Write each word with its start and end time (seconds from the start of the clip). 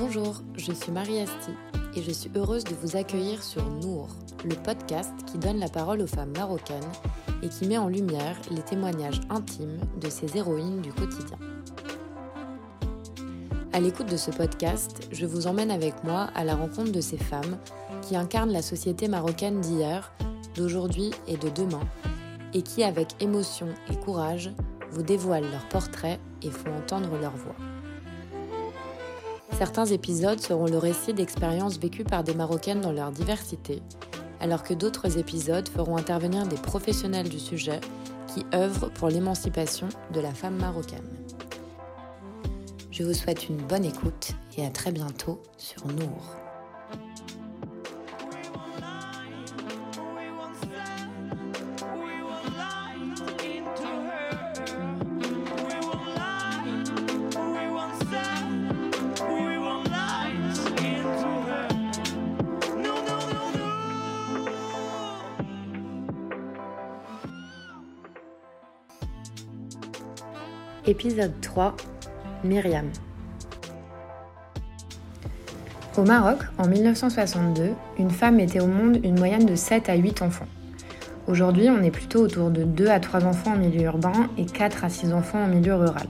Bonjour, 0.00 0.42
je 0.56 0.70
suis 0.70 0.92
Marie 0.92 1.18
Asti 1.18 1.50
et 1.96 2.02
je 2.02 2.12
suis 2.12 2.30
heureuse 2.36 2.62
de 2.62 2.74
vous 2.76 2.96
accueillir 2.96 3.42
sur 3.42 3.68
Nour, 3.68 4.06
le 4.44 4.54
podcast 4.54 5.10
qui 5.26 5.38
donne 5.38 5.58
la 5.58 5.68
parole 5.68 6.00
aux 6.00 6.06
femmes 6.06 6.34
marocaines 6.36 6.92
et 7.42 7.48
qui 7.48 7.66
met 7.66 7.78
en 7.78 7.88
lumière 7.88 8.36
les 8.52 8.62
témoignages 8.62 9.20
intimes 9.28 9.80
de 10.00 10.08
ces 10.08 10.36
héroïnes 10.36 10.82
du 10.82 10.92
quotidien. 10.92 11.36
À 13.72 13.80
l'écoute 13.80 14.08
de 14.08 14.16
ce 14.16 14.30
podcast, 14.30 15.08
je 15.10 15.26
vous 15.26 15.48
emmène 15.48 15.72
avec 15.72 16.04
moi 16.04 16.30
à 16.36 16.44
la 16.44 16.54
rencontre 16.54 16.92
de 16.92 17.00
ces 17.00 17.18
femmes 17.18 17.58
qui 18.02 18.14
incarnent 18.14 18.52
la 18.52 18.62
société 18.62 19.08
marocaine 19.08 19.60
d'hier, 19.60 20.12
d'aujourd'hui 20.54 21.10
et 21.26 21.36
de 21.36 21.48
demain, 21.48 21.82
et 22.54 22.62
qui, 22.62 22.84
avec 22.84 23.20
émotion 23.20 23.66
et 23.90 23.96
courage, 23.96 24.52
vous 24.92 25.02
dévoilent 25.02 25.50
leur 25.50 25.68
portrait 25.68 26.20
et 26.42 26.50
font 26.50 26.72
entendre 26.76 27.18
leur 27.20 27.34
voix. 27.34 27.56
Certains 29.58 29.86
épisodes 29.86 30.38
seront 30.38 30.66
le 30.66 30.78
récit 30.78 31.12
d'expériences 31.12 31.80
vécues 31.80 32.04
par 32.04 32.22
des 32.22 32.32
Marocaines 32.32 32.80
dans 32.80 32.92
leur 32.92 33.10
diversité, 33.10 33.82
alors 34.38 34.62
que 34.62 34.72
d'autres 34.72 35.18
épisodes 35.18 35.68
feront 35.68 35.96
intervenir 35.96 36.46
des 36.46 36.54
professionnels 36.54 37.28
du 37.28 37.40
sujet 37.40 37.80
qui 38.32 38.46
œuvrent 38.54 38.88
pour 38.92 39.08
l'émancipation 39.08 39.88
de 40.14 40.20
la 40.20 40.32
femme 40.32 40.58
marocaine. 40.58 41.08
Je 42.92 43.02
vous 43.02 43.14
souhaite 43.14 43.48
une 43.48 43.56
bonne 43.56 43.84
écoute 43.84 44.30
et 44.56 44.64
à 44.64 44.70
très 44.70 44.92
bientôt 44.92 45.42
sur 45.56 45.84
Nour. 45.88 46.37
Épisode 70.88 71.38
3 71.42 71.76
Myriam 72.44 72.86
Au 75.98 76.02
Maroc, 76.02 76.38
en 76.56 76.66
1962, 76.66 77.72
une 77.98 78.08
femme 78.08 78.36
mettait 78.36 78.60
au 78.60 78.68
monde 78.68 78.98
une 79.04 79.18
moyenne 79.18 79.44
de 79.44 79.54
7 79.54 79.90
à 79.90 79.96
8 79.96 80.22
enfants. 80.22 80.46
Aujourd'hui, 81.26 81.68
on 81.68 81.82
est 81.82 81.90
plutôt 81.90 82.20
autour 82.20 82.48
de 82.48 82.64
2 82.64 82.88
à 82.88 83.00
3 83.00 83.26
enfants 83.26 83.52
en 83.52 83.58
milieu 83.58 83.82
urbain 83.82 84.30
et 84.38 84.46
4 84.46 84.82
à 84.82 84.88
6 84.88 85.12
enfants 85.12 85.44
en 85.44 85.48
milieu 85.48 85.74
rural. 85.74 86.06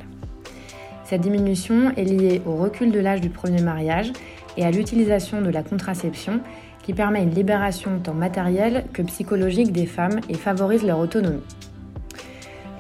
Cette 1.05 1.23
diminution 1.23 1.91
est 1.97 2.05
liée 2.05 2.41
au 2.47 2.55
recul 2.55 2.93
de 2.93 3.01
l'âge 3.01 3.21
du 3.21 3.31
premier 3.31 3.63
mariage 3.63 4.13
et 4.57 4.65
à 4.65 4.71
l'utilisation 4.71 5.43
de 5.43 5.51
la 5.51 5.65
contraception 5.65 6.39
qui 6.85 6.93
permet 6.93 7.25
une 7.25 7.35
libération 7.35 7.99
tant 7.99 8.15
matérielle 8.15 8.85
que 8.93 9.03
psychologique 9.03 9.73
des 9.73 9.87
femmes 9.87 10.21
et 10.29 10.35
favorise 10.35 10.85
leur 10.85 11.01
autonomie. 11.01 11.43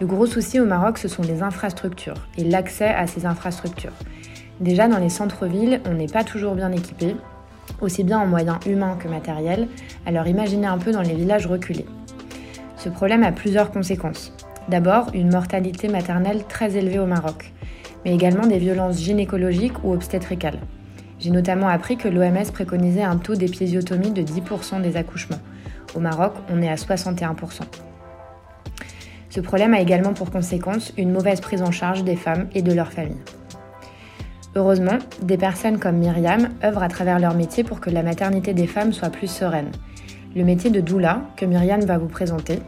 Le 0.01 0.07
gros 0.07 0.27
souci 0.27 0.61
au 0.61 0.65
Maroc, 0.65 0.97
ce 0.97 1.09
sont 1.09 1.23
les 1.23 1.43
infrastructures 1.43 2.29
et 2.37 2.45
l'accès 2.45 2.87
à 2.87 3.09
ces 3.09 3.27
infrastructures. 3.27 3.93
Déjà 4.61 4.87
dans 4.87 4.99
les 4.99 5.09
centres-villes, 5.09 5.81
on 5.87 5.95
n'est 5.95 6.07
pas 6.07 6.23
toujours 6.23 6.55
bien 6.55 6.71
équipé, 6.71 7.17
aussi 7.81 8.05
bien 8.05 8.21
en 8.21 8.27
moyens 8.27 8.59
humains 8.65 8.97
que 8.97 9.09
matériels, 9.09 9.67
alors 10.07 10.29
imaginez 10.29 10.69
un 10.69 10.79
peu 10.79 10.93
dans 10.93 11.03
les 11.03 11.15
villages 11.15 11.49
reculés. 11.49 11.87
Ce 12.77 12.89
problème 12.89 13.25
a 13.25 13.33
plusieurs 13.33 13.73
conséquences. 13.73 14.33
D'abord, 14.69 15.11
une 15.15 15.33
mortalité 15.33 15.89
maternelle 15.89 16.45
très 16.49 16.77
élevée 16.77 17.01
au 17.01 17.07
Maroc, 17.07 17.53
mais 18.05 18.15
également 18.15 18.47
des 18.47 18.59
violences 18.59 19.01
gynécologiques 19.01 19.83
ou 19.83 19.93
obstétricales. 19.93 20.61
J'ai 21.19 21.31
notamment 21.31 21.69
appris 21.69 21.97
que 21.97 22.07
l'OMS 22.07 22.53
préconisait 22.53 23.03
un 23.03 23.17
taux 23.17 23.35
d'épisiotomie 23.35 24.13
de 24.13 24.23
10% 24.23 24.81
des 24.81 24.97
accouchements. 24.97 25.41
Au 25.97 25.99
Maroc, 25.99 26.35
on 26.51 26.63
est 26.63 26.69
à 26.69 26.77
61%. 26.77 27.63
Ce 29.31 29.41
problème 29.41 29.75
a 29.75 29.81
également 29.81 30.15
pour 30.15 30.31
conséquence 30.31 30.93
une 30.97 31.13
mauvaise 31.13 31.41
prise 31.41 31.63
en 31.63 31.71
charge 31.71 32.03
des 32.05 32.17
femmes 32.17 32.49
et 32.55 32.63
de 32.63 32.73
leurs 32.73 32.93
familles. 32.93 33.23
Heureusement, 34.55 34.99
des 35.23 35.37
personnes 35.37 35.79
comme 35.79 35.99
Myriam 35.99 36.49
œuvrent 36.65 36.83
à 36.83 36.89
travers 36.89 37.19
leur 37.19 37.35
métier 37.35 37.63
pour 37.63 37.81
que 37.81 37.91
la 37.91 38.03
maternité 38.03 38.55
des 38.55 38.67
femmes 38.67 38.93
soit 38.93 39.11
plus 39.11 39.31
sereine. 39.31 39.71
Le 40.35 40.45
métier 40.45 40.71
de 40.71 40.81
doula, 40.81 41.23
que 41.37 41.45
Myriam 41.45 41.81
va 41.83 41.99
vous 41.99 42.09
présenter, 42.09 42.59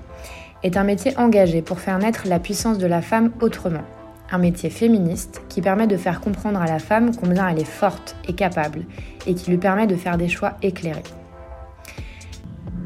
est 0.63 0.77
un 0.77 0.85
métier 0.85 1.17
engagé 1.19 1.63
pour 1.63 1.81
faire 1.81 1.99
naître 1.99 2.29
la 2.29 2.39
puissance 2.39 2.79
de 2.79 2.87
la 2.87 3.01
femme 3.01 3.33
autrement. 3.41 3.85
Un 4.31 4.39
métier 4.39 4.71
féministe 4.71 5.43
qui 5.49 5.63
permet 5.63 5.87
de 5.87 5.97
faire 5.97 6.21
comprendre 6.21 6.61
à 6.61 6.67
la 6.67 6.79
femme 6.79 7.17
combien 7.17 7.49
elle 7.49 7.59
est 7.59 7.65
forte 7.65 8.15
et 8.29 8.35
capable 8.35 8.85
et 9.27 9.35
qui 9.35 9.51
lui 9.51 9.59
permet 9.59 9.87
de 9.87 9.97
faire 9.97 10.19
des 10.19 10.29
choix 10.29 10.59
éclairés. 10.63 11.03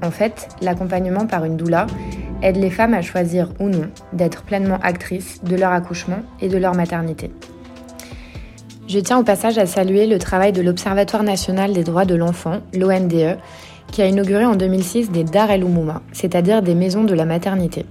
En 0.03 0.11
fait, 0.11 0.49
l'accompagnement 0.63 1.27
par 1.27 1.45
une 1.45 1.57
doula 1.57 1.87
aide 2.43 2.57
les 2.57 2.71
femmes 2.71 2.95
à 2.95 3.03
choisir 3.03 3.49
ou 3.61 3.69
non 3.69 3.89
d'être 4.13 4.43
pleinement 4.43 4.79
actrices 4.83 5.43
de 5.45 5.57
leur 5.57 5.73
accouchement 5.73 6.23
et 6.41 6.49
de 6.49 6.59
leur 6.59 6.75
maternité. 6.75 7.31
Je 8.87 8.99
tiens 8.99 9.19
au 9.19 9.23
passage 9.23 9.57
à 9.57 9.67
saluer 9.67 10.07
le 10.07 10.19
travail 10.19 10.53
de 10.53 10.61
l'Observatoire 10.61 11.23
national 11.23 11.73
des 11.73 11.85
droits 11.85 12.05
de 12.05 12.15
l'enfant, 12.15 12.61
l'ONDE, 12.75 13.39
qui 13.91 14.03
a 14.03 14.07
inauguré 14.07 14.45
en 14.45 14.57
2006 14.57 15.11
des 15.11 15.25
Dar 15.25 15.51
el 15.51 15.65
Oumouma, 15.65 16.03
c'est-à-dire 16.13 16.63
des 16.63 16.75
maisons 16.75 17.05
de 17.05 17.15
la 17.15 17.25
maternité. 17.25 17.87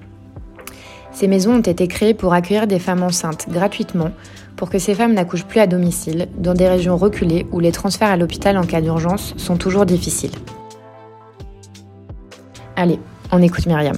Ces 1.12 1.28
maisons 1.28 1.56
ont 1.56 1.62
été 1.62 1.88
créées 1.88 2.14
pour 2.14 2.34
accueillir 2.34 2.68
des 2.68 2.80
femmes 2.80 3.04
enceintes 3.04 3.48
gratuitement 3.50 4.12
pour 4.56 4.70
que 4.70 4.80
ces 4.80 4.96
femmes 4.96 5.14
n'accouchent 5.14 5.46
plus 5.46 5.60
à 5.60 5.68
domicile, 5.68 6.28
dans 6.38 6.54
des 6.54 6.68
régions 6.68 6.98
reculées 6.98 7.46
où 7.52 7.60
les 7.60 7.72
transferts 7.72 8.10
à 8.10 8.18
l'hôpital 8.18 8.58
en 8.58 8.64
cas 8.64 8.82
d'urgence 8.82 9.34
sont 9.38 9.58
toujours 9.58 9.86
difficiles. 9.86 10.32
Allez, 12.76 13.00
on 13.32 13.42
écoute 13.42 13.66
Myriam. 13.66 13.98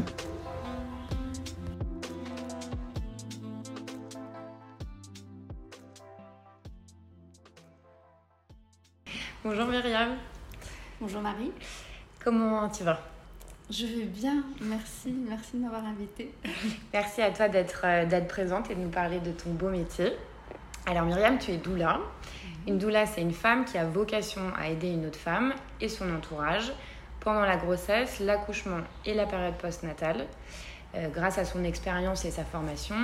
Bonjour 9.45 9.67
Myriam. 9.67 10.15
Bonjour 10.99 11.21
Marie. 11.21 11.51
Comment 12.23 12.67
tu 12.67 12.83
vas? 12.83 12.99
Je 13.69 13.85
vais 13.85 14.05
bien, 14.05 14.43
merci. 14.59 15.15
Merci 15.29 15.57
de 15.57 15.61
m'avoir 15.61 15.85
invitée. 15.85 16.33
Merci 16.93 17.21
à 17.21 17.29
toi 17.29 17.47
d'être 17.47 17.81
euh, 17.83 18.07
d'être 18.07 18.27
présente 18.27 18.71
et 18.71 18.75
de 18.75 18.79
nous 18.79 18.89
parler 18.89 19.19
de 19.19 19.29
ton 19.29 19.51
beau 19.51 19.69
métier. 19.69 20.13
Alors 20.87 21.05
Myriam, 21.05 21.37
tu 21.37 21.51
es 21.51 21.57
doula. 21.57 21.99
Une 22.67 22.79
doula, 22.79 23.05
c'est 23.05 23.21
une 23.21 23.33
femme 23.33 23.65
qui 23.65 23.77
a 23.77 23.85
vocation 23.85 24.41
à 24.57 24.69
aider 24.69 24.89
une 24.89 25.05
autre 25.05 25.19
femme 25.19 25.53
et 25.79 25.89
son 25.89 26.11
entourage 26.11 26.73
pendant 27.19 27.41
la 27.41 27.57
grossesse, 27.57 28.19
l'accouchement 28.21 28.81
et 29.05 29.13
la 29.13 29.27
période 29.27 29.57
postnatale, 29.59 30.25
euh, 30.95 31.07
grâce 31.09 31.37
à 31.37 31.45
son 31.45 31.63
expérience 31.63 32.25
et 32.25 32.31
sa 32.31 32.45
formation, 32.45 32.95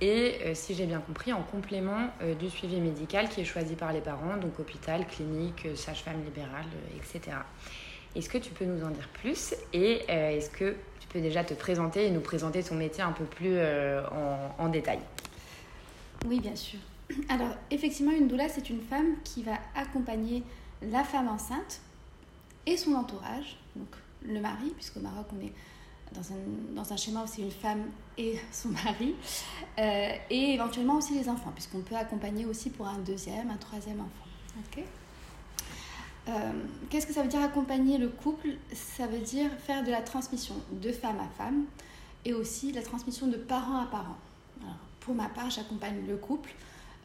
et 0.00 0.38
euh, 0.44 0.54
si 0.54 0.74
j'ai 0.74 0.86
bien 0.86 1.00
compris, 1.00 1.32
en 1.32 1.42
complément 1.42 2.08
euh, 2.22 2.34
du 2.34 2.48
suivi 2.48 2.80
médical 2.80 3.28
qui 3.28 3.42
est 3.42 3.44
choisi 3.44 3.74
par 3.74 3.92
les 3.92 4.00
parents, 4.00 4.36
donc 4.36 4.58
hôpital, 4.58 5.06
clinique, 5.06 5.66
euh, 5.66 5.76
sage-femme 5.76 6.22
libérale, 6.24 6.66
etc. 6.96 7.36
Est-ce 8.16 8.28
que 8.28 8.38
tu 8.38 8.50
peux 8.50 8.64
nous 8.64 8.84
en 8.84 8.90
dire 8.90 9.08
plus 9.08 9.54
et 9.72 10.02
est-ce 10.08 10.50
que 10.50 10.74
tu 10.98 11.06
peux 11.08 11.20
déjà 11.20 11.44
te 11.44 11.54
présenter 11.54 12.06
et 12.06 12.10
nous 12.10 12.20
présenter 12.20 12.60
ton 12.60 12.74
métier 12.74 13.04
un 13.04 13.12
peu 13.12 13.24
plus 13.24 13.56
en, 13.56 14.64
en, 14.64 14.68
détail? 14.68 14.98
Oui, 16.26 16.40
bien 16.40 16.56
sûr. 16.56 16.80
Alors, 17.28 17.54
effectivement, 17.70 18.10
une 18.10 18.26
doula, 18.26 18.48
c'est 18.48 18.68
une 18.68 18.80
femme 18.80 19.14
qui 19.22 19.44
va 19.44 19.52
accompagner 19.76 20.42
la 20.82 21.04
femme 21.04 21.28
enceinte 21.28 21.82
et 22.66 22.76
son 22.76 22.94
entourage, 22.94 23.58
donc 23.76 23.88
le 24.26 24.40
mari, 24.40 24.72
puisqu'au 24.74 24.98
Maroc, 24.98 25.26
on 25.32 25.46
est 25.46 25.52
dans 26.12 26.32
un, 26.32 26.74
dans 26.74 26.92
un 26.92 26.96
schéma 26.96 27.22
où 27.22 27.26
c'est 27.26 27.42
une 27.42 27.50
femme 27.50 27.84
et 28.18 28.38
son 28.52 28.68
mari, 28.68 29.14
euh, 29.78 30.12
et 30.28 30.54
éventuellement 30.54 30.96
aussi 30.96 31.14
les 31.14 31.28
enfants, 31.28 31.52
puisqu'on 31.54 31.80
peut 31.80 31.96
accompagner 31.96 32.44
aussi 32.44 32.70
pour 32.70 32.86
un 32.86 32.98
deuxième, 32.98 33.50
un 33.50 33.56
troisième 33.56 34.00
enfant. 34.00 34.26
Ok 34.58 34.84
euh, 36.28 36.52
Qu'est-ce 36.88 37.06
que 37.06 37.12
ça 37.12 37.22
veut 37.22 37.28
dire 37.28 37.42
accompagner 37.42 37.98
le 37.98 38.08
couple? 38.08 38.50
Ça 38.72 39.06
veut 39.06 39.18
dire 39.20 39.50
faire 39.66 39.84
de 39.84 39.90
la 39.90 40.02
transmission 40.02 40.54
de 40.72 40.92
femme 40.92 41.18
à 41.20 41.28
femme 41.42 41.64
et 42.24 42.34
aussi 42.34 42.72
de 42.72 42.76
la 42.76 42.82
transmission 42.82 43.26
de 43.26 43.36
parent 43.36 43.80
à 43.80 43.86
parent. 43.86 44.18
Pour 45.00 45.14
ma 45.14 45.28
part, 45.28 45.48
j'accompagne 45.48 46.06
le 46.06 46.16
couple. 46.16 46.50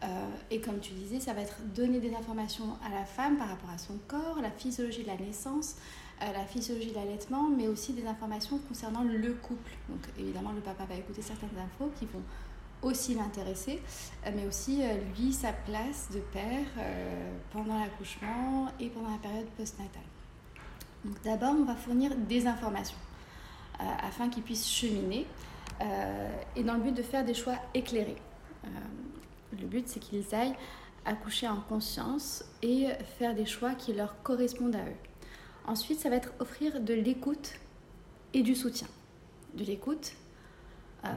Euh, 0.04 0.08
et 0.52 0.60
comme 0.60 0.80
tu 0.80 0.92
disais, 0.94 1.20
ça 1.20 1.34
va 1.34 1.42
être 1.42 1.58
donner 1.74 2.00
des 2.00 2.14
informations 2.14 2.78
à 2.86 2.94
la 2.94 3.06
femme 3.06 3.38
par 3.38 3.48
rapport 3.48 3.70
à 3.70 3.78
son 3.78 3.98
corps, 4.08 4.40
la 4.42 4.52
physiologie 4.52 5.04
de 5.04 5.08
la 5.08 5.16
naissance, 5.16 5.76
la 6.22 6.46
physiologie 6.46 6.92
de 6.92 6.96
l'allaitement, 6.96 7.50
mais 7.50 7.68
aussi 7.68 7.94
des 7.94 8.06
informations 8.08 8.58
concernant 8.68 9.04
le 9.04 9.34
couple. 9.34 9.72
Donc 9.90 10.00
évidemment, 10.18 10.52
le 10.52 10.62
papa 10.62 10.86
va 10.86 10.96
écouter 10.96 11.22
certaines 11.22 11.58
infos 11.58 11.92
qui 12.00 12.06
vont 12.06 12.22
aussi 12.82 13.16
l'intéresser, 13.16 13.82
euh, 14.26 14.32
mais 14.36 14.46
aussi 14.46 14.82
euh, 14.84 14.96
lui, 15.18 15.34
sa 15.34 15.52
place 15.52 16.10
de 16.14 16.20
père 16.20 16.66
pendant 17.52 17.80
l'accouchement 17.80 18.68
et 18.80 18.90
pendant 18.90 19.10
la 19.10 19.18
période 19.18 19.48
postnatale. 19.58 20.02
Donc 21.04 21.22
d'abord, 21.24 21.54
on 21.58 21.66
va 21.66 21.76
fournir 21.76 22.16
des 22.16 22.48
informations 22.48 22.98
afin 23.78 24.30
qu'ils 24.30 24.44
puissent 24.44 24.70
cheminer 24.70 25.28
et 26.56 26.64
dans 26.64 26.76
le 26.76 26.80
but 26.80 26.96
de 26.96 27.04
faire 27.04 27.26
des 27.26 27.34
choix 27.34 27.56
éclairés. 27.74 28.16
le 29.52 29.68
but, 29.68 29.88
c'est 29.88 30.00
qu'ils 30.00 30.34
aillent 30.34 30.56
accoucher 31.06 31.48
en 31.48 31.60
conscience 31.62 32.44
et 32.64 32.88
faire 33.20 33.36
des 33.36 33.46
choix 33.46 33.76
qui 33.76 33.94
leur 33.94 34.22
correspondent 34.24 34.76
à 34.76 34.80
eux. 34.80 34.96
Ensuite, 35.68 36.00
ça 36.00 36.10
va 36.10 36.16
être 36.16 36.32
offrir 36.40 36.80
de 36.80 36.94
l'écoute 36.94 37.54
et 38.34 38.44
du 38.44 38.56
soutien. 38.56 38.88
De 39.56 39.64
l'écoute 39.64 40.14
euh, 41.06 41.10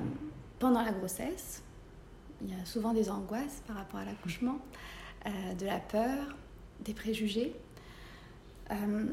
pendant 0.59 0.83
la 0.83 0.93
grossesse. 0.93 1.63
Il 2.41 2.51
y 2.51 2.61
a 2.61 2.65
souvent 2.65 2.93
des 2.93 3.11
angoisses 3.11 3.63
par 3.67 3.77
rapport 3.77 4.01
à 4.01 4.05
l'accouchement, 4.05 4.59
euh, 5.27 5.55
de 5.55 5.67
la 5.67 5.81
peur, 5.81 6.37
des 6.81 6.95
préjugés. 6.95 7.55
Euh, 8.71 9.07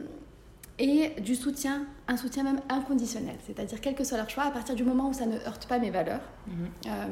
et 0.78 1.22
du 1.22 1.36
soutien, 1.36 1.86
un 2.08 2.18
soutien 2.18 2.44
même 2.44 2.60
inconditionnel, 2.68 3.38
c'est-à-dire 3.46 3.80
quel 3.80 3.96
que 3.96 4.04
soit 4.04 4.18
leur 4.18 4.30
choix, 4.30 4.44
à 4.44 4.52
partir 4.52 4.76
du 4.76 4.84
moment 4.84 5.10
où 5.10 5.14
ça 5.14 5.26
ne 5.26 5.38
heurte 5.38 5.68
pas 5.68 5.80
mes 5.80 5.90
valeurs, 5.90 6.22
mhm. 6.48 6.70
euh, 6.88 7.08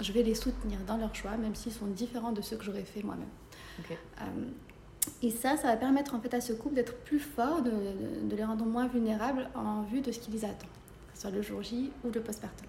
je 0.00 0.12
vais 0.12 0.22
les 0.22 0.34
soutenir 0.34 0.78
dans 0.86 0.96
leurs 0.96 1.14
choix, 1.14 1.36
même 1.36 1.54
s'ils 1.54 1.72
sont 1.72 1.86
différents 1.86 2.32
de 2.32 2.40
ceux 2.40 2.56
que 2.56 2.64
j'aurais 2.64 2.84
fait 2.84 3.02
moi-même. 3.02 3.28
Euh, 3.90 4.24
et 5.22 5.30
ça, 5.30 5.56
ça 5.56 5.68
va 5.68 5.76
permettre 5.76 6.14
en 6.14 6.20
fait 6.20 6.32
à 6.34 6.40
ce 6.40 6.52
couple 6.52 6.74
d'être 6.74 6.94
plus 6.98 7.20
fort, 7.20 7.62
de, 7.62 7.70
de, 7.70 8.36
les 8.36 8.44
rendre 8.44 8.64
moins 8.64 8.88
vulnérables 8.88 9.48
en 9.54 9.82
vue 9.82 10.00
de 10.00 10.12
ce 10.12 10.18
qui 10.18 10.30
les 10.30 10.44
attend, 10.44 10.66
que 11.10 11.14
ce 11.14 11.22
soit 11.22 11.30
le 11.30 11.42
jour 11.42 11.62
J 11.62 11.90
ou 12.04 12.10
le 12.10 12.20
postpartum. 12.20 12.66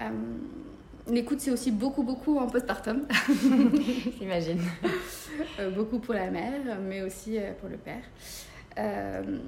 Euh, 0.00 0.10
L'écoute, 1.10 1.40
c'est 1.40 1.50
aussi 1.50 1.70
beaucoup, 1.70 2.02
beaucoup 2.02 2.36
en 2.36 2.48
postpartum. 2.48 3.06
J'imagine. 4.18 4.60
beaucoup 5.74 6.00
pour 6.00 6.12
la 6.12 6.30
mère, 6.30 6.78
mais 6.86 7.00
aussi 7.00 7.38
pour 7.60 7.70
le 7.70 7.78
père. 7.78 8.02
Euh, 8.78 9.38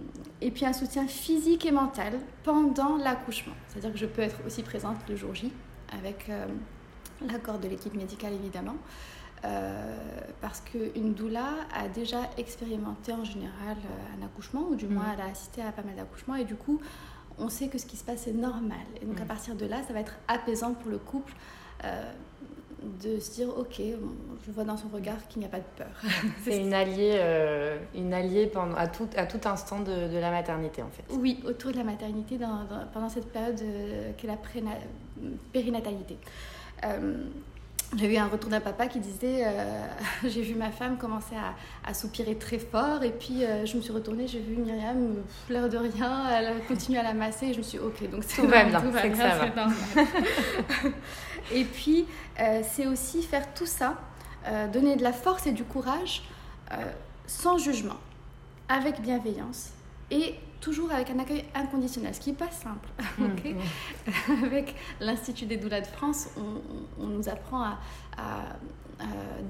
et 0.41 0.51
puis 0.51 0.67
un 0.67 0.73
soutien 0.73 1.07
physique 1.07 1.65
et 1.65 1.71
mental 1.71 2.15
pendant 2.43 2.97
l'accouchement. 2.97 3.55
C'est-à-dire 3.69 3.93
que 3.93 3.99
je 3.99 4.07
peux 4.07 4.23
être 4.23 4.37
aussi 4.45 4.63
présente 4.63 4.97
le 5.09 5.15
jour 5.15 5.35
J 5.35 5.53
avec 5.97 6.29
euh, 6.29 6.47
l'accord 7.31 7.59
de 7.59 7.69
l'équipe 7.69 7.95
médicale 7.95 8.33
évidemment. 8.33 8.77
Euh, 9.45 9.97
parce 10.41 10.61
qu'une 10.61 11.15
doula 11.15 11.49
a 11.75 11.89
déjà 11.89 12.19
expérimenté 12.37 13.13
en 13.13 13.25
général 13.25 13.77
un 14.19 14.25
accouchement, 14.25 14.67
ou 14.71 14.75
du 14.75 14.87
moins 14.87 15.05
mm. 15.05 15.15
elle 15.15 15.21
a 15.23 15.31
assisté 15.31 15.63
à 15.63 15.73
pas 15.73 15.83
mal 15.83 15.95
d'accouchements, 15.97 16.37
et 16.37 16.45
du 16.45 16.57
coup, 16.57 16.81
on 17.39 17.49
sait 17.49 17.69
que 17.69 17.79
ce 17.79 17.87
qui 17.87 17.97
se 17.97 18.05
passe 18.05 18.27
est 18.27 18.33
normal. 18.33 18.79
Et 19.01 19.07
donc 19.07 19.21
à 19.21 19.25
mm. 19.25 19.29
partir 19.29 19.55
de 19.55 19.67
là, 19.67 19.83
ça 19.87 19.95
va 19.95 20.01
être 20.01 20.17
apaisant 20.29 20.75
pour 20.75 20.91
le 20.91 20.99
couple 20.99 21.33
de 23.03 23.19
se 23.19 23.33
dire 23.33 23.49
ok 23.57 23.81
je 24.47 24.51
vois 24.53 24.65
dans 24.65 24.77
son 24.77 24.89
regard 24.89 25.27
qu'il 25.29 25.41
n'y 25.41 25.47
a 25.47 25.51
pas 25.51 25.59
de 25.59 25.65
peur 25.77 25.89
c'est 26.45 26.59
une 26.59 26.73
alliée 26.73 27.13
euh, 27.15 27.79
une 27.95 28.15
alliée 28.15 28.47
pendant 28.47 28.75
à 28.75 28.87
tout 28.87 29.09
à 29.17 29.27
tout 29.27 29.47
instant 29.47 29.81
de, 29.81 30.09
de, 30.09 30.19
la 30.19 30.31
maternité 30.31 30.83
en 30.83 30.89
fait 30.89 31.05
oui 31.11 31.41
autour 31.45 31.73
de 31.73 31.77
la 31.77 31.85
maternité 31.85 32.39
dans, 32.39 32.67
pendant 32.93 33.09
cette 33.09 33.31
période 33.31 33.61
euh, 33.63 34.13
qu'est 34.17 34.27
la 34.27 34.39
périnatalité 35.53 36.17
euh, 36.85 37.25
j'ai 37.97 38.15
eu 38.15 38.17
un 38.17 38.29
retour 38.29 38.51
d'un 38.51 38.61
papa 38.61 38.87
qui 38.87 39.01
disait 39.01 39.45
j'ai 40.25 40.43
vu 40.43 40.55
ma 40.55 40.71
femme 40.71 40.97
commencer 40.97 41.35
à, 41.35 41.89
à, 41.89 41.95
soupirer 41.95 42.37
très 42.37 42.59
fort. 42.59 43.03
Et 43.03 43.11
puis 43.11 43.43
je 43.65 43.77
me 43.77 43.83
suis 43.83 43.93
retournée 43.93 44.29
j'ai 44.29 44.41
vu 44.41 44.57
Myriam 44.57 45.17
l'air 45.49 45.69
de 45.69 45.77
rien 45.77 46.29
elle 46.31 46.65
continue 46.67 46.99
à 46.99 47.03
la 47.03 47.15
masser. 47.15 47.47
Et 47.47 47.53
je 47.53 47.59
me 47.59 47.63
suis 47.63 47.79
dit, 47.79 47.85
ok 47.85 48.11
donc 48.11 48.27
tout, 48.27 48.47
va 48.47 48.65
bien, 48.65 48.81
tout 48.81 48.91
va 48.91 49.07
bien, 49.07 49.17
ça 49.17 49.47
va. 49.47 49.67
Et 51.53 51.65
puis, 51.65 52.07
euh, 52.41 52.63
c'est 52.69 52.87
aussi 52.87 53.23
faire 53.23 53.53
tout 53.55 53.67
ça, 53.67 53.99
euh, 54.47 54.69
donner 54.69 54.97
de 54.97 55.03
la 55.03 55.13
force 55.13 55.47
et 55.47 55.53
du 55.53 55.65
courage 55.65 56.23
euh, 56.73 56.77
sans 57.27 57.59
jugement, 57.59 57.99
avec 58.69 59.01
bienveillance 59.01 59.71
et 60.11 60.35
toujours 60.61 60.93
avec 60.93 61.11
un 61.11 61.19
accueil 61.19 61.45
inconditionnel, 61.55 62.15
ce 62.15 62.21
qui 62.21 62.31
n'est 62.31 62.37
pas 62.37 62.51
simple. 62.51 62.89
Mmh, 63.21 63.51
mmh. 63.51 64.45
avec 64.45 64.75
l'Institut 65.01 65.45
des 65.45 65.57
doulas 65.57 65.83
de 65.83 65.87
France, 65.87 66.29
on, 66.99 67.07
nous 67.07 67.29
apprend 67.29 67.63
à, 67.63 67.79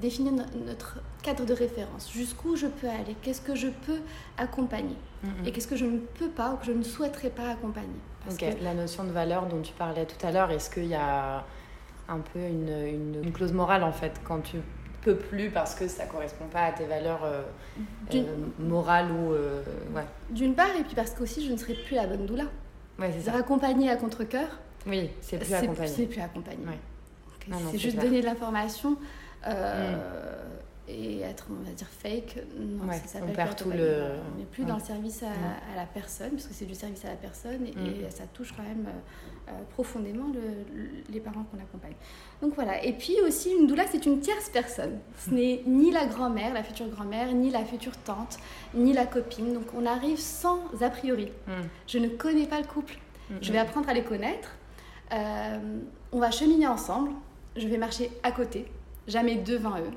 définir 0.01 0.33
notre 0.65 0.99
cadre 1.23 1.45
de 1.45 1.53
référence, 1.53 2.11
jusqu'où 2.11 2.55
je 2.55 2.67
peux 2.67 2.87
aller, 2.87 3.15
qu'est-ce 3.21 3.41
que 3.41 3.55
je 3.55 3.67
peux 3.67 3.99
accompagner? 4.37 4.95
Mmh, 5.23 5.27
et 5.45 5.51
qu'est-ce 5.51 5.67
que 5.67 5.75
je 5.75 5.85
ne 5.85 5.99
peux 5.99 6.29
pas 6.29 6.53
ou 6.53 6.57
que 6.57 6.65
je 6.65 6.71
ne 6.71 6.83
souhaiterais 6.83 7.29
pas 7.29 7.49
accompagner? 7.49 7.99
ok, 8.29 8.45
la 8.61 8.73
notion 8.73 9.03
de 9.03 9.11
valeur 9.11 9.45
dont 9.47 9.61
tu 9.61 9.73
parlais 9.73 10.05
tout 10.05 10.25
à 10.25 10.31
l'heure, 10.31 10.51
est-ce 10.51 10.69
qu'il 10.69 10.87
y 10.87 10.95
a 10.95 11.45
un 12.07 12.19
peu 12.19 12.39
une, 12.39 13.21
une, 13.23 13.31
clause 13.31 13.53
morale 13.53 13.83
en 13.83 13.93
fait 13.93 14.19
quand 14.23 14.41
tu 14.41 14.57
peux 15.01 15.15
plus 15.15 15.49
parce 15.49 15.75
que 15.75 15.87
ça 15.87 16.05
correspond 16.05 16.45
pas 16.45 16.65
à 16.65 16.71
tes 16.71 16.85
valeurs 16.85 17.23
euh, 17.23 17.41
euh, 18.13 18.23
morales 18.59 19.11
ou 19.11 19.33
euh, 19.33 19.63
ouais. 19.95 20.03
d'une 20.29 20.55
part 20.55 20.75
et 20.79 20.83
puis 20.83 20.95
parce 20.95 21.11
qu'aussi 21.11 21.45
je 21.45 21.51
ne 21.51 21.57
serai 21.57 21.73
plus 21.73 21.95
la 21.95 22.07
bonne 22.07 22.25
doula. 22.25 22.45
Ouais, 22.99 23.11
c'est 23.13 23.29
ça. 23.29 23.35
Accompagner 23.35 23.89
à 23.89 23.95
contre 23.95 24.23
cœur 24.23 24.47
oui 24.87 25.11
c'est 25.21 25.37
plus 25.37 25.53
accompagner. 25.53 25.87
c'est 25.87 26.05
plus 26.05 26.21
accompagner. 26.21 26.65
C'est 27.71 27.77
juste 27.77 27.97
donner 27.97 28.21
de 28.21 28.25
l'information 28.25 28.97
mm 29.45 29.51
et 30.87 31.21
être, 31.21 31.47
on 31.49 31.63
va 31.63 31.71
dire, 31.71 31.87
fake, 31.87 32.37
non, 32.57 32.91
ça 33.05 33.19
on 33.21 33.53
tout 33.53 33.69
le... 33.69 34.03
On 34.33 34.39
n'est 34.39 34.45
plus 34.45 34.63
dans 34.63 34.75
le 34.75 34.81
service 34.81 35.23
à, 35.23 35.75
la 35.75 35.85
personne, 35.85 36.31
parce 36.31 36.47
que 36.47 36.53
c'est 36.53 36.65
du 36.65 36.75
service 36.75 37.05
à 37.05 37.09
la 37.09 37.15
personne, 37.15 37.65
et, 37.65 37.71
mm. 37.71 38.09
ça 38.09 38.23
touche 38.33 38.53
quand 38.55 38.63
même 38.63 38.87
euh, 38.87 39.51
euh, 39.51 39.63
profondément 39.71 40.25
les 41.09 41.19
parents 41.19 41.43
qu'on 41.43 41.59
accompagne. 41.59 41.93
Donc 42.41 42.55
voilà, 42.55 42.83
et 42.83 42.93
puis 42.93 43.15
aussi, 43.25 43.51
une 43.51 43.67
doula, 43.67 43.85
c'est 43.91 44.05
une 44.05 44.19
tierce 44.19 44.49
personne. 44.49 44.99
Ce 45.17 45.29
n'est 45.29 45.61
ni 45.65 45.91
la 45.91 46.05
grand-mère, 46.05 46.53
la 46.53 46.63
future 46.63 46.87
grand-mère, 46.89 47.31
ni 47.33 47.51
la 47.51 47.63
future 47.63 47.95
tante, 47.97 48.39
ni 48.73 48.93
la 48.93 49.05
copine. 49.05 49.53
Donc 49.53 49.67
on 49.75 49.85
arrive 49.85 50.19
sans 50.19 50.59
a 50.81 50.89
priori. 50.89 51.31
Mm. 51.47 51.51
Je 51.87 51.97
ne 51.99 52.07
connais 52.07 52.47
pas 52.47 52.59
le 52.59 52.67
couple. 52.67 52.97
Mm, 53.29 53.35
je 53.41 53.51
vais 53.51 53.59
apprendre 53.59 53.87
à 53.87 53.93
les 53.93 54.03
connaître. 54.03 54.55
Euh, 55.13 55.79
on 56.11 56.19
va 56.19 56.31
cheminer 56.31 56.67
ensemble. 56.67 57.11
Je 57.55 57.67
vais 57.67 57.77
marcher 57.77 58.09
à 58.23 58.31
côté, 58.31 58.65
jamais 59.07 59.35
devant 59.35 59.77
eux 59.77 59.91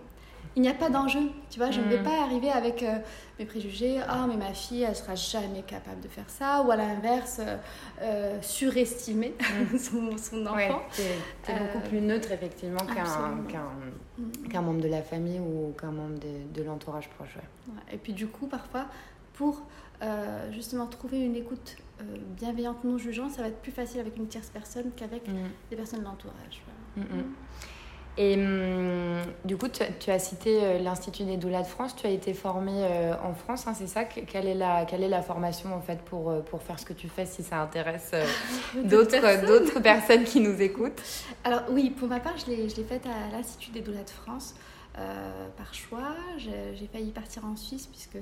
il 0.57 0.63
n'y 0.63 0.69
a 0.69 0.75
pas 0.75 0.89
d'enjeu. 0.89 1.31
Tu 1.51 1.59
vois, 1.59 1.71
je 1.71 1.81
ne 1.81 1.87
vais 1.87 2.01
mm. 2.01 2.05
pas 2.05 2.23
arriver 2.23 2.51
avec 2.51 2.83
euh, 2.83 2.99
mes 3.39 3.45
préjugés. 3.45 4.01
Ah, 4.07 4.27
mais 4.29 4.37
ma 4.37 4.53
fille, 4.53 4.83
elle 4.83 4.95
sera 4.95 5.15
jamais 5.15 5.63
capable 5.63 6.01
de 6.01 6.09
faire 6.09 6.29
ça. 6.29 6.63
Ou 6.63 6.71
à 6.71 6.77
l'inverse, 6.77 7.41
euh, 7.41 7.57
euh, 8.03 8.39
surestimer 8.41 9.35
mm. 9.73 9.79
son, 9.79 10.47
enfant. 10.47 10.83
tu 10.93 11.03
es, 11.51 11.59
beaucoup 11.59 11.81
plus 11.89 12.01
neutre, 12.01 12.31
effectivement, 12.31 12.85
mm. 12.85 13.49
qu'un 14.49 14.63
membre 14.63 14.81
de 14.81 14.89
la 14.89 15.03
famille 15.03 15.41
ou 15.41 15.75
qu'un 15.79 15.91
membre 15.91 16.21
de, 16.21 16.61
de 16.61 16.63
l'entourage 16.63 17.09
proche. 17.11 17.37
Et 17.93 17.97
puis, 17.97 18.13
du 18.13 18.29
coup, 18.29 18.47
parfois, 18.47 18.87
pour 19.35 19.63
justement 20.53 20.87
trouver 20.87 21.19
une 21.19 21.35
écoute 21.35 21.77
bienveillante, 22.37 22.85
non 22.85 22.99
jugeante, 22.99 23.31
ça 23.31 23.41
va 23.41 23.49
être 23.49 23.63
plus 23.63 23.73
facile 23.73 24.01
avec 24.01 24.19
une 24.19 24.27
tierce 24.27 24.51
personne 24.51 24.91
qu'avec 24.95 25.23
des 25.71 25.77
personnes 25.77 26.01
de 26.01 26.05
l'entourage. 26.05 26.63
Et 28.17 28.35
hum, 28.35 29.23
du 29.45 29.57
coup, 29.57 29.67
tu, 29.69 30.11
as 30.11 30.19
cité 30.19 30.61
euh, 30.63 30.79
l'Institut 30.79 31.25
des 31.25 31.37
doulas 31.37 31.63
de 31.63 31.67
France. 31.67 31.97
Tu 31.97 32.07
as 32.07 32.11
été 32.11 32.33
formée 32.33 32.85
euh, 32.85 33.15
en 33.23 33.35
France, 33.35 33.67
hein, 33.67 33.75
c'est 33.75 33.89
ça? 33.89 34.05
Quelle 34.05 34.47
est, 34.47 34.55
la, 34.55 34.85
quelle 34.85 35.03
est 35.03 35.09
la 35.09 35.23
formation 35.23 35.75
en 35.75 35.81
fait 35.81 36.01
pour, 36.03 36.31
euh, 36.31 36.41
pour 36.41 36.63
faire 36.63 36.79
ce 36.79 36.85
que 36.85 36.93
tu 36.93 37.09
fais 37.09 37.27
si 37.27 37.43
ça 37.43 37.61
intéresse 37.61 38.13
d'autres 38.77 39.21
personnes. 39.21 39.83
personnes 39.83 40.25
qui 40.25 40.41
nous 40.41 40.61
écoutent? 40.63 41.03
Alors 41.43 41.63
oui, 41.71 41.91
pour 41.91 42.09
ma 42.09 42.21
part, 42.21 42.35
je 42.39 42.51
l'ai 42.51 42.69
faite 42.69 43.07
à 43.07 43.37
l'Institut 43.37 43.71
des 43.71 43.81
doulas 43.81 44.05
de 44.05 44.11
France 44.11 44.55
par 45.57 45.75
choix. 45.75 46.15
J'ai 46.39 46.87
failli 46.93 47.11
partir 47.11 47.45
en 47.45 47.57
Suisse 47.57 47.89
puisque 47.89 48.19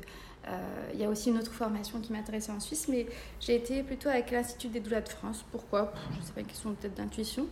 il 0.93 1.01
y 1.01 1.05
a 1.05 1.09
aussi 1.09 1.31
une 1.31 1.39
autre 1.39 1.53
formation 1.53 2.01
qui 2.01 2.13
m'intéressait 2.13 2.53
en 2.53 2.61
Suisse, 2.61 2.89
mais 2.89 3.07
j'ai 3.41 3.55
été 3.55 3.83
plutôt 3.83 4.09
avec 4.09 4.31
l'Institut 4.31 4.69
des 4.69 4.81
doulas 4.81 5.01
de 5.01 5.09
France. 5.09 5.45
Pourquoi? 5.51 5.93
Je 6.13 6.19
ne 6.19 6.23
sais 6.23 6.33
pas, 6.33 6.41
une 6.41 6.47
question 6.47 6.75
peut-être 6.75 6.95
d'intuition. 6.95 7.47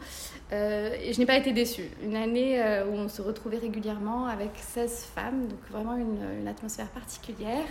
Euh, 0.52 0.94
et 1.00 1.12
je 1.12 1.18
n'ai 1.18 1.26
pas 1.26 1.36
été 1.36 1.52
déçue. 1.52 1.90
Une 2.02 2.16
année 2.16 2.60
euh, 2.60 2.86
où 2.86 2.92
on 2.92 3.08
se 3.08 3.22
retrouvait 3.22 3.58
régulièrement 3.58 4.26
avec 4.26 4.50
16 4.56 5.04
femmes, 5.14 5.48
donc 5.48 5.58
vraiment 5.70 5.96
une, 5.96 6.46
atmosphère 6.48 6.88
particulière. 6.88 7.64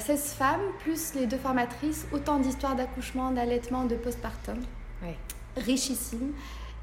16 0.00 0.32
femmes, 0.32 0.62
plus 0.80 1.14
les 1.14 1.26
deux 1.26 1.36
formatrices, 1.36 2.06
autant 2.12 2.40
d'histoires 2.40 2.74
d'accouchement, 2.74 3.30
d'allaitement, 3.30 3.84
de 3.84 3.94
postpartum. 3.94 4.58
Oui. 5.02 5.10
Richissime. 5.56 6.32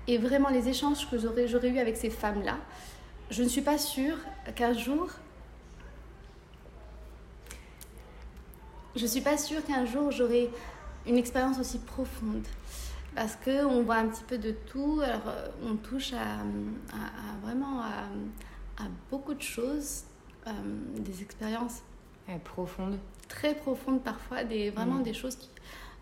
Et 0.07 0.17
vraiment, 0.17 0.49
les 0.49 0.69
échanges 0.69 1.09
que 1.09 1.17
j'aurais 1.17 1.69
eu 1.69 1.79
avec 1.79 1.97
ces 1.97 2.09
femmes-là, 2.09 2.57
je 3.29 3.43
ne 3.43 3.47
suis 3.47 3.61
pas 3.61 3.77
sûre 3.77 4.17
qu'un 4.55 4.73
jour 4.73 5.09
je 8.95 9.05
suis 9.05 9.21
pas 9.21 9.37
sûre 9.37 9.63
qu'un 9.65 9.85
jour 9.85 10.11
j'aurai 10.11 10.49
une 11.05 11.17
expérience 11.17 11.59
aussi 11.59 11.79
profonde. 11.79 12.45
Parce 13.15 13.35
qu'on 13.35 13.83
voit 13.83 13.97
un 13.97 14.07
petit 14.07 14.23
peu 14.23 14.37
de 14.37 14.51
tout, 14.51 14.99
alors 15.03 15.27
euh, 15.27 15.47
on 15.63 15.75
touche 15.75 16.13
à, 16.13 16.43
vraiment 17.43 17.81
à, 17.81 18.07
beaucoup 19.11 19.35
de 19.35 19.41
choses, 19.41 20.03
euh, 20.47 20.51
des 20.97 21.21
expériences 21.21 21.83
profondes. 22.43 22.97
Très 23.27 23.55
profondes 23.55 24.01
parfois, 24.01 24.43
des, 24.43 24.71
vraiment 24.71 24.95
mm. 24.95 25.03
des 25.03 25.13
choses 25.13 25.35
qui, 25.35 25.49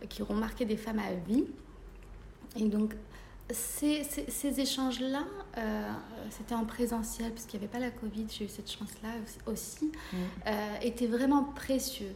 qui 0.08 0.22
auront 0.22 0.36
marqué 0.36 0.64
des 0.66 0.78
femmes 0.78 1.00
à 1.00 1.14
vie. 1.28 1.44
Et 2.56 2.70
donc, 2.70 2.96
ces, 3.50 4.04
ces, 4.04 4.60
échanges-là, 4.62 5.24
euh, 5.58 5.92
c'était 6.30 6.56
en 6.56 6.64
présentiel, 6.64 7.32
parce 7.34 7.46
qu'il 7.46 7.60
n'y 7.60 7.66
avait 7.66 7.74
pas 7.74 7.80
la 7.80 7.92
Covid, 7.92 8.28
j'ai 8.30 8.46
eu 8.46 8.50
cette 8.50 8.72
chance-là 8.72 9.10
aussi, 9.48 9.92
mm. 10.14 10.18
étaient 10.82 11.08
vraiment 11.08 11.44
précieux. 11.44 12.16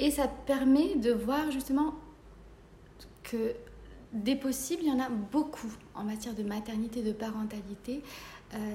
Et 0.00 0.10
ça 0.10 0.26
permet 0.28 0.96
de 0.96 1.12
voir 1.12 1.50
justement 1.50 1.94
que 3.22 3.54
des 4.12 4.34
possibles, 4.34 4.82
il 4.82 4.88
y 4.88 4.92
en 4.92 4.98
a 4.98 5.08
beaucoup 5.08 5.72
en 5.94 6.02
matière 6.02 6.34
de 6.34 6.42
maternité, 6.42 7.02
de 7.02 7.12
parentalité. 7.12 8.02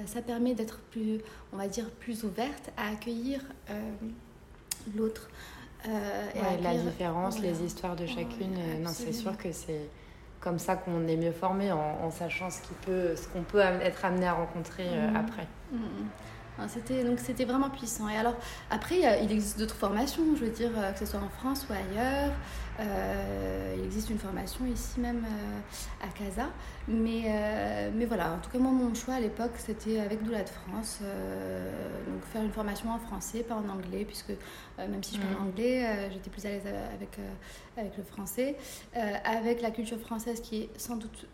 ça 0.06 0.22
permet 0.22 0.54
d'être 0.54 0.78
plus, 0.90 1.20
on 1.52 1.58
va 1.58 1.68
dire, 1.68 1.90
plus 1.90 2.24
ouverte 2.24 2.70
à 2.78 2.88
accueillir 2.92 3.40
l'autre. 4.96 5.28
la 5.84 6.74
différence, 6.78 7.38
les 7.40 7.62
histoires 7.62 7.96
de 7.96 8.06
chacune, 8.06 8.56
non, 8.82 8.90
c'est 8.94 9.12
sûr 9.12 9.36
que 9.36 9.52
c'est 9.52 9.90
comme 10.46 10.60
ça 10.60 10.76
qu'on 10.76 11.08
est 11.08 11.16
mieux 11.16 11.32
formé 11.32 11.72
en, 11.72 12.10
sachant 12.12 12.50
ce 12.50 12.60
qu'on 12.62 12.74
peut, 12.86 13.14
qu'on 13.32 13.42
peut 13.42 13.58
être 13.58 14.04
amené 14.04 14.26
à 14.26 14.34
rencontrer 14.34 14.88
mhm. 14.88 15.16
après. 15.16 15.48
Mhm. 15.72 16.08
C'était 16.68 17.04
donc 17.04 17.18
c'était 17.18 17.44
vraiment 17.44 17.70
puissant. 17.70 18.08
Et 18.08 18.16
alors 18.16 18.34
après 18.70 19.00
il 19.22 19.32
existe 19.32 19.58
d'autres 19.58 19.74
formations, 19.74 20.22
je 20.36 20.44
veux 20.44 20.50
dire 20.50 20.70
euh, 20.76 20.92
que 20.92 20.98
ce 20.98 21.06
soit 21.06 21.20
en 21.20 21.28
France 21.28 21.66
ou 21.68 21.72
ailleurs. 21.72 22.32
Euh, 22.78 23.74
il 23.78 23.84
existe 23.84 24.10
une 24.10 24.18
formation 24.18 24.66
ici 24.66 25.00
même 25.00 25.24
euh, 25.24 26.06
à 26.06 26.08
Casa, 26.08 26.48
mais 26.88 27.90
mais 27.94 28.06
voilà. 28.06 28.32
En 28.34 28.38
tout 28.38 28.50
cas 28.50 28.58
moi 28.58 28.72
mon 28.72 28.94
choix 28.94 29.14
à 29.14 29.20
l'époque 29.20 29.52
c'était 29.58 30.00
avec 30.00 30.22
Doula 30.22 30.42
de 30.42 30.48
France, 30.48 31.00
donc 32.06 32.24
faire 32.32 32.42
une 32.42 32.52
formation 32.52 32.90
en 32.90 32.98
français, 32.98 33.42
pas 33.42 33.54
en 33.54 33.68
anglais, 33.68 34.04
puisque 34.06 34.32
même 34.78 35.02
si 35.02 35.16
je 35.16 35.20
parle 35.20 35.34
mm. 35.34 35.48
anglais, 35.48 36.10
j'étais 36.12 36.30
plus 36.30 36.44
à 36.46 36.50
l'aise 36.50 36.66
avec 36.94 37.18
avec 37.76 37.96
le 37.96 38.04
français, 38.04 38.56
avec 39.24 39.62
la 39.62 39.70
culture 39.70 39.98
française 39.98 40.40
qui 40.40 40.62
est 40.62 40.70
sans 40.78 40.96
doute 40.96 41.26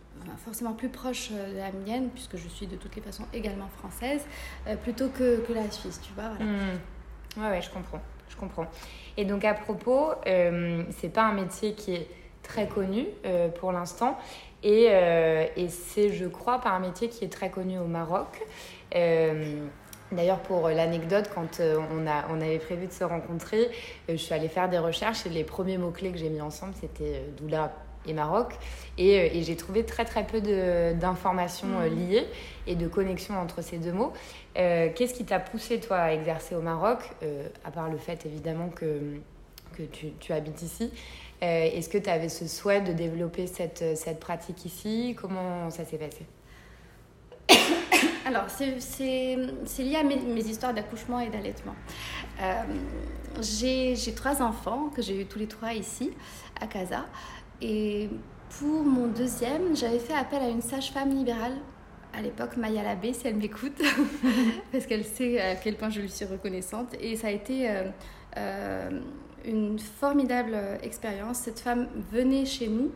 forcément 0.44 0.72
plus 0.72 0.88
proche 0.88 1.30
euh, 1.32 1.52
de 1.52 1.58
la 1.58 1.72
mienne, 1.72 2.08
puisque 2.10 2.36
je 2.36 2.48
suis 2.48 2.66
de 2.66 2.76
toutes 2.76 2.96
les 2.96 3.02
façons 3.02 3.24
également 3.32 3.68
française, 3.78 4.26
euh, 4.66 4.76
plutôt 4.76 5.08
que, 5.08 5.40
que, 5.40 5.52
la 5.52 5.70
Suisse, 5.70 6.00
tu 6.02 6.12
vois. 6.14 6.30
Voilà. 6.36 6.44
Mmh. 6.44 7.40
Ouais, 7.40 7.50
ouais, 7.50 7.62
je 7.62 7.70
comprends. 7.70 8.00
Je 8.28 8.36
comprends. 8.36 8.66
Et 9.16 9.24
donc, 9.24 9.44
à 9.44 9.54
propos, 9.54 10.12
euh, 10.26 10.84
c'est 10.90 11.10
pas 11.10 11.24
un 11.24 11.32
métier 11.32 11.74
qui 11.74 11.94
est 11.94 12.08
très 12.42 12.66
connu 12.66 13.06
pour 13.60 13.72
l'instant. 13.72 14.18
Et, 14.64 14.86
et 14.86 15.68
c'est, 15.68 16.12
je 16.12 16.26
crois, 16.26 16.60
pas 16.60 16.70
un 16.70 16.80
métier 16.80 17.08
qui 17.08 17.24
est 17.24 17.28
très 17.32 17.50
connu 17.50 17.78
au 17.78 17.86
Maroc. 17.86 18.42
D'ailleurs, 18.90 20.40
pour 20.40 20.68
l'anecdote, 20.68 21.30
quand 21.32 21.60
on, 21.60 22.06
a, 22.06 22.24
on 22.30 22.40
avait 22.40 22.58
prévu 22.58 22.88
de 22.88 22.92
se 22.92 23.04
rencontrer, 23.04 23.70
je 24.08 24.16
suis 24.16 24.34
allée 24.34 24.48
faire 24.48 24.68
des 24.68 24.78
recherches 24.78 25.24
et 25.24 25.28
les 25.28 25.44
premiers 25.44 25.78
mots-clés 25.78 26.10
que 26.10 26.18
j'ai 26.18 26.30
mis 26.30 26.40
ensemble, 26.40 26.74
c'était 26.80 27.22
doula 27.38 27.72
et 28.06 28.12
Maroc. 28.12 28.54
Et, 28.98 29.18
euh, 29.18 29.28
et 29.32 29.42
j'ai 29.42 29.56
trouvé 29.56 29.84
très 29.84 30.04
très 30.04 30.26
peu 30.26 30.40
d'informations 30.40 31.80
euh, 31.80 31.88
mm. 31.88 31.94
liées 31.94 32.26
et 32.66 32.74
de 32.74 32.86
connexions 32.88 33.38
entre 33.38 33.62
ces 33.62 33.78
deux 33.78 33.92
mots. 33.92 34.12
Euh, 34.58 34.88
qu'est-ce 34.94 35.14
qui 35.14 35.24
t'a 35.24 35.40
poussé 35.40 35.80
toi 35.80 35.98
à 35.98 36.12
exercer 36.12 36.54
au 36.54 36.60
Maroc, 36.60 36.98
à 37.64 37.70
part 37.70 37.88
le 37.88 37.98
fait 37.98 38.26
évidemment 38.26 38.68
que, 38.68 39.00
que 39.76 39.82
tu, 39.82 40.10
tu 40.20 40.32
habites 40.32 40.62
ici 40.62 40.90
Est-ce 41.40 41.88
que 41.88 41.98
tu 41.98 42.10
avais 42.10 42.28
ce 42.28 42.46
souhait 42.46 42.82
de 42.82 42.92
développer 42.92 43.46
cette, 43.46 43.96
cette 43.96 44.20
pratique 44.20 44.64
ici? 44.64 45.16
Comment 45.20 45.70
ça 45.70 45.84
s'est 45.84 45.98
passé? 45.98 46.26
Alors, 48.26 48.44
c'est 48.48 49.36
lié 49.82 49.96
à 49.96 50.04
mes, 50.04 50.16
mes 50.16 50.44
histoires 50.44 50.74
d'accouchement 50.74 51.18
et 51.18 51.30
d'allaitement. 51.30 51.74
j'ai 53.40 53.96
trois 54.14 54.42
enfants 54.42 54.90
que 54.94 55.02
j'ai 55.02 55.20
eu 55.20 55.26
tous 55.26 55.38
les 55.38 55.48
trois 55.48 55.72
ici, 55.72 56.10
à 56.60 56.66
Casa. 56.66 57.06
Et 57.62 58.10
pour 58.58 58.82
mon 58.84 59.06
deuxième, 59.06 59.76
j'avais 59.76 60.00
fait 60.00 60.14
appel 60.14 60.42
à 60.42 60.48
une 60.48 60.60
sage-femme 60.60 61.10
libérale 61.10 61.54
à 62.12 62.20
l'époque, 62.20 62.56
Maya 62.56 62.82
Labbé, 62.82 63.12
si 63.14 63.26
elle 63.26 63.36
m'écoute, 63.36 63.80
parce 64.72 64.84
qu'elle 64.84 65.04
sait 65.04 65.40
à 65.40 65.54
quel 65.54 65.76
point 65.76 65.88
je 65.88 66.00
lui 66.00 66.10
suis 66.10 66.26
reconnaissante. 66.26 66.94
Et 67.00 67.16
ça 67.16 67.28
a 67.28 67.30
été 67.30 67.70
euh, 67.70 67.84
euh, 68.36 69.00
une 69.46 69.78
formidable 69.78 70.58
expérience. 70.82 71.38
Cette 71.38 71.60
femme 71.60 71.88
venait 72.10 72.44
chez 72.44 72.68
nous 72.68 72.90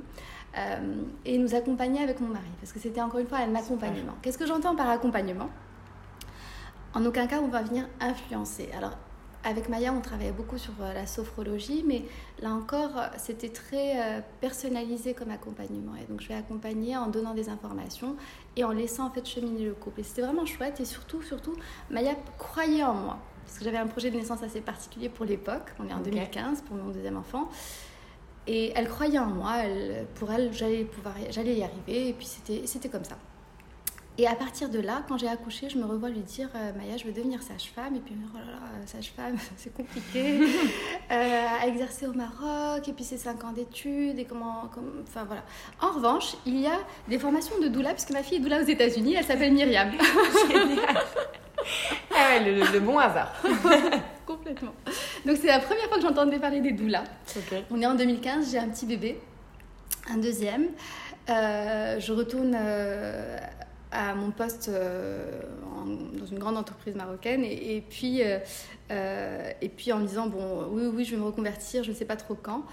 euh, 0.58 1.02
et 1.24 1.38
nous 1.38 1.54
accompagnait 1.54 2.02
avec 2.02 2.20
mon 2.20 2.28
mari, 2.28 2.50
parce 2.60 2.72
que 2.72 2.78
c'était 2.78 3.00
encore 3.00 3.20
une 3.20 3.26
fois 3.26 3.38
un 3.38 3.54
accompagnement. 3.54 4.14
Qu'est-ce 4.20 4.36
que 4.36 4.46
j'entends 4.46 4.76
par 4.76 4.90
accompagnement? 4.90 5.48
En 6.92 7.04
aucun 7.04 7.26
cas 7.26 7.40
on 7.40 7.48
va 7.48 7.62
venir 7.62 7.86
influencer. 8.00 8.68
Alors 8.76 8.96
avec 9.46 9.68
Maya, 9.68 9.92
on 9.92 10.00
travaillait 10.00 10.32
beaucoup 10.32 10.58
sur 10.58 10.72
euh, 10.80 10.92
la 10.92 11.06
sophrologie, 11.06 11.84
mais 11.86 12.02
là 12.42 12.50
encore, 12.50 12.90
c'était 13.16 13.48
très 13.48 13.96
euh, 13.96 14.20
personnalisé 14.40 15.14
comme 15.14 15.30
accompagnement. 15.30 15.92
Et 15.94 16.04
donc, 16.10 16.20
je 16.20 16.26
vais 16.26 16.34
accompagner 16.34 16.96
en 16.96 17.06
donnant 17.06 17.32
des 17.32 17.48
informations 17.48 18.16
et 18.56 18.64
en 18.64 18.72
laissant 18.72 19.06
en 19.06 19.10
fait 19.10 19.24
cheminer 19.24 19.64
le 19.64 19.74
couple. 19.74 20.00
Et 20.00 20.02
c'était 20.02 20.22
vraiment 20.22 20.46
chouette. 20.46 20.80
Et 20.80 20.84
surtout, 20.84 21.22
surtout, 21.22 21.54
Maya 21.90 22.16
croyait 22.38 22.82
en 22.82 22.94
moi. 22.94 23.18
Parce 23.44 23.58
que 23.58 23.64
j'avais 23.64 23.78
un 23.78 23.86
projet 23.86 24.10
de 24.10 24.16
naissance 24.16 24.42
assez 24.42 24.60
particulier 24.60 25.08
pour 25.08 25.24
l'époque. 25.24 25.72
On 25.78 25.88
est 25.88 25.94
en 25.94 26.00
2015 26.00 26.62
pour 26.62 26.76
mon 26.76 26.90
deuxième 26.90 27.16
enfant. 27.16 27.48
Et 28.48 28.72
elle 28.74 28.88
croyait 28.88 29.20
en 29.20 29.26
moi. 29.26 29.58
pour 30.16 30.32
elle, 30.32 30.52
j'allais 30.52 30.84
pouvoir, 30.84 31.14
j'allais 31.30 31.54
y 31.54 31.62
arriver. 31.62 32.08
Et 32.08 32.12
puis, 32.12 32.26
c'était 32.26 32.88
comme 32.88 33.04
ça. 33.04 33.16
Et 34.18 34.26
à 34.26 34.34
partir 34.34 34.70
de 34.70 34.80
là, 34.80 35.02
quand 35.08 35.18
j'ai 35.18 35.28
accouché, 35.28 35.68
je 35.68 35.76
me 35.76 35.84
revois 35.84 36.08
lui 36.08 36.20
dire 36.20 36.48
euh, 36.54 36.72
Maya, 36.78 36.96
je 36.96 37.04
veux 37.04 37.12
devenir 37.12 37.42
sage-femme. 37.42 37.96
Et 37.96 38.00
puis, 38.00 38.14
oh 38.34 38.38
là 38.38 38.44
là, 38.44 38.86
sage-femme, 38.86 39.36
c'est 39.58 39.74
compliqué. 39.74 40.40
euh, 41.10 41.46
à 41.60 41.66
exercer 41.66 42.06
au 42.06 42.14
Maroc, 42.14 42.88
et 42.88 42.92
puis 42.94 43.04
c'est 43.04 43.18
5 43.18 43.44
ans 43.44 43.52
d'études, 43.52 44.18
et 44.18 44.24
comment, 44.24 44.70
Enfin 45.06 45.24
voilà. 45.24 45.42
En 45.82 45.92
revanche, 45.92 46.34
il 46.46 46.58
y 46.58 46.66
a 46.66 46.78
des 47.08 47.18
formations 47.18 47.58
de 47.60 47.68
doula, 47.68 47.92
puisque 47.92 48.12
ma 48.12 48.22
fille 48.22 48.38
est 48.38 48.40
doula 48.40 48.62
aux 48.62 48.66
États-Unis, 48.66 49.14
elle 49.18 49.24
s'appelle 49.24 49.52
Myriam. 49.52 49.90
Génial. 50.48 51.04
Ah 52.10 52.38
ouais, 52.38 52.52
le, 52.72 52.80
bon 52.80 52.98
hasard. 52.98 53.34
Complètement. 54.24 54.72
Donc, 55.26 55.36
c'est 55.36 55.48
la 55.48 55.58
première 55.58 55.84
fois 55.88 55.96
que 55.96 56.02
j'entendais 56.02 56.38
parler 56.38 56.60
des 56.60 56.72
doulas. 56.72 57.04
On 57.70 57.80
est 57.82 57.86
en 57.86 57.94
2015, 57.94 58.50
j'ai 58.50 58.58
un 58.58 58.68
petit 58.68 58.86
bébé, 58.86 59.20
un 60.08 60.16
deuxième. 60.16 60.68
Euh, 61.28 61.98
je 61.98 62.12
retourne 62.12 62.56
euh, 62.56 63.36
à 63.92 64.14
mon 64.14 64.30
poste 64.30 64.68
euh, 64.68 65.40
dans 66.18 66.26
une 66.26 66.38
grande 66.38 66.56
entreprise 66.56 66.94
marocaine. 66.94 67.44
Et, 67.44 67.82
puis, 67.88 68.22
euh, 68.22 68.38
euh, 68.90 69.50
et 69.60 69.68
puis 69.68 69.92
en 69.92 69.98
me 69.98 70.06
disant 70.06 70.26
bon 70.26 70.68
oui 70.70 70.84
oui 70.92 71.04
je 71.04 71.12
vais 71.12 71.16
me 71.16 71.26
reconvertir 71.26 71.82
je 71.82 71.90
ne 71.90 71.94
sais 71.96 72.04
pas 72.04 72.16
trop 72.16 72.34
quand 72.34 72.64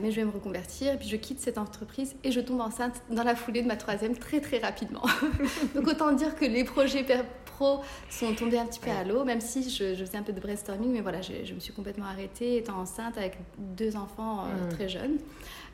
mais 0.00 0.12
je 0.12 0.16
vais 0.16 0.24
me 0.24 0.30
reconvertir. 0.30 0.92
Et 0.92 0.96
puis 0.96 1.08
je 1.08 1.16
quitte 1.16 1.40
cette 1.40 1.58
entreprise 1.58 2.14
et 2.22 2.30
je 2.30 2.38
tombe 2.38 2.60
enceinte 2.60 3.02
dans 3.10 3.24
la 3.24 3.34
foulée 3.34 3.62
de 3.62 3.66
ma 3.66 3.74
troisième 3.74 4.16
très 4.16 4.40
très 4.40 4.58
rapidement. 4.58 5.02
Donc 5.74 5.88
autant 5.88 6.12
dire 6.12 6.36
que 6.36 6.44
les 6.44 6.62
projets 6.62 7.04
pro 7.44 7.80
sont 8.08 8.32
tombés 8.32 8.58
un 8.58 8.66
petit 8.66 8.78
peu 8.78 8.92
à 8.92 9.02
l'eau 9.02 9.24
même 9.24 9.40
si 9.40 9.68
je, 9.68 9.92
faisais 9.96 10.16
un 10.16 10.22
peu 10.22 10.32
de 10.32 10.38
brainstorming 10.38 10.92
mais 10.92 11.00
voilà 11.00 11.20
je, 11.20 11.32
je 11.44 11.52
me 11.52 11.58
suis 11.58 11.72
complètement 11.72 12.06
arrêtée 12.06 12.58
étant 12.58 12.78
enceinte 12.78 13.18
avec 13.18 13.36
deux 13.58 13.96
enfants 13.96 14.44
mmh. 14.44 14.68
très 14.68 14.88
jeunes 14.88 15.18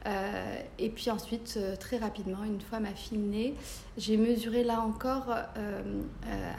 euh, 0.07 0.61
et 0.79 0.91
puis 0.91 1.11
ensuite, 1.11 1.55
euh, 1.57 1.77
très 1.77 1.99
rapidement, 1.99 2.45
une 2.45 2.61
fois 2.61 2.81
ma 2.81 2.95
fille 2.95 3.19
née, 3.19 3.55
j'ai 3.97 4.17
mesuré 4.17 4.65
là 4.65 4.81
encore 4.81 5.31
euh, 5.57 5.83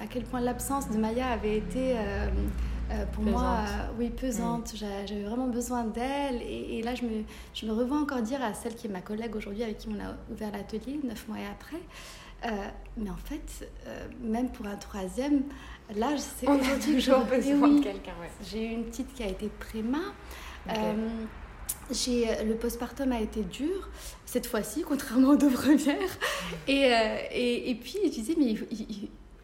à 0.02 0.08
quel 0.08 0.24
point 0.24 0.42
l'absence 0.42 0.90
de 0.90 0.98
Maya 0.98 1.28
avait 1.28 1.58
été 1.58 1.96
pour 3.14 3.24
moi, 3.24 3.60
oui, 4.00 4.10
pesante. 4.10 4.74
Mm. 4.74 4.78
J'avais 5.06 5.24
vraiment 5.24 5.48
besoin 5.48 5.84
d'elle. 5.84 6.42
Et, 6.42 6.82
là, 6.82 6.96
je 6.96 7.04
me, 7.04 7.24
je 7.54 7.66
me 7.66 7.72
revois 7.72 8.00
encore 8.00 8.22
dire 8.22 8.44
à 8.44 8.54
celle 8.54 8.76
qui 8.76 8.88
est 8.88 8.90
ma 8.90 9.02
collègue 9.02 9.36
aujourd'hui, 9.36 9.64
avec 9.64 9.78
qui 9.78 9.90
on 9.90 10.00
a 10.04 10.16
ouvert 10.32 10.52
l'atelier, 10.52 11.00
neuf 11.04 11.28
mois 11.28 11.38
après. 11.52 11.82
mais 12.98 13.10
en 13.10 13.18
fait, 13.18 13.72
même 14.22 14.50
pour 14.50 14.66
un 14.66 14.76
troisième, 14.76 15.44
là, 15.96 16.18
c'est 16.18 16.48
aujourd'hui 16.48 16.96
que 16.96 17.00
j'ai 17.00 17.12
besoin 17.12 17.70
de 17.70 17.84
quelqu'un. 17.84 18.14
J'ai 18.44 18.66
eu 18.66 18.72
une 18.74 18.86
petite 18.86 19.14
qui 19.14 19.24
a 19.24 19.28
été 19.28 19.50
préma. 19.60 20.00
Euh, 20.68 21.26
le 21.92 22.54
postpartum 22.54 23.12
a 23.12 23.22
été 23.22 23.42
dur 23.42 23.90
cette 24.26 24.46
fois-ci, 24.46 24.84
contrairement 24.84 25.30
aux 25.30 25.38
deux 25.38 25.50
premières. 25.50 26.18
Et, 26.68 26.94
euh, 26.94 27.18
et, 27.32 27.72
et, 27.72 27.76
puis 27.76 27.98
je 28.06 28.10
disais, 28.10 28.36
mais 28.38 28.56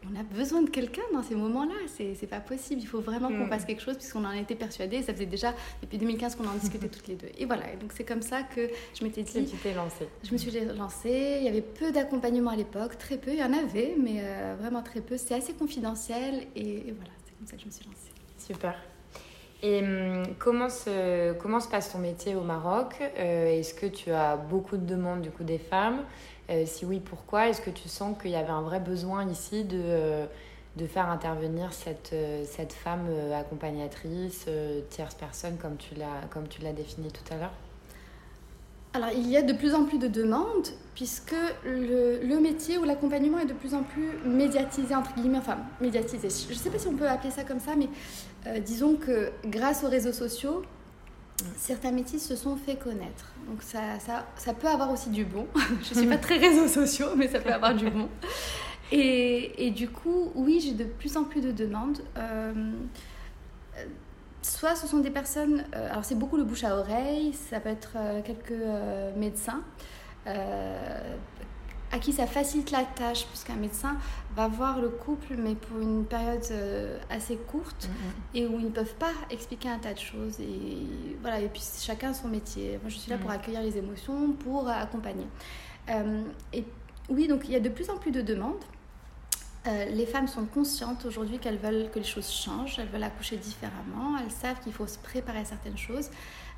on 0.08 0.18
a 0.18 0.22
besoin 0.22 0.62
de 0.62 0.70
quelqu'un 0.70 1.02
dans 1.12 1.22
ces 1.22 1.34
moments-là. 1.34 1.74
C'est 1.88 2.26
pas 2.28 2.40
possible. 2.40 2.80
Il 2.80 2.86
faut 2.86 3.00
vraiment 3.00 3.28
qu'on 3.28 3.46
mm. 3.46 3.48
fasse 3.48 3.64
quelque 3.64 3.82
chose 3.82 3.96
puisqu'on 3.96 4.24
en 4.24 4.32
était 4.32 4.54
persuadés. 4.54 5.02
Ça 5.02 5.12
faisait 5.12 5.26
déjà 5.26 5.54
depuis 5.82 5.98
2015 5.98 6.36
qu'on 6.36 6.46
en 6.46 6.54
discutait 6.54 6.88
toutes 6.88 7.08
les 7.08 7.16
deux. 7.16 7.30
Et 7.38 7.46
voilà. 7.46 7.72
Et 7.72 7.76
donc 7.76 7.92
c'est 7.96 8.04
comme 8.04 8.22
ça 8.22 8.42
que 8.42 8.70
je 8.94 9.04
m'étais 9.04 9.22
dit. 9.22 9.44
tu 9.46 9.56
t'es 9.56 9.74
lancée. 9.74 10.08
Je 10.22 10.32
me 10.32 10.36
suis 10.36 10.52
lancée. 10.76 11.38
Il 11.40 11.44
y 11.44 11.48
avait 11.48 11.62
peu 11.62 11.90
d'accompagnement 11.90 12.50
à 12.50 12.56
l'époque, 12.56 12.98
très 12.98 13.18
peu. 13.18 13.32
Il 13.32 13.38
y 13.38 13.44
en 13.44 13.52
avait, 13.52 13.96
mais 14.00 14.20
euh, 14.20 14.54
vraiment 14.58 14.82
très 14.82 15.00
peu. 15.00 15.16
C'est 15.16 15.34
assez 15.34 15.54
confidentiel. 15.54 16.46
Et, 16.54 16.88
et 16.88 16.94
voilà, 16.96 17.10
c'est 17.24 17.36
comme 17.36 17.46
ça 17.46 17.56
que 17.56 17.62
je 17.62 17.66
me 17.66 17.72
suis 17.72 17.84
lancée. 17.84 18.12
Super. 18.38 18.76
Et 19.62 19.80
hum, 19.82 20.22
comment 20.38 20.68
se, 20.68 21.32
comment 21.34 21.60
se 21.60 21.68
passe 21.68 21.92
ton 21.92 21.98
métier 21.98 22.34
au 22.34 22.42
Maroc? 22.42 22.96
Euh, 23.00 23.58
Est-ce 23.58 23.74
que 23.74 23.86
tu 23.86 24.10
as 24.10 24.36
beaucoup 24.36 24.76
de 24.76 24.84
demandes 24.84 25.22
du 25.22 25.30
coup 25.30 25.44
des 25.44 25.58
femmes? 25.58 26.00
Euh, 26.50 26.64
Si 26.66 26.84
oui, 26.84 27.00
pourquoi? 27.00 27.48
Est-ce 27.48 27.60
que 27.60 27.70
tu 27.70 27.88
sens 27.88 28.16
qu'il 28.20 28.30
y 28.30 28.36
avait 28.36 28.50
un 28.50 28.62
vrai 28.62 28.80
besoin 28.80 29.28
ici 29.28 29.64
de, 29.64 29.80
euh, 29.82 30.26
de 30.76 30.86
faire 30.86 31.08
intervenir 31.08 31.72
cette, 31.72 32.14
cette 32.44 32.72
femme 32.72 33.08
accompagnatrice, 33.34 34.46
tierce 34.90 35.14
personne, 35.14 35.56
comme 35.56 35.76
tu 35.78 35.94
l'as 35.94 36.72
défini 36.72 37.10
tout 37.10 37.32
à 37.32 37.38
l'heure? 37.38 37.54
Alors, 38.96 39.10
il 39.14 39.28
y 39.28 39.36
a 39.36 39.42
de 39.42 39.52
plus 39.52 39.74
en 39.74 39.84
plus 39.84 39.98
de 39.98 40.08
demandes, 40.08 40.68
puisque 40.94 41.34
le, 41.66 42.40
métier 42.40 42.78
ou 42.78 42.84
l'accompagnement 42.84 43.38
est 43.38 43.44
de 43.44 43.52
plus 43.52 43.74
en 43.74 43.82
plus 43.82 44.08
médiatisé, 44.24 44.94
entre 44.94 45.14
guillemets, 45.14 45.36
enfin, 45.36 45.58
médiatisé. 45.82 46.28
Je 46.30 46.54
ne 46.54 46.58
sais 46.58 46.70
pas 46.70 46.78
si 46.78 46.88
on 46.88 46.94
peut 46.94 47.06
appeler 47.06 47.30
ça 47.30 47.44
comme 47.44 47.60
ça, 47.60 47.72
mais 47.76 47.90
euh, 48.46 48.60
disons 48.60 48.96
que 48.96 49.30
grâce 49.44 49.84
aux 49.84 49.88
réseaux 49.88 50.12
sociaux, 50.12 50.62
certains 51.56 51.92
métiers 51.92 52.18
se 52.18 52.36
sont 52.36 52.56
fait 52.56 52.76
connaître. 52.76 53.32
Donc, 53.48 53.62
ça, 53.62 53.98
ça, 53.98 54.26
ça 54.36 54.54
peut 54.54 54.68
avoir 54.68 54.90
aussi 54.90 55.10
du 55.10 55.24
bon. 55.24 55.46
je 55.82 55.94
ne 55.94 56.00
suis 56.00 56.06
pas 56.08 56.16
très 56.18 56.38
réseaux 56.38 56.68
sociaux, 56.68 57.08
mais 57.16 57.28
ça 57.28 57.40
peut 57.40 57.52
avoir 57.52 57.74
du 57.74 57.90
bon. 57.90 58.08
et, 58.92 59.66
et, 59.66 59.70
du 59.70 59.88
coup, 59.88 60.30
oui, 60.34 60.60
j'ai 60.60 60.72
de 60.72 60.84
plus 60.84 61.16
en 61.16 61.24
plus 61.24 61.40
de 61.40 61.52
demandes. 61.52 61.98
soit 64.42 64.76
ce 64.76 64.86
sont 64.86 64.98
des 64.98 65.10
personnes, 65.10 65.64
alors 65.72 66.04
c'est 66.04 66.14
beaucoup 66.14 66.36
le 66.36 66.44
bouche 66.44 66.64
à 66.64 66.76
oreille, 66.76 67.32
ça 67.32 67.60
peut 67.60 67.68
être 67.68 67.96
quelques 68.24 68.62
médecins 69.16 69.62
à 71.92 71.98
qui 71.98 72.12
ça 72.12 72.26
facilite 72.26 72.70
la 72.70 72.84
tâche, 72.84 73.26
puisqu'un 73.26 73.54
médecin 73.54 73.96
va 74.34 74.48
voir 74.48 74.80
le 74.80 74.88
couple, 74.88 75.34
mais 75.38 75.54
pour 75.54 75.80
une 75.80 76.04
période 76.04 76.44
euh, 76.50 76.98
assez 77.10 77.36
courte, 77.36 77.88
mm-hmm. 77.88 78.38
et 78.38 78.46
où 78.46 78.58
ils 78.58 78.66
ne 78.66 78.70
peuvent 78.70 78.94
pas 78.94 79.12
expliquer 79.30 79.68
un 79.68 79.78
tas 79.78 79.94
de 79.94 79.98
choses. 79.98 80.40
Et, 80.40 80.86
voilà, 81.20 81.40
et 81.40 81.48
puis 81.48 81.62
chacun 81.80 82.12
son 82.12 82.28
métier. 82.28 82.78
Moi, 82.82 82.88
je 82.88 82.96
suis 82.96 83.10
là 83.10 83.18
pour 83.18 83.30
mm. 83.30 83.34
accueillir 83.34 83.62
les 83.62 83.78
émotions, 83.78 84.32
pour 84.32 84.68
accompagner. 84.68 85.26
Euh, 85.90 86.22
et 86.52 86.64
oui, 87.08 87.28
donc 87.28 87.42
il 87.44 87.52
y 87.52 87.56
a 87.56 87.60
de 87.60 87.68
plus 87.68 87.88
en 87.90 87.96
plus 87.96 88.10
de 88.10 88.20
demandes. 88.20 88.64
Euh, 89.66 89.84
les 89.86 90.06
femmes 90.06 90.28
sont 90.28 90.44
conscientes 90.44 91.04
aujourd'hui 91.06 91.38
qu'elles 91.38 91.58
veulent 91.58 91.90
que 91.92 91.98
les 91.98 92.04
choses 92.04 92.30
changent, 92.30 92.78
elles 92.78 92.88
veulent 92.88 93.02
accoucher 93.02 93.36
différemment, 93.36 94.16
elles 94.22 94.30
savent 94.30 94.60
qu'il 94.60 94.72
faut 94.72 94.86
se 94.86 94.98
préparer 94.98 95.40
à 95.40 95.44
certaines 95.44 95.78
choses. 95.78 96.10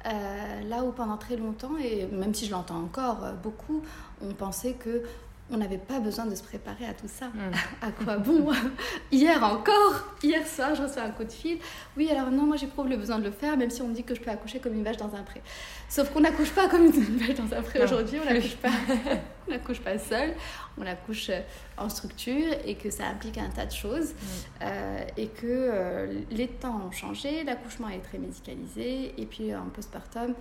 Là 0.04 0.84
où 0.84 0.92
pendant 0.92 1.16
très 1.16 1.36
longtemps, 1.36 1.76
et 1.82 2.06
même 2.06 2.34
si 2.34 2.46
je 2.46 2.52
l'entends 2.52 2.78
encore 2.78 3.18
beaucoup, 3.42 3.82
on 4.22 4.32
pensait 4.32 4.72
que 4.72 5.02
on 5.50 5.56
n'avait 5.56 5.78
pas 5.78 5.98
besoin 5.98 6.26
de 6.26 6.34
se 6.34 6.42
préparer 6.42 6.84
à 6.84 6.92
tout 6.92 7.08
ça. 7.08 7.26
Hmm. 7.26 7.52
à 7.82 7.90
quoi 7.90 8.18
bon 8.18 8.52
Hier 9.10 9.42
encore, 9.42 10.04
hier 10.22 10.46
soir, 10.46 10.74
je 10.74 10.82
reçois 10.82 11.02
un 11.02 11.10
coup 11.10 11.24
de 11.24 11.32
fil. 11.32 11.58
Oui, 11.96 12.10
alors 12.10 12.30
non, 12.30 12.42
moi 12.42 12.56
j'éprouve 12.56 12.88
le 12.88 12.96
besoin 12.96 13.18
de 13.18 13.24
le 13.24 13.30
faire, 13.30 13.56
même 13.56 13.70
si 13.70 13.80
on 13.82 13.88
me 13.88 13.94
dit 13.94 14.04
que 14.04 14.14
je 14.14 14.20
peux 14.20 14.30
accoucher 14.30 14.60
comme 14.60 14.74
une 14.74 14.84
vache 14.84 14.98
dans 14.98 15.14
un 15.14 15.22
pré. 15.22 15.40
Sauf 15.88 16.10
qu'on 16.10 16.20
n'accouche 16.20 16.50
pas 16.50 16.68
comme 16.68 16.86
une 16.86 16.92
vache 17.18 17.36
dans 17.36 17.56
un 17.56 17.62
pré 17.62 17.82
aujourd'hui, 17.82 18.18
on 18.22 18.26
n'accouche 18.26 18.56
pas, 18.56 18.68
on 19.48 19.82
pas 19.82 19.98
seul, 19.98 20.34
on 20.80 20.86
accouche 20.86 21.30
euh, 21.30 21.40
en 21.76 21.88
structure 21.88 22.54
et 22.64 22.74
que 22.74 22.90
ça 22.90 23.06
implique 23.06 23.38
un 23.38 23.48
tas 23.48 23.66
de 23.66 23.72
choses 23.72 24.12
hmm. 24.12 24.62
euh, 24.62 25.04
et 25.16 25.28
que 25.28 25.46
euh, 25.46 26.20
les 26.30 26.48
temps 26.48 26.80
ont 26.86 26.90
changé, 26.90 27.44
l'accouchement 27.44 27.88
est 27.88 28.00
très 28.00 28.18
médicalisé 28.18 29.14
et 29.16 29.26
puis 29.26 29.54
en 29.54 29.66
postpartum, 29.66 30.34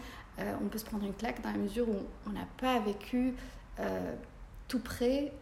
on 0.61 0.67
peut 0.67 0.77
se 0.77 0.85
prendre 0.85 1.03
une 1.03 1.15
claque 1.15 1.41
dans 1.41 1.51
la 1.51 1.57
mesure 1.57 1.89
où 1.89 1.97
on 2.27 2.29
n'a 2.29 2.45
pas 2.59 2.79
vécu 2.79 3.33
tout 4.67 4.79
près 4.79 5.33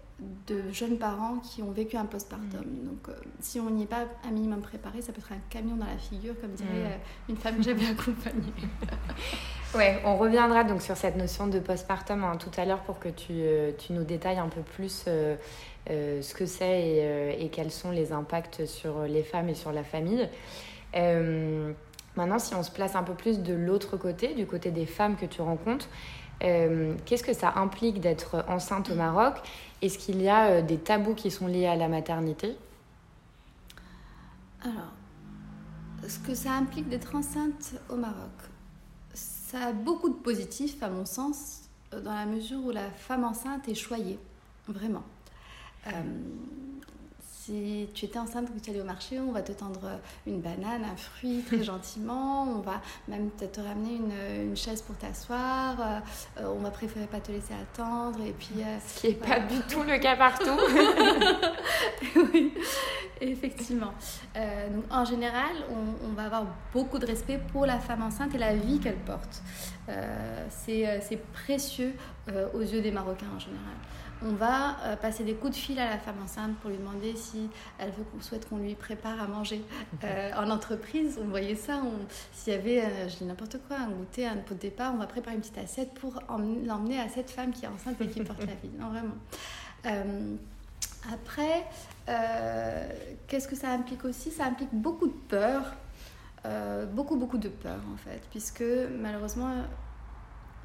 de 0.48 0.72
jeunes 0.72 0.98
parents 0.98 1.40
qui 1.40 1.62
ont 1.62 1.72
vécu 1.72 1.98
un 1.98 2.06
postpartum. 2.06 2.62
Mm. 2.62 2.86
Donc, 2.86 3.10
euh, 3.10 3.14
si 3.42 3.60
on 3.60 3.70
n'y 3.70 3.84
est 3.84 3.88
pas 3.88 4.06
un 4.24 4.32
minimum 4.32 4.62
préparé, 4.62 5.02
ça 5.02 5.12
peut 5.12 5.20
être 5.20 5.34
un 5.34 5.42
camion 5.50 5.76
dans 5.76 5.86
la 5.86 5.98
figure, 5.98 6.40
comme 6.40 6.52
dirait 6.52 6.70
mm. 6.70 6.86
euh, 6.86 6.98
une 7.30 7.38
femme 7.38 7.58
que 7.58 7.64
j'avais 7.64 7.88
accompagnée. 7.88 8.54
on 10.06 10.18
reviendra 10.18 10.64
donc 10.64 10.82
sur 10.82 10.98
cette 10.98 11.16
notion 11.16 11.48
de 11.48 11.60
postpartum 11.60 12.24
hein, 12.24 12.38
tout 12.38 12.52
à 12.58 12.66
l'heure 12.66 12.82
pour 12.82 13.00
que 13.00 13.10
tu, 13.10 13.34
euh, 13.34 13.72
nous 13.90 14.04
détailles 14.04 14.40
un 14.40 14.50
peu 14.50 14.62
plus 14.62 15.06
ce 15.88 16.34
que 16.34 16.46
c'est 16.46 17.38
et, 17.40 17.50
quels 17.52 17.72
sont 17.72 17.92
les 17.92 18.12
impacts 18.12 18.66
sur 18.66 19.04
les 19.04 19.24
femmes 19.24 19.50
et 19.50 19.56
sur 19.56 19.72
la 19.72 19.84
famille. 19.84 20.28
maintenant, 20.94 22.40
si 22.40 22.56
on 22.56 22.64
se 22.64 22.72
place 22.72 22.96
un 22.96 23.04
peu 23.04 23.14
plus 23.14 23.40
de 23.40 23.54
l'autre 23.54 23.98
côté, 23.98 24.34
du 24.34 24.46
côté 24.46 24.72
des 24.72 24.86
femmes 24.86 25.16
que 25.16 25.26
tu 25.26 25.42
rencontres, 25.42 25.88
euh, 26.44 26.96
qu'est-ce 27.06 27.24
que 27.24 27.34
ça 27.34 27.54
implique 27.56 28.00
d'être 28.02 28.46
enceinte 28.48 28.90
au 28.90 28.96
Maroc? 28.96 29.36
Est-ce 29.82 29.98
qu'il 29.98 30.22
y 30.22 30.30
a 30.30 30.48
euh, 30.48 30.62
des 30.62 30.78
tabous 30.78 31.16
qui 31.16 31.32
sont 31.32 31.48
liés 31.48 31.68
à 31.68 31.76
la 31.76 31.88
maternité? 31.88 32.58
Alors, 34.62 34.94
ce 36.08 36.20
que 36.20 36.36
ça 36.36 36.54
implique 36.54 36.90
d'être 36.90 37.16
enceinte 37.16 37.76
au 37.90 37.96
Maroc, 37.96 38.32
ça 39.56 39.68
a 39.68 39.72
beaucoup 39.72 40.10
de 40.10 40.16
positifs 40.16 40.84
à 40.84 40.90
mon 40.90 41.06
sens, 41.06 41.62
euh, 41.94 42.02
dans 42.02 42.14
la 42.14 42.26
mesure 42.26 42.60
où 42.66 42.72
la 42.72 42.92
femme 42.92 43.24
enceinte 43.24 43.70
est 43.70 43.76
choyée, 43.76 44.20
vraiment. 44.68 45.04
Si 47.46 47.88
tu 47.94 48.06
étais 48.06 48.18
enceinte 48.18 48.52
que 48.52 48.60
tu 48.60 48.72
allais 48.72 48.82
au 48.82 48.86
marché, 48.86 49.20
on 49.20 49.32
va 49.32 49.44
te 49.44 49.52
tendre 49.52 50.00
une 50.26 50.42
banane, 50.42 50.84
un 50.84 50.96
fruit 50.96 51.44
très 51.46 51.64
gentiment. 51.64 52.42
On 52.42 52.62
va 52.62 52.82
même 53.08 53.30
te 53.30 53.62
ramener 53.62 53.98
une, 53.98 54.48
une 54.50 54.58
chaise 54.58 54.82
pour 54.82 54.98
t'asseoir. 54.98 55.80
Euh, 55.80 56.00
on 56.44 56.58
va 56.62 56.72
préférer 56.72 57.06
pas 57.06 57.20
te 57.20 57.32
laisser 57.32 57.54
attendre. 57.54 58.20
Et 58.26 58.32
puis, 58.32 58.56
euh, 58.62 58.78
Ce 58.88 59.02
qui 59.02 59.08
n'est 59.10 59.14
pas 59.14 59.42
du 59.42 59.60
tout 59.70 59.84
le 59.84 60.00
cas 60.00 60.16
partout. 60.16 60.58
oui, 62.34 62.52
effectivement. 63.22 63.94
Euh, 64.36 64.70
donc, 64.72 64.86
en 64.90 65.06
général, 65.06 65.54
on, 65.70 66.08
on, 66.08 66.14
va 66.14 66.24
avoir 66.24 66.46
beaucoup 66.74 66.98
de 66.98 67.06
respect 67.06 67.40
pour 67.52 67.68
la 67.68 67.78
femme 67.78 68.02
enceinte 68.02 68.34
et 68.34 68.40
la 68.40 68.56
vie 68.56 68.80
qu'elle 68.80 68.96
porte. 68.96 69.44
C'est 70.50 71.22
précieux 71.32 71.94
aux 72.56 72.62
yeux 72.62 72.82
des 72.82 72.90
Marocains 72.90 73.28
en 73.36 73.40
général 73.40 73.76
on 74.24 74.34
va 74.34 74.78
euh, 74.84 74.96
passer 74.96 75.24
des 75.24 75.34
coups 75.34 75.56
de 75.56 75.58
fil 75.58 75.80
à 75.80 75.90
la 75.90 75.98
femme 75.98 76.16
enceinte 76.24 76.56
pour 76.58 76.70
lui 76.70 76.78
demander 76.78 77.16
si 77.16 77.50
elle 77.78 77.92
veut 77.92 78.04
qu'on 78.04 78.22
souhaite 78.22 78.48
qu'on 78.48 78.58
lui 78.58 78.76
prépare 78.76 79.22
à 79.22 79.28
manger. 79.28 79.62
Euh, 80.04 80.32
en 80.36 80.50
entreprise, 80.52 81.18
on 81.22 81.28
voyait 81.28 81.56
ça, 81.56 81.82
s'il 82.32 82.54
y 82.54 82.56
avait, 82.56 82.82
euh, 82.82 83.10
je 83.10 83.18
dis 83.18 83.24
n'importe 83.24 83.58
quoi, 83.68 83.78
un 83.78 83.90
goûter, 83.90 84.28
un 84.28 84.36
pot 84.36 84.54
de 84.54 84.60
départ, 84.60 84.94
on 84.94 84.98
va 84.98 85.08
préparer 85.08 85.36
une 85.36 85.42
petite 85.42 85.58
assiette 85.58 85.94
pour 85.96 86.22
l'emmener 86.30 87.00
à 87.00 87.10
cette 87.10 87.32
femme 87.32 87.52
qui 87.52 87.66
est 87.66 87.68
enceinte 87.68 88.00
et 88.02 88.08
qui 88.08 88.22
porte 88.22 88.42
la 88.42 88.54
vie. 88.54 88.70
Non, 88.80 88.90
vraiment. 88.90 89.16
après, 91.12 91.66
qu'est-ce 93.28 93.48
que 93.48 93.56
ça 93.56 93.70
implique 93.70 94.06
aussi? 94.06 94.32
Ça 94.32 94.46
implique 94.46 94.74
beaucoup 94.74 95.08
de 95.08 95.18
peur. 95.28 95.74
beaucoup, 96.92 97.16
beaucoup 97.16 97.38
de 97.38 97.50
peur 97.50 97.80
en 97.92 97.98
fait, 97.98 98.22
puisque 98.32 98.64
malheureusement, 99.00 99.52
euh, 99.52 99.64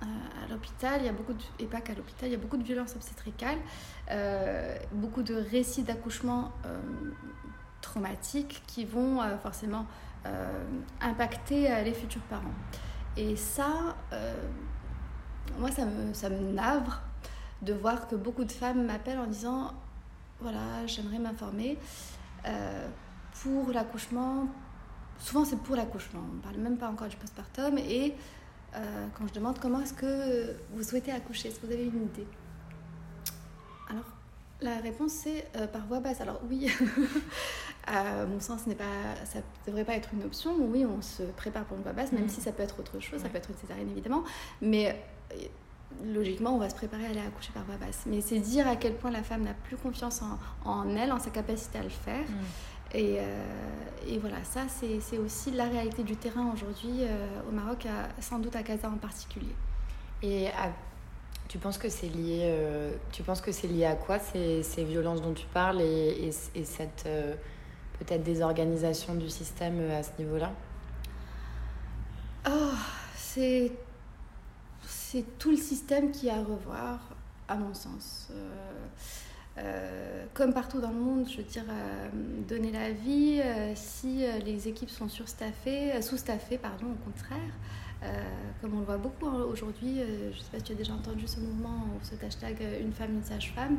à 0.03 0.49
l'hôpital, 0.49 1.01
il 1.01 1.07
y 1.07 1.09
a 1.09 1.13
beaucoup 1.13 1.33
de, 1.33 1.43
et 1.59 1.67
pas 1.67 1.81
qu'à 1.81 1.95
l'hôpital, 1.95 2.29
il 2.29 2.33
y 2.33 2.35
a 2.35 2.39
beaucoup 2.39 2.57
de 2.57 2.63
violences 2.65 2.97
obstétricales, 2.97 3.59
euh, 4.11 4.77
beaucoup 4.93 5.23
de 5.23 5.35
récits 5.35 5.83
d'accouchement 5.83 6.53
euh, 6.65 6.81
traumatiques 7.81 8.63
qui 8.67 8.85
vont 8.85 9.21
forcément 9.43 9.87
impacter 11.01 11.83
les 11.83 11.95
futurs 11.95 12.21
parents. 12.23 12.53
Et 13.17 13.37
ça, 13.37 13.97
moi, 15.59 15.71
ça 15.71 15.87
me, 15.87 16.13
ça 16.13 16.29
me 16.29 16.53
navre 16.53 17.01
de 17.63 17.73
voir 17.73 18.07
que 18.07 18.17
beaucoup 18.17 18.45
de 18.45 18.53
femmes 18.53 18.85
m'appellent 18.85 19.19
en 19.19 19.27
disant 19.27 19.73
voilà, 20.41 20.87
j'aimerais 20.87 21.19
m'informer 21.19 21.79
pour 23.43 23.73
l'accouchement. 23.73 24.47
Souvent, 25.19 25.47
c'est 25.47 25.59
pour 25.63 25.75
l'accouchement, 25.75 26.21
on 26.31 26.37
ne 26.37 26.41
parle 26.41 26.57
même 26.57 26.77
pas 26.77 26.89
encore 26.89 27.09
du 27.09 27.17
postpartum. 27.17 27.79
Et 27.79 28.15
euh, 28.75 29.07
quand 29.19 29.27
je 29.27 29.33
demande 29.33 29.59
comment 29.59 29.81
est-ce 29.81 29.95
que 29.95 30.55
vous 30.73 30.83
souhaitez 30.83 31.13
accoucher, 31.13 31.49
est-ce 31.49 31.59
que 31.59 31.67
vous 31.67 31.73
avez 31.73 31.85
une 31.85 32.05
idée? 32.05 32.27
Alors, 33.89 34.05
la 34.61 34.77
réponse 34.79 35.13
c'est 35.13 35.47
euh, 35.57 35.67
par 35.67 35.87
voie 35.87 36.01
basse. 36.01 36.21
Alors 36.21 36.41
oui, 36.49 36.71
à 37.87 38.25
mon 38.27 38.41
sens, 38.41 38.67
n'est 38.67 38.75
pas, 38.75 38.85
ça 39.25 39.39
ne 39.39 39.67
devrait 39.67 39.85
pas 39.85 39.95
être 39.95 40.11
une 40.13 40.23
option. 40.23 40.55
Oui, 40.59 40.85
on 40.85 41.03
se 41.03 41.23
prépare 41.23 41.65
pour 41.65 41.77
une 41.77 41.83
voie 41.83 41.93
basse, 41.93 42.13
même 42.13 42.27
mm. 42.27 42.31
si 42.31 42.41
ça 42.41 42.53
peut 42.53 42.63
être 42.63 42.79
autre 42.79 43.01
chose, 43.01 43.21
ça 43.21 43.29
peut 43.29 43.39
être 43.39 43.51
une 43.51 43.57
césarienne 43.57 43.91
évidemment. 43.91 44.23
Mais 44.61 45.03
euh, 45.33 45.37
logiquement, 46.05 46.55
on 46.55 46.59
va 46.59 46.71
se 46.71 46.77
préparer 46.77 47.07
à 47.07 47.11
aller 47.11 47.21
accoucher 47.21 47.53
par 47.53 47.65
voie 47.65 47.77
basse. 47.77 48.03
Mais 48.07 48.21
c'est 48.21 48.39
dire 48.39 48.69
à 48.69 48.77
quel 48.77 48.95
point 48.95 49.11
la 49.11 49.23
femme 49.23 49.43
n'a 49.43 49.55
plus 49.55 49.77
confiance 49.77 50.23
en, 50.23 50.39
en, 50.65 50.95
elle, 50.95 51.13
en 51.13 51.19
sa 51.19 51.31
capacité 51.31 51.79
à 51.79 51.83
le 51.83 51.89
faire. 51.89 52.29
Mm. 52.29 52.45
Et, 52.93 53.17
euh, 53.19 53.43
et, 54.07 54.19
voilà, 54.19 54.43
ça, 54.45 54.63
c'est 54.69 55.19
aussi 55.19 55.51
la 55.53 55.65
réalité 55.65 56.03
du 56.03 56.17
terrain 56.17 56.51
aujourd'hui 56.53 57.03
euh, 57.03 57.27
au 57.49 57.53
Maroc, 57.53 57.87
sans 58.21 58.39
doute 58.39 58.57
à 58.57 58.63
Gaza 58.63 58.89
en 58.89 58.97
particulier. 58.97 59.55
Et 60.23 60.49
tu 61.49 61.59
penses 61.59 61.79
que 61.79 61.89
c'est 61.89 62.09
lié, 62.09 62.41
euh, 62.45 62.93
tu 63.13 63.23
penses 63.23 63.41
que 63.41 63.53
c'est 63.53 63.69
lié 63.69 63.87
à 63.87 63.95
quoi 63.95 64.19
ces, 64.19 64.63
ces, 64.63 64.85
violences 64.85 65.23
dont 65.23 65.33
tu 65.33 65.47
parles 65.47 65.81
et, 65.81 66.31
et, 66.55 66.65
cette 66.65 67.09
peut-être 67.99 68.23
désorganisation 68.23 69.15
du 69.15 69.29
système 69.29 69.91
à 69.91 70.03
ce 70.03 70.11
niveau-là? 70.19 70.53
Oh, 72.49 72.73
C'est 73.17 73.73
tout 75.39 75.51
le 75.51 75.57
système 75.57 76.11
qui 76.11 76.29
est 76.29 76.33
à 76.33 76.43
revoir, 76.43 76.99
à 77.49 77.57
mon 77.57 77.75
sens. 77.75 78.29
Euh, 78.31 78.87
comme 80.35 80.53
partout 80.55 80.81
dans 80.81 80.91
le 80.91 80.99
monde, 80.99 81.27
je 81.29 81.39
veux 81.39 81.43
dire, 81.43 81.65
euh, 81.69 82.09
donner 82.49 82.73
la 82.73 82.93
vie, 82.93 83.41
euh, 83.45 83.73
si 83.75 84.25
les 84.45 84.69
équipes 84.69 84.91
sont 84.91 85.09
surstaffées, 85.09 86.01
sous-staffées, 86.03 86.59
pardon, 86.59 86.87
au 86.87 87.05
contraire, 87.05 87.53
comme 88.63 88.75
on 88.75 88.79
le 88.79 88.87
voit 88.87 88.97
beaucoup 88.97 89.27
hein, 89.27 89.45
aujourd'hui, 89.47 89.99
je 89.99 90.29
ne 90.29 90.43
sais 90.43 90.51
pas 90.51 90.57
si 90.57 90.65
tu 90.65 90.73
as 90.73 90.75
déjà 90.75 90.95
entendu 90.95 91.27
ce 91.27 91.39
mouvement 91.39 91.85
ou 91.89 91.99
cet 92.01 92.25
hashtag 92.25 92.57
Une 92.81 92.95
femme, 92.95 93.17
une 93.17 93.23
sage-femme, 93.23 93.77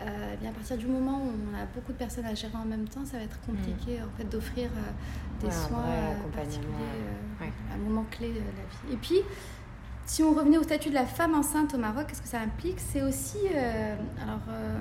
eh 0.00 0.36
bien 0.40 0.48
à 0.48 0.52
partir 0.54 0.78
du 0.78 0.86
moment 0.86 1.22
où 1.22 1.28
on 1.28 1.54
a 1.54 1.66
beaucoup 1.74 1.92
de 1.92 1.98
personnes 1.98 2.24
à 2.24 2.34
gérer 2.34 2.56
en 2.56 2.64
même 2.64 2.88
temps, 2.88 3.04
ça 3.04 3.18
va 3.18 3.24
être 3.24 3.38
compliqué 3.42 3.98
mm. 3.98 4.04
en 4.04 4.16
fait 4.16 4.24
d'offrir 4.24 4.70
des 5.42 5.50
soins 5.50 5.84
particuliers, 6.34 6.70
un 7.74 7.76
moment 7.76 8.06
clé 8.10 8.28
de 8.28 8.36
la 8.36 8.40
vie. 8.40 8.94
Et 8.94 8.96
puis, 8.96 9.20
si 10.08 10.22
on 10.22 10.32
revenait 10.32 10.56
au 10.56 10.62
statut 10.62 10.88
de 10.88 10.94
la 10.94 11.06
femme 11.06 11.34
enceinte 11.34 11.74
au 11.74 11.78
Maroc, 11.78 12.06
qu'est-ce 12.08 12.22
que 12.22 12.28
ça 12.28 12.40
implique? 12.40 12.80
C'est 12.80 13.02
aussi 13.02 13.36
euh, 13.54 13.94
alors, 14.22 14.40
euh, 14.48 14.78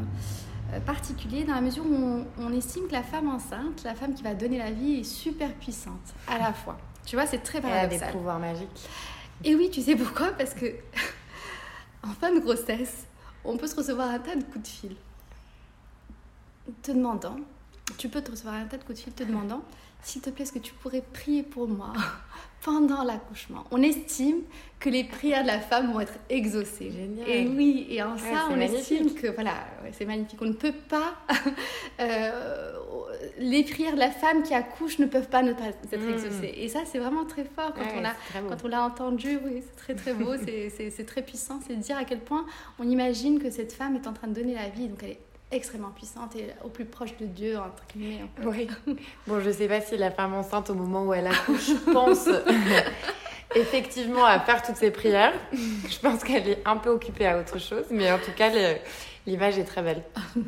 euh, 0.74 0.80
particulier 0.80 1.44
dans 1.44 1.54
la 1.54 1.62
mesure 1.62 1.86
où 1.86 2.26
on, 2.40 2.54
estime 2.54 2.88
que 2.88 2.94
la 2.94 3.04
femme 3.04 3.28
enceinte, 3.30 3.84
la 3.84 3.94
femme 3.94 4.14
qui 4.14 4.24
va 4.24 4.34
donner 4.34 4.58
la 4.58 4.72
vie, 4.72 5.02
est 5.02 5.04
super 5.04 5.54
puissante 5.54 6.14
à 6.28 6.40
la 6.40 6.54
fois. 6.54 6.78
Tu 7.06 7.18
vois, 7.18 7.26
c'est 7.26 7.40
très 7.40 7.60
paradoxal. 7.60 7.94
Elle 7.94 8.04
a 8.04 8.06
des 8.08 8.12
pouvoirs 8.14 8.40
magiques. 8.40 8.90
Et 9.44 9.54
oui, 9.54 9.70
tu 9.70 9.82
sais 9.82 9.98
pourquoi? 9.98 10.32
Parce 10.32 10.54
que 10.54 10.66
en 12.04 12.14
fin 12.14 12.34
de 12.34 12.40
grossesse, 12.40 13.06
on 13.44 13.58
peut 13.58 13.68
se 13.68 13.76
recevoir 13.76 14.10
un 14.10 14.20
tas 14.20 14.36
de 14.36 14.44
coups 14.44 14.64
de 14.64 14.68
fil. 14.68 14.96
te 16.84 16.92
demandant, 16.92 17.36
tu 17.98 18.08
peux 18.08 18.22
te 18.22 18.32
recevoir 18.32 18.56
un 18.56 18.66
tas 18.66 18.78
de 18.78 18.84
coups 18.84 19.00
de 19.00 19.04
fil 19.04 19.14
te 19.14 19.24
demandant, 19.24 19.62
s'il 20.02 20.22
te 20.22 20.30
plaît, 20.30 20.44
est-ce 20.44 20.54
que 20.54 20.60
tu 20.60 20.74
pourrais 20.74 21.02
prier 21.14 21.44
pour 21.44 21.68
moi 21.68 21.94
pendant 22.62 23.04
l'accouchement? 23.04 23.66
On 23.72 23.82
estime 23.82 24.42
que 24.80 24.90
les 24.90 25.04
prières 25.04 25.42
de 25.42 25.48
la 25.48 25.60
femme 25.60 25.92
vont 25.92 26.00
être 26.00 26.18
exaucées. 26.30 26.92
Génial. 26.92 27.28
Et 27.28 27.48
oui, 27.48 27.88
et 27.90 28.02
en 28.04 28.18
ça, 28.18 28.48
on 28.52 28.56
magnifique. 28.58 28.80
estime 29.02 29.14
que, 29.16 29.28
voilà, 29.28 29.54
ouais, 29.84 29.92
c'est 29.92 30.06
magnifique. 30.06 30.40
On 30.42 30.46
ne 30.46 30.54
peut 30.54 30.74
pas, 30.88 31.16
euh, 32.00 32.72
les 33.40 33.64
prières 33.64 33.94
de 33.96 34.00
la 34.00 34.12
femme 34.12 34.44
qui 34.44 34.54
accouche 34.54 35.00
ne 35.00 35.06
peuvent 35.08 35.30
pas 35.30 35.42
ne 35.42 35.54
pas 35.54 35.64
être 35.92 35.98
Mm. 36.06 36.10
exaucées. 36.14 36.54
Et 36.58 36.70
ça, 36.70 36.82
c'est 36.86 37.00
vraiment 37.00 37.26
très 37.26 37.44
fort 37.44 37.74
quand 37.74 37.82
Ouais, 37.82 37.94
on 37.98 38.02
l'a 38.02 38.16
quand 38.50 38.66
on 38.66 38.74
entendu, 38.74 39.40
oui, 39.44 39.64
c'est 39.66 39.76
très 39.76 39.96
très 39.96 40.14
beau, 40.14 40.36
c'est- 40.46 40.70
c'est 40.70 40.90
c'est 40.92 41.06
très 41.06 41.22
puissant. 41.24 41.60
C'est 41.68 41.76
de 41.76 41.82
dire 41.82 41.98
à 41.98 42.04
quel 42.06 42.20
point 42.20 42.46
on 42.80 42.88
imagine 42.88 43.40
que 43.40 43.50
cette 43.50 43.74
femme 43.74 43.96
est 43.96 44.08
en 44.08 44.14
train 44.14 44.28
de 44.28 44.34
donner 44.34 44.54
la 44.54 44.70
vie, 44.70 44.88
donc 44.88 45.00
elle 45.04 45.12
est 45.12 45.20
extrêmement 45.52 45.92
puissante 45.92 46.36
et 46.36 46.48
au 46.64 46.70
plus 46.70 46.86
proche 46.86 47.16
de 47.18 47.26
Dieu, 47.26 47.58
entre 47.58 47.84
guillemets. 47.94 48.26
Oui. 48.44 48.68
Bon, 49.28 49.40
je 49.40 49.52
sais 49.52 49.68
pas 49.68 49.82
si 49.82 49.98
la 49.98 50.12
femme 50.12 50.34
enceinte, 50.34 50.70
au 50.70 50.74
moment 50.76 51.06
où 51.06 51.14
elle 51.14 51.28
accouche, 51.28 51.74
pense 51.94 52.30
effectivement 53.56 54.26
à 54.26 54.40
faire 54.40 54.62
toutes 54.62 54.76
ces 54.76 54.92
prières. 54.92 55.34
Je 55.54 56.00
pense 56.00 56.24
qu'elle 56.24 56.48
est 56.48 56.62
un 56.66 56.78
peu 56.78 56.90
occupée 56.90 57.28
à 57.28 57.40
autre 57.40 57.60
chose, 57.60 57.86
mais 57.92 58.12
en 58.12 58.20
tout 58.20 58.34
cas, 58.36 58.50
l'image 59.26 59.58
est 59.58 59.66
très 59.66 59.82
belle. 59.82 60.04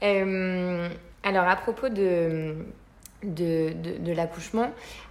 Euh, 0.00 0.88
alors, 1.24 1.48
à 1.48 1.56
propos 1.56 1.88
de, 1.88 2.54
de, 3.24 4.12
l'accouchement, 4.12 4.70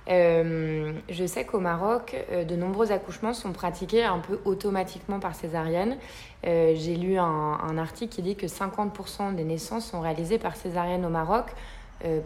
euh, 0.09 0.93
je 1.09 1.25
sais 1.25 1.45
qu'au 1.45 1.59
Maroc, 1.59 2.15
euh, 2.31 2.45
de 2.45 2.55
nombreux 2.55 2.91
accouchements 2.91 3.33
sont 3.33 3.51
pratiqués 3.51 4.03
un 4.03 4.19
peu 4.19 4.39
automatiquement 4.45 5.19
par 5.19 5.35
césarienne. 5.35 5.97
Euh, 6.45 6.73
J'ai 6.75 6.95
lu 6.95 7.17
un, 7.17 7.25
un 7.25 7.77
article 7.77 8.15
qui 8.15 8.21
dit 8.21 8.35
que 8.35 8.47
50% 8.47 9.35
des 9.35 9.43
naissances 9.43 9.89
sont 9.89 9.99
réalisées 9.99 10.37
par 10.39 10.55
césarienne 10.55 11.05
au 11.05 11.09
Maroc. 11.09 11.47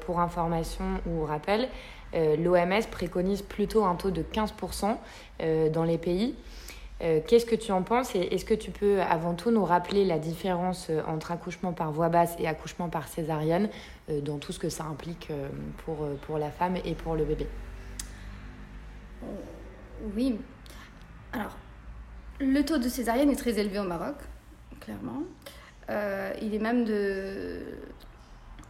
Pour 0.06 0.20
information 0.20 0.84
ou 1.08 1.24
rappel, 1.24 1.70
l'OMS 2.14 2.84
préconise 2.92 3.42
plutôt 3.42 3.86
un 3.86 3.96
taux 3.96 4.12
de 4.12 4.22
15% 4.22 4.98
euh, 5.42 5.70
dans 5.70 5.86
les 5.86 5.98
pays. 5.98 6.36
Qu'est-ce 7.26 7.48
que 7.48 7.56
tu 7.56 7.72
en 7.72 7.82
penses 7.82 8.14
et 8.14 8.20
est-ce 8.20 8.46
que 8.46 8.54
tu 8.54 8.70
peux 8.70 9.02
avant 9.02 9.34
tout 9.34 9.50
nous 9.50 9.66
rappeler 9.66 10.06
la 10.06 10.20
différence 10.20 10.92
entre 11.08 11.32
accouchement 11.32 11.74
par 11.74 11.92
voie 11.92 12.10
basse 12.10 12.36
et 12.38 12.48
accouchement 12.48 12.90
par 12.90 13.08
césarienne 13.08 13.70
dans 14.20 14.38
tout 14.38 14.52
ce 14.52 14.60
que 14.60 14.70
ça 14.70 14.84
implique 14.84 15.30
euh, 15.32 15.48
pour, 15.86 16.04
euh, 16.04 16.16
pour 16.26 16.38
la 16.38 16.52
femme 16.52 16.76
et 16.84 16.96
pour 16.96 17.16
le 17.16 17.24
bébé 17.24 17.48
Oui. 20.16 20.38
Alors, 21.32 21.56
le 22.40 22.64
taux 22.64 22.78
de 22.78 22.90
césarienne 22.90 23.30
est 23.30 23.36
très 23.36 23.58
élevé 23.58 23.80
au 23.80 23.84
Maroc, 23.84 24.16
clairement. 24.80 25.24
Euh, 25.90 26.34
il 26.42 26.54
est 26.54 26.60
même 26.60 26.86
de, 26.86 27.60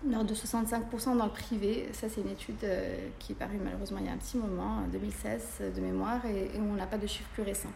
de 0.03 0.33
65% 0.33 1.17
dans 1.17 1.25
le 1.25 1.31
privé. 1.31 1.89
Ça, 1.93 2.07
c'est 2.09 2.21
une 2.21 2.29
étude 2.29 2.63
euh, 2.63 2.95
qui 3.19 3.33
est 3.33 3.35
parue 3.35 3.59
malheureusement 3.63 3.99
il 3.99 4.05
y 4.05 4.09
a 4.09 4.13
un 4.13 4.17
petit 4.17 4.37
moment, 4.37 4.83
en 4.83 4.87
2016 4.87 5.47
euh, 5.61 5.71
de 5.71 5.81
mémoire, 5.81 6.25
et, 6.25 6.51
on 6.59 6.73
n'a 6.73 6.87
pas 6.87 6.97
de 6.97 7.07
chiffres 7.07 7.29
plus 7.33 7.43
récents. 7.43 7.71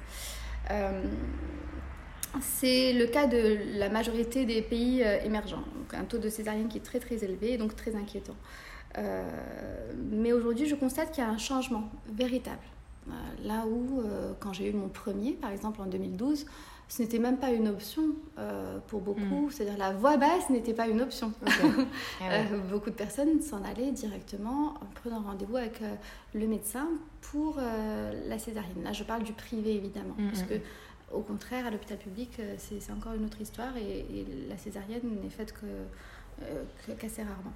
Euh, 0.71 1.04
c'est 2.41 2.93
le 2.93 3.06
cas 3.08 3.28
de 3.28 3.58
la 3.78 3.89
majorité 3.89 4.45
des 4.45 4.62
pays 4.62 5.04
euh, 5.04 5.19
émergents. 5.24 5.63
Donc, 5.78 5.93
un 5.93 6.04
taux 6.06 6.17
de 6.17 6.30
césarienne 6.30 6.67
qui 6.67 6.78
est 6.78 6.82
très 6.82 7.00
très 7.00 7.24
élevé 7.24 7.54
et 7.54 7.58
donc 7.58 7.76
très 7.76 7.95
inquiétant. 7.95 8.36
Euh, 8.98 9.24
mais 10.12 10.32
aujourd'hui, 10.34 10.65
je 10.67 10.76
constate 10.76 11.12
qu'il 11.12 11.24
y 11.24 11.28
a 11.28 11.30
un 11.30 11.38
changement 11.38 11.89
véritable. 12.10 12.60
Euh, 13.08 13.12
là 13.43 13.65
où, 13.67 14.02
euh, 14.02 14.34
quand 14.39 14.54
j'ai 14.54 14.69
eu 14.69 14.74
mon 14.74 14.88
premier, 14.88 15.34
par 15.34 15.52
exemple 15.52 15.82
en 15.82 15.86
2012, 15.86 16.45
ce 16.88 17.02
n'était 17.02 17.17
même 17.19 17.38
pas 17.38 17.50
une 17.50 17.67
option 17.67 18.04
pour 18.88 19.02
beaucoup. 19.02 19.50
C'est-à-dire 19.50 19.76
la 19.78 19.91
voix 19.91 20.17
basse 20.17 20.52
n'était 20.52 20.74
pas 20.76 20.88
une 20.88 21.02
option. 21.02 21.34
Ah 21.48 21.50
ouais. 22.30 22.45
Beaucoup 22.71 22.91
de 22.91 22.95
personnes 22.95 23.41
s'en 23.41 23.63
allaient 23.63 23.91
directement 23.91 24.76
en 24.76 24.86
prenant 24.93 25.21
rendez-vous 25.21 25.58
avec 25.58 25.80
le 26.36 26.45
médecin 26.48 26.88
pour 27.21 27.58
la 27.58 28.38
césarienne. 28.38 28.84
Là, 28.84 28.93
je 28.93 29.04
parle 29.04 29.24
du 29.24 29.34
privé 29.34 29.74
évidemment, 29.76 30.13
Mhm. 30.19 30.28
parce 30.30 30.43
que 30.43 30.54
au 31.12 31.22
contraire, 31.22 31.65
à 31.65 31.70
l'hôpital 31.70 31.98
public, 31.98 32.32
euh, 32.39 32.56
c'est 32.58 32.91
encore 32.91 33.13
une 33.13 33.26
autre 33.26 33.41
histoire 33.41 33.76
et, 33.78 34.00
et 34.00 34.28
la 34.50 34.58
césarienne 34.58 35.02
n'est 35.22 35.30
faite 35.30 35.54
euh, 35.63 36.63
qu'assez 37.00 37.24
rarement. 37.24 37.54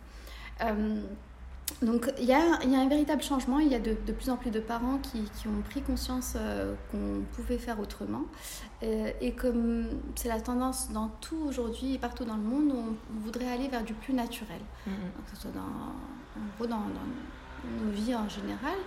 Euh, 0.61 1.01
donc 1.83 2.11
il 2.17 2.25
y, 2.25 2.33
a, 2.33 2.41
il 2.63 2.71
y 2.71 2.75
a 2.75 2.79
un 2.79 2.89
véritable 2.89 3.21
changement, 3.21 3.59
il 3.59 3.67
y 3.67 3.75
a 3.75 3.79
de, 3.79 3.95
de 4.05 4.11
plus 4.11 4.29
en 4.31 4.37
plus 4.37 4.49
de 4.49 4.59
parents 4.59 4.97
qui, 4.97 5.21
qui 5.35 5.47
ont 5.47 5.61
pris 5.69 5.81
conscience 5.83 6.33
euh, 6.35 6.73
qu'on 6.89 7.21
pouvait 7.35 7.59
faire 7.59 7.79
autrement. 7.79 8.23
Euh, 8.81 9.11
et 9.21 9.33
comme 9.33 9.87
c'est 10.15 10.29
la 10.29 10.41
tendance 10.41 10.91
dans 10.91 11.09
tout 11.21 11.37
aujourd'hui 11.47 11.93
et 11.95 11.97
partout 11.99 12.25
dans 12.25 12.37
le 12.37 12.41
monde, 12.43 12.71
on, 12.73 12.95
on 13.15 13.19
voudrait 13.19 13.51
aller 13.51 13.67
vers 13.67 13.83
du 13.83 13.93
plus 13.93 14.13
naturel, 14.13 14.61
Mhm. 14.87 14.93
Donc, 15.15 15.25
que 15.25 15.35
ce 15.35 15.41
soit 15.43 15.51
dans, 15.51 16.41
en 16.41 16.45
gros 16.57 16.65
dans, 16.65 16.77
dans 16.77 17.83
nos 17.85 17.91
vies 17.91 18.15
en 18.15 18.27
général 18.29 18.77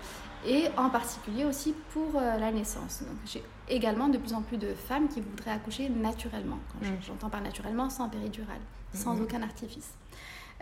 et 0.44 0.68
en 0.76 0.90
particulier 0.90 1.44
aussi 1.44 1.74
pour 1.92 2.16
euh, 2.16 2.36
la 2.38 2.50
naissance. 2.50 3.02
Donc 3.02 3.16
j'ai 3.26 3.44
également 3.68 4.08
de 4.08 4.18
plus 4.18 4.32
en 4.34 4.42
plus 4.42 4.58
de 4.58 4.74
femmes 4.74 5.08
qui 5.08 5.20
voudraient 5.20 5.52
accoucher 5.52 5.88
naturellement. 5.88 6.58
Quand 6.72 6.86
Mm. 6.86 6.96
J'entends 7.06 7.28
par 7.30 7.40
naturellement 7.40 7.88
sans 7.90 8.08
péridurale, 8.08 8.60
sans 8.92 9.14
Mhm. 9.14 9.22
aucun 9.22 9.42
artifice. 9.42 9.92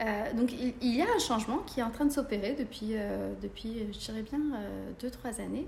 Euh, 0.00 0.32
donc 0.32 0.52
il, 0.52 0.72
il 0.80 0.94
y 0.96 1.02
a 1.02 1.06
un 1.14 1.18
changement 1.18 1.58
qui 1.58 1.80
est 1.80 1.82
en 1.82 1.90
train 1.90 2.06
de 2.06 2.12
s'opérer 2.12 2.54
depuis, 2.58 2.90
euh, 2.94 3.34
depuis, 3.42 3.86
je 3.92 3.98
dirais 3.98 4.22
bien, 4.22 4.40
2-3 4.98 5.40
années. 5.40 5.66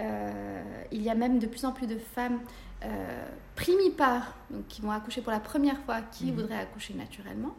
Euh, 0.00 0.62
il 0.90 1.02
y 1.02 1.10
a 1.10 1.14
même 1.14 1.38
de 1.38 1.46
plus 1.46 1.64
en 1.64 1.72
plus 1.72 1.86
de 1.86 1.98
femmes 1.98 2.40
euh, 2.82 3.26
primipares, 3.56 4.34
donc 4.50 4.66
qui 4.68 4.80
vont 4.80 4.90
accoucher 4.90 5.20
pour 5.20 5.32
la 5.32 5.40
première 5.40 5.78
fois, 5.82 6.00
qui 6.00 6.26
Mhm. 6.32 6.36
voudraient 6.40 6.58
accoucher 6.58 6.94
naturellement, 6.94 7.54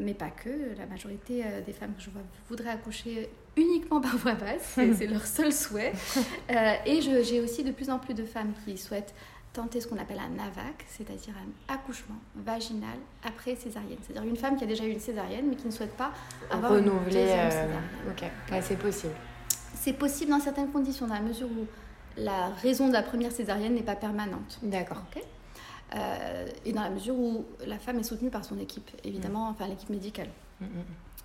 mais 0.00 0.14
pas 0.14 0.30
que. 0.30 0.50
La 0.78 0.86
majorité 0.86 1.42
euh, 1.44 1.60
des 1.60 1.72
femmes 1.72 1.94
que 1.94 2.02
je 2.02 2.10
vois 2.10 2.22
voudraient 2.48 2.70
accoucher 2.70 3.28
uniquement 3.56 4.00
par 4.00 4.16
voie 4.16 4.34
basse, 4.34 4.74
c'est 4.74 5.06
leur 5.06 5.26
seul 5.26 5.52
souhait. 5.52 5.92
Euh, 6.50 6.74
et 6.84 7.00
j'ai 7.00 7.40
aussi 7.40 7.62
de 7.62 7.70
plus 7.70 7.90
en 7.90 7.98
plus 8.00 8.12
de 8.14 8.24
femmes 8.24 8.52
qui 8.64 8.76
souhaitent 8.76 9.14
tenter 9.52 9.80
ce 9.80 9.86
qu'on 9.86 9.98
appelle 9.98 10.18
un 10.18 10.42
AVAC, 10.42 10.84
c'est-à-dire 10.88 11.34
un 11.36 11.72
accouchement 11.74 12.16
vaginal 12.34 12.98
après 13.24 13.54
césarienne. 13.54 13.98
C'est-à-dire 14.02 14.28
une 14.28 14.36
femme 14.36 14.56
qui 14.56 14.64
a 14.64 14.66
déjà 14.66 14.84
eu 14.84 14.90
une 14.90 14.98
césarienne 15.00 15.46
mais 15.48 15.54
qui 15.54 15.66
ne 15.66 15.70
souhaite 15.72 15.96
pas 15.96 16.10
avoir 16.50 16.76
une 16.76 16.88
Renouveler. 16.88 17.04
deuxième 17.22 17.38
euh, 17.38 17.50
césarienne. 17.50 17.80
Ok, 18.10 18.22
ouais, 18.52 18.62
c'est 18.62 18.78
possible. 18.78 19.12
C'est 19.74 19.92
possible 19.92 20.30
dans 20.32 20.40
certaines 20.40 20.70
conditions, 20.70 21.06
dans 21.06 21.14
la 21.14 21.20
mesure 21.20 21.46
où 21.48 21.66
la 22.16 22.48
raison 22.62 22.88
de 22.88 22.92
la 22.92 23.02
première 23.02 23.30
césarienne 23.32 23.74
n'est 23.74 23.82
pas 23.82 23.96
permanente. 23.96 24.58
D'accord. 24.62 25.02
Ok? 25.14 25.22
Euh, 25.94 26.46
et 26.64 26.72
dans 26.72 26.82
la 26.82 26.90
mesure 26.90 27.14
où 27.16 27.44
la 27.66 27.78
femme 27.78 27.98
est 27.98 28.04
soutenue 28.04 28.30
par 28.30 28.44
son 28.44 28.58
équipe, 28.58 28.90
évidemment, 29.04 29.48
enfin 29.48 29.66
l'équipe 29.66 29.90
médicale. 29.90 30.28
Mhm. 30.60 30.68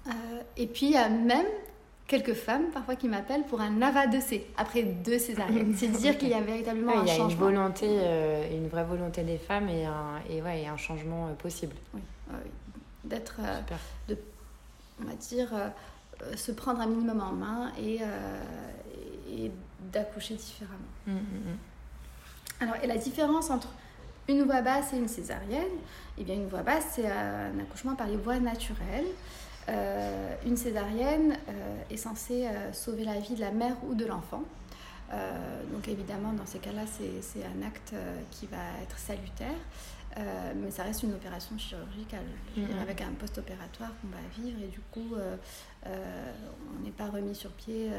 Euh, 0.07 0.11
et 0.57 0.67
puis 0.67 0.87
il 0.87 0.91
y 0.93 0.97
a 0.97 1.09
même 1.09 1.45
quelques 2.07 2.33
femmes 2.33 2.69
parfois 2.71 2.95
qui 2.95 3.07
m'appellent 3.07 3.45
pour 3.45 3.61
un 3.61 3.79
AVA2C 3.79 4.41
après 4.57 4.83
deux 4.83 5.19
césariennes. 5.19 5.73
C'est 5.77 5.87
dire 5.87 6.17
qu'il 6.17 6.29
y 6.29 6.33
a 6.33 6.41
véritablement 6.41 6.99
un 6.99 7.01
il 7.01 7.07
y 7.07 7.11
a 7.11 7.13
une 7.13 7.21
changement. 7.21 7.45
volonté, 7.45 7.87
euh, 7.89 8.57
une 8.57 8.67
vraie 8.67 8.83
volonté 8.83 9.23
des 9.23 9.37
femmes 9.37 9.69
et 9.69 9.85
un, 9.85 10.19
et 10.29 10.41
ouais, 10.41 10.63
et 10.63 10.67
un 10.67 10.77
changement 10.77 11.33
possible. 11.35 11.75
Oui. 11.93 12.01
D'être, 13.03 13.39
on 14.99 15.05
va 15.05 15.13
dire, 15.13 15.49
se 16.35 16.51
prendre 16.51 16.81
un 16.81 16.87
minimum 16.87 17.21
en 17.21 17.33
main 17.33 17.71
et, 17.79 17.99
d'accoucher 19.93 20.33
différemment. 20.33 20.79
Alors, 22.59 22.75
et 22.81 22.87
la 22.87 22.97
différence 22.97 23.51
entre 23.51 23.69
une 24.27 24.43
voie 24.43 24.61
basse 24.61 24.93
et 24.93 24.97
une 24.97 25.07
césarienne, 25.07 25.63
eh 26.17 26.23
bien, 26.23 26.35
une 26.35 26.47
voie 26.47 26.63
basse, 26.63 26.85
c'est 26.95 27.07
un 27.09 27.57
accouchement 27.59 27.95
par 27.95 28.07
les 28.07 28.17
voies 28.17 28.39
naturelles. 28.39 29.05
Euh, 29.67 30.35
une 30.45 30.57
césarienne 30.57 31.37
euh, 31.49 31.75
est 31.89 31.97
censée 31.97 32.45
euh, 32.45 32.71
sauver 32.71 33.03
la 33.03 33.19
vie 33.19 33.33
de 33.35 33.41
la 33.41 33.51
mère 33.51 33.75
ou 33.87 33.95
de 33.95 34.05
l'enfant. 34.05 34.43
Donc 35.71 35.87
évidemment, 35.87 36.33
dans 36.33 36.45
ces 36.47 36.57
cas-là, 36.59 36.81
c'est 36.87 37.21
c'est 37.21 37.43
un 37.45 37.65
acte 37.65 37.93
qui 38.31 38.47
va 38.47 38.57
être 38.81 38.97
salutaire, 38.97 39.55
mais 40.55 40.71
ça 40.71 40.83
reste 40.83 41.03
une 41.03 41.13
opération 41.13 41.55
chirurgicale, 41.57 42.25
Mhm. 42.57 42.79
avec 42.81 43.01
un 43.01 43.13
post-opératoire 43.17 43.91
qu'on 44.01 44.07
va 44.07 44.23
vivre 44.35 44.59
et 44.61 44.67
du 44.67 44.79
coup, 44.91 45.15
on 45.85 46.83
n'est 46.83 46.91
pas 46.91 47.05
remis 47.05 47.35
sur 47.35 47.51
pied 47.51 47.91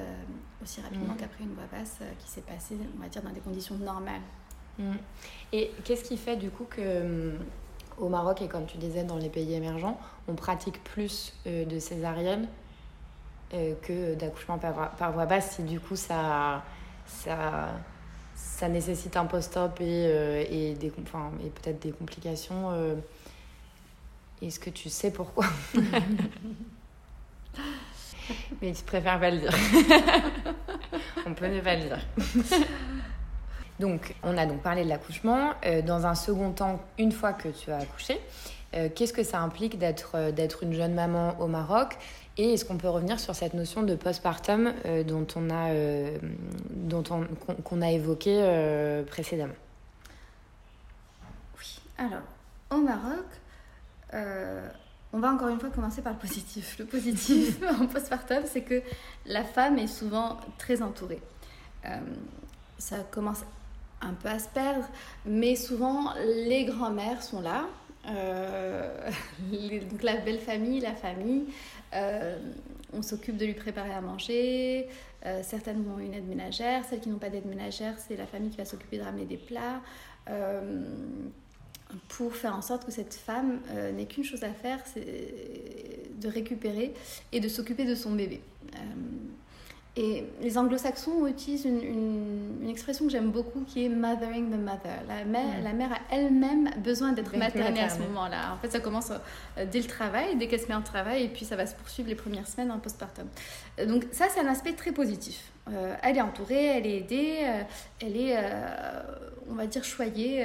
aussi 0.63 0.81
rapidement 0.83 1.15
Mhm. 1.15 1.17
qu'après 1.21 1.45
une 1.45 1.55
voie 1.55 1.69
basse 1.73 1.99
qui 2.19 2.29
s'est 2.29 2.43
passée, 2.43 2.77
on 2.99 3.01
va 3.01 3.09
dire, 3.09 3.23
dans 3.23 3.31
des 3.31 3.41
conditions 3.41 3.77
normales. 3.77 4.21
Mm. 4.79 4.93
Et 5.53 5.71
qu'est-ce 5.85 6.05
qui 6.05 6.17
fait 6.17 6.37
du 6.37 6.51
coup 6.51 6.65
que 6.69 7.03
hum, 7.03 7.39
au 7.99 8.09
Maroc 8.09 8.43
et 8.43 8.49
comme 8.49 8.67
tu 8.67 8.77
disais 8.79 9.05
dans 9.05 9.17
les 9.17 9.29
pays 9.31 9.55
émergents, 9.55 9.99
on 10.29 10.35
pratique 10.35 10.83
plus 10.85 11.33
euh, 11.47 11.65
de 11.65 11.79
césarienne 11.79 12.47
euh, 13.55 13.75
que 13.83 14.15
d'accouchement 14.15 14.59
par, 14.59 15.13
voie- 15.13 15.27
basse 15.27 15.53
si 15.57 15.63
du 15.63 15.81
coup 15.81 15.97
ça, 15.97 16.63
ça, 17.07 17.69
ça 18.35 18.69
nécessite 18.69 19.17
un 19.17 19.25
post-op 19.27 19.81
et, 19.81 19.85
euh, 20.09 20.45
et, 20.51 20.75
des, 20.75 20.93
enfin, 21.03 21.31
et 21.45 21.49
peut-être 21.49 21.81
des 21.81 21.93
complications 21.93 22.71
Est-ce 24.43 24.59
que 24.61 24.71
tu 24.71 24.91
sais 24.91 25.11
pourquoi 25.11 25.47
Mais 28.61 28.73
tu 28.73 28.83
préfères 28.83 29.21
pas 29.21 29.31
le 29.31 29.39
dire. 29.39 29.53
on 31.27 31.33
peut 31.35 31.47
ne 31.47 31.61
pas 31.61 31.77
le 31.77 31.83
dire. 31.85 31.99
Donc, 33.81 34.15
on 34.23 34.37
a 34.39 34.47
donc 34.47 34.63
parlé 34.63 34.85
de 34.85 34.89
l'accouchement. 34.89 35.53
Euh, 35.65 35.83
dans 35.83 36.07
un 36.07 36.15
second 36.15 36.53
temps, 36.53 36.81
une 36.99 37.13
fois 37.13 37.33
que 37.33 37.49
tu 37.49 37.71
as 37.71 37.79
accouché, 37.79 38.21
Qu'est-ce 38.95 39.15
que 39.15 39.23
ça 39.23 39.41
implique 39.41 39.79
d'être 39.79 40.33
d'être 40.33 40.63
une 40.63 40.75
jeune 40.75 40.93
maman 40.93 41.41
au 41.41 41.47
Maroc? 41.47 41.97
Et 42.37 42.53
est-ce 42.53 42.67
qu'on 42.67 42.77
peut 42.77 42.91
revenir 42.91 43.19
sur 43.19 43.35
cette 43.35 43.55
notion 43.55 43.83
de 43.83 43.95
postpartum 43.95 44.75
dont 45.07 45.27
on 45.35 45.49
a 45.49 45.71
qu'on 47.65 47.81
a 47.81 47.91
évoqué 47.91 49.03
précédemment? 49.09 49.55
Oui. 51.59 51.79
Alors 51.97 52.21
au 52.71 52.83
Maroc, 52.83 53.25
on 55.17 55.19
va 55.19 55.33
encore 55.33 55.49
une 55.49 55.59
fois 55.59 55.71
commencer 55.71 56.03
par 56.03 56.13
le 56.13 56.19
positif. 56.19 56.79
Le 56.79 56.85
positif 56.85 57.59
en 57.81 57.87
postpartum, 57.87 58.43
c'est 58.45 58.61
que 58.61 58.83
la 59.25 59.45
femme 59.45 59.79
est 59.79 59.87
souvent 59.87 60.39
très 60.59 60.83
entourée. 60.83 61.23
Euh, 61.87 61.99
ça 62.77 62.99
commence 63.11 63.43
un 64.01 64.13
peu 64.15 64.29
à 64.29 64.39
se 64.39 64.49
perdre, 64.49 64.87
mais 65.25 65.57
souvent 65.57 66.13
les 66.47 66.65
grands-mères 66.65 67.23
sont 67.23 67.41
là. 67.41 67.67
Euh, 68.09 69.11
donc 69.91 70.03
la 70.03 70.17
belle 70.17 70.39
famille, 70.39 70.81
la 70.81 70.95
famille, 70.95 71.45
euh, 71.95 72.37
on 72.93 73.03
s'occupe 73.03 73.37
de 73.37 73.47
lui 73.47 73.55
préparer 73.55 73.93
à 73.93 74.01
manger. 74.01 74.89
certaines 75.43 75.85
ont 75.91 75.99
une 75.99 76.15
aide 76.15 76.29
ménagère, 76.29 76.85
celles 76.85 77.01
qui 77.01 77.09
n'ont 77.09 77.19
pas 77.19 77.31
d'aide 77.31 77.47
ménagère, 77.47 77.95
c'est 77.99 78.17
la 78.17 78.27
famille 78.27 78.51
qui 78.51 78.59
va 78.59 78.65
s'occuper 78.65 78.99
de 78.99 79.03
ramener 79.03 79.25
des 79.25 79.37
plats 79.37 79.81
pour 82.09 82.35
faire 82.35 82.55
en 82.55 82.63
sorte 82.63 82.85
que 82.85 82.93
cette 82.93 83.15
femme 83.15 83.61
euh, 83.71 83.93
n'ait 83.93 84.07
qu'une 84.07 84.25
chose 84.25 84.43
à 84.43 84.53
faire, 84.53 84.81
c'est 84.85 86.11
de 86.21 86.29
récupérer 86.29 86.93
et 87.33 87.41
de 87.41 87.49
s'occuper 87.49 87.85
de 87.85 87.95
son 87.95 88.13
bébé. 88.13 88.41
Euh, 89.97 90.01
et 90.01 90.27
les 90.43 90.59
anglo-saxons 90.59 91.27
utilisent 91.27 91.65
une, 91.65 91.83
une, 92.63 92.69
expression 92.69 93.07
que 93.07 93.11
j'aime 93.11 93.31
beaucoup 93.31 93.63
qui 93.63 93.85
est 93.85 93.89
mothering 93.89 94.51
the 94.51 94.59
mother. 94.59 95.03
La 95.09 95.25
mère, 95.25 95.63
la 95.63 95.73
mère 95.73 95.93
a 95.93 96.15
elle-même 96.15 96.71
besoin 96.79 97.13
d'être 97.13 97.37
maternée 97.37 97.81
à 97.81 97.89
ce 97.89 98.01
moment-là. 98.01 98.53
En 98.53 98.59
fait, 98.59 98.71
ça 98.71 98.81
commence 98.81 99.11
euh, 99.11 99.67
dès 99.71 99.81
le 99.81 99.87
travail, 99.87 100.37
dès 100.37 100.47
qu'elle 100.49 100.61
se 100.61 100.69
met 100.69 100.75
en 100.75 100.83
travail, 100.83 101.25
et 101.25 101.29
puis 101.29 101.45
ça 101.45 101.57
va 101.57 101.67
se 101.67 101.75
poursuivre 101.75 102.09
les 102.09 102.15
premières 102.15 102.47
semaines 102.47 102.71
en 102.71 102.79
postpartum. 102.79 103.27
Donc 103.87 104.05
ça, 104.13 104.27
c'est 104.29 104.41
un 104.41 104.49
aspect 104.49 104.73
très 104.73 104.93
positif. 104.93 105.51
elle 106.03 106.17
est 106.17 106.21
entourée, 106.21 106.67
elle 106.67 106.87
est 106.87 106.99
aidée, 106.99 107.47
elle 108.01 108.17
est, 108.17 108.37
on 109.49 109.55
va 109.55 109.67
dire, 109.67 109.85
choyée. 109.85 110.45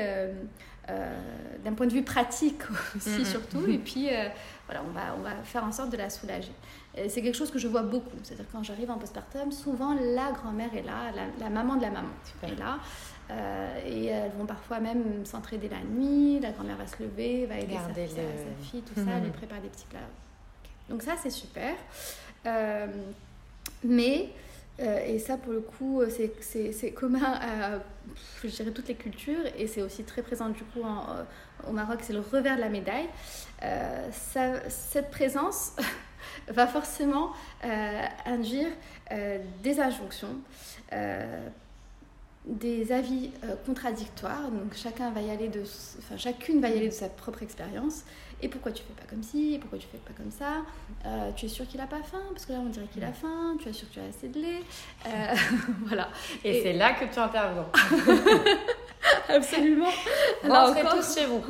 Euh, 0.89 1.17
d'un 1.63 1.73
point 1.73 1.85
de 1.85 1.93
vue 1.93 2.01
pratique 2.01 2.61
aussi 2.95 3.23
surtout. 3.23 3.67
Et 3.69 3.77
puis, 3.77 4.09
euh, 4.09 4.27
voilà, 4.65 4.83
on 4.87 4.91
va, 4.91 5.15
on 5.17 5.21
va 5.21 5.35
faire 5.43 5.63
en 5.63 5.71
sorte 5.71 5.91
de 5.91 5.97
la 5.97 6.09
soulager. 6.09 6.51
C'est 6.95 7.21
quelque 7.21 7.37
chose 7.37 7.51
que 7.51 7.59
je 7.59 7.67
vois 7.67 7.83
beaucoup. 7.83 8.17
C'est-à-dire 8.23 8.45
quand 8.51 8.63
j'arrive 8.63 8.91
en 8.91 8.97
postpartum, 8.97 9.51
souvent 9.51 9.93
la 9.93 10.31
grand-mère 10.31 10.75
est 10.75 10.83
là, 10.83 11.11
la, 11.39 11.49
maman 11.49 11.77
de 11.77 11.81
la 11.81 11.89
maman 11.89 12.09
est 12.43 12.59
là. 12.59 12.79
Euh, 13.29 13.79
et 13.85 14.05
elles 14.07 14.31
vont 14.37 14.45
parfois 14.45 14.81
même 14.81 15.25
s'entraider 15.25 15.69
la 15.69 15.79
nuit. 15.79 16.39
La 16.41 16.51
grand-mère 16.51 16.75
va 16.75 16.87
se 16.87 17.01
lever, 17.01 17.45
va 17.45 17.57
aider 17.59 17.75
sa, 17.75 17.93
sa, 17.93 18.21
fille, 18.61 18.81
tout 18.81 18.95
ça, 18.95 19.01
mhm. 19.01 19.23
lui 19.23 19.31
préparer 19.31 19.61
des 19.61 19.69
petits 19.69 19.85
plats. 19.89 19.99
Donc 20.89 21.01
ça, 21.01 21.13
c'est 21.21 21.29
super. 21.29 21.75
mais 23.83 24.29
euh, 24.81 24.99
et 25.05 25.19
ça, 25.19 25.37
pour 25.37 25.53
le 25.53 25.61
coup, 25.61 26.01
c'est 26.09 26.91
commun 26.91 27.21
à, 27.23 27.79
je 28.43 28.47
dirais, 28.47 28.71
toutes 28.71 28.87
les 28.87 28.95
cultures. 28.95 29.45
Et 29.57 29.67
c'est 29.67 29.81
aussi 29.81 30.03
très 30.03 30.21
présent, 30.21 30.49
du 30.49 30.63
coup, 30.63 30.79
euh, 30.79 31.23
au 31.69 31.71
Maroc. 31.71 31.99
C'est 32.01 32.13
le 32.13 32.19
revers 32.19 32.55
de 32.55 32.61
la 32.61 32.69
médaille. 32.69 33.07
Euh, 33.63 34.07
ça, 34.11 34.69
cette 34.69 35.11
présence 35.11 35.73
va 36.47 36.67
forcément 36.67 37.31
induire 38.25 38.69
des 39.63 39.79
injonctions, 39.79 40.35
des 42.45 42.91
avis 42.91 43.31
contradictoires. 43.65 44.49
Donc, 44.49 44.73
chacun 44.75 45.11
va 45.11 45.21
y 45.21 45.29
aller 45.29 45.47
de, 45.47 45.61
enfin, 45.99 46.17
chacune 46.17 46.61
va 46.61 46.69
y 46.69 46.77
aller 46.77 46.89
de 46.89 46.93
sa 46.93 47.09
propre 47.09 47.43
expérience. 47.43 48.03
Et 48.43 48.47
pourquoi 48.47 48.71
tu 48.71 48.83
fais 48.83 48.93
pas 48.93 49.07
comme 49.07 49.21
ci? 49.21 49.57
Pourquoi 49.61 49.77
tu 49.77 49.87
fais 49.87 49.99
pas 49.99 50.13
comme 50.17 50.31
ça? 50.31 50.63
Euh, 51.05 51.31
Tu 51.35 51.45
es 51.45 51.49
sûr 51.49 51.67
qu'il 51.67 51.79
a 51.79 51.85
pas 51.85 52.01
faim? 52.01 52.21
Parce 52.31 52.45
que 52.45 52.53
là, 52.53 52.59
on 52.59 52.69
dirait 52.69 52.87
qu'il 52.87 53.03
a 53.03 53.11
faim. 53.11 53.55
Tu 53.61 53.69
es 53.69 53.73
sûr 53.73 53.87
que 53.87 53.93
tu 53.93 53.99
as 53.99 54.05
assez 54.05 54.29
de 54.29 54.39
lait? 54.39 54.63
Euh, 55.05 55.35
Voilà. 55.85 56.09
Et, 56.43 56.63
c'est 56.63 56.73
là 56.73 56.93
que 56.93 57.05
tu 57.05 57.19
interviens. 57.19 57.67
Absolument. 59.29 59.89
Alors, 60.43 60.71
encore... 60.71 60.95
tous 60.95 61.15
chez 61.15 61.25
vous. 61.25 61.43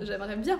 J'aimerais 0.00 0.36
bien. 0.36 0.58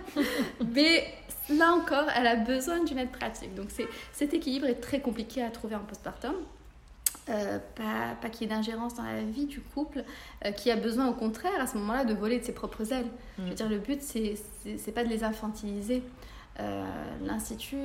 Mais 0.75 1.05
là 1.51 1.73
encore, 1.73 2.07
elle 2.17 2.27
a 2.27 2.37
besoin 2.37 2.83
d'une 2.85 2.99
aide 2.99 3.11
pratique. 3.11 3.55
Donc, 3.55 3.69
cet 4.13 4.35
équilibre 4.35 4.67
est 4.67 4.81
très 4.81 5.01
compliqué 5.01 5.43
à 5.43 5.51
trouver 5.51 5.75
en 5.75 5.81
postpartum. 5.81 6.35
Euh, 7.29 7.61
pas, 7.77 8.17
pas 8.21 8.29
qu'il 8.31 8.43
y 8.43 8.53
ait 8.53 8.55
d'ingérence 8.55 8.95
dans 8.95 9.05
la 9.05 9.23
vie 9.23 9.47
du 9.47 9.61
couple, 9.61 10.03
euh, 10.45 10.51
qui 10.51 10.73
a 10.73 10.77
besoin 10.77 11.07
au 11.09 11.13
contraire 11.13 11.61
à 11.61 11.69
ce 11.69 11.79
moment-là 11.79 12.05
de 12.05 12.15
voler 12.15 12.41
de 12.41 12.45
ses 12.45 12.53
propres 12.53 12.93
ailes. 12.93 13.07
Je 13.39 13.45
veux 13.45 13.51
mm. 13.51 13.55
dire, 13.55 13.69
le 13.69 13.79
but, 13.79 14.03
c'est, 14.03 14.93
pas 14.93 15.05
de 15.05 15.09
les 15.09 15.23
infantiliser. 15.23 16.03
Euh, 16.59 16.85
L'Institut 17.25 17.77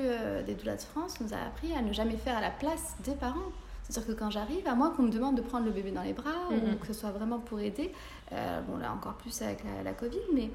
des 0.46 0.56
doulas 0.56 0.76
de 0.76 0.82
France 0.82 1.20
nous 1.22 1.34
a 1.34 1.38
appris 1.38 1.72
à 1.74 1.82
ne 1.82 1.94
jamais 1.94 2.18
faire 2.18 2.36
à 2.36 2.42
la 2.42 2.50
place 2.50 2.96
des 3.04 3.14
parents. 3.14 3.52
C'est-à-dire 3.84 4.16
que 4.16 4.20
quand 4.20 4.32
j'arrive, 4.32 4.68
à 4.68 4.76
moi 4.76 4.92
qu'on 4.98 5.04
me 5.04 5.12
demande 5.12 5.38
de 5.38 5.42
prendre 5.42 5.66
le 5.66 5.72
bébé 5.72 5.92
dans 5.92 6.02
les 6.02 6.14
bras, 6.14 6.50
ou 6.50 6.56
mm-hmm. 6.56 6.80
que 6.80 6.88
ce 6.88 6.94
soit 6.94 7.12
vraiment 7.12 7.38
pour 7.38 7.60
aider, 7.60 7.92
bon 8.32 8.78
là 8.78 8.92
encore 8.92 9.14
plus 9.14 9.40
avec 9.44 9.64
la, 9.64 9.84
la, 9.84 9.94
Covid, 9.94 10.18
mais 10.34 10.50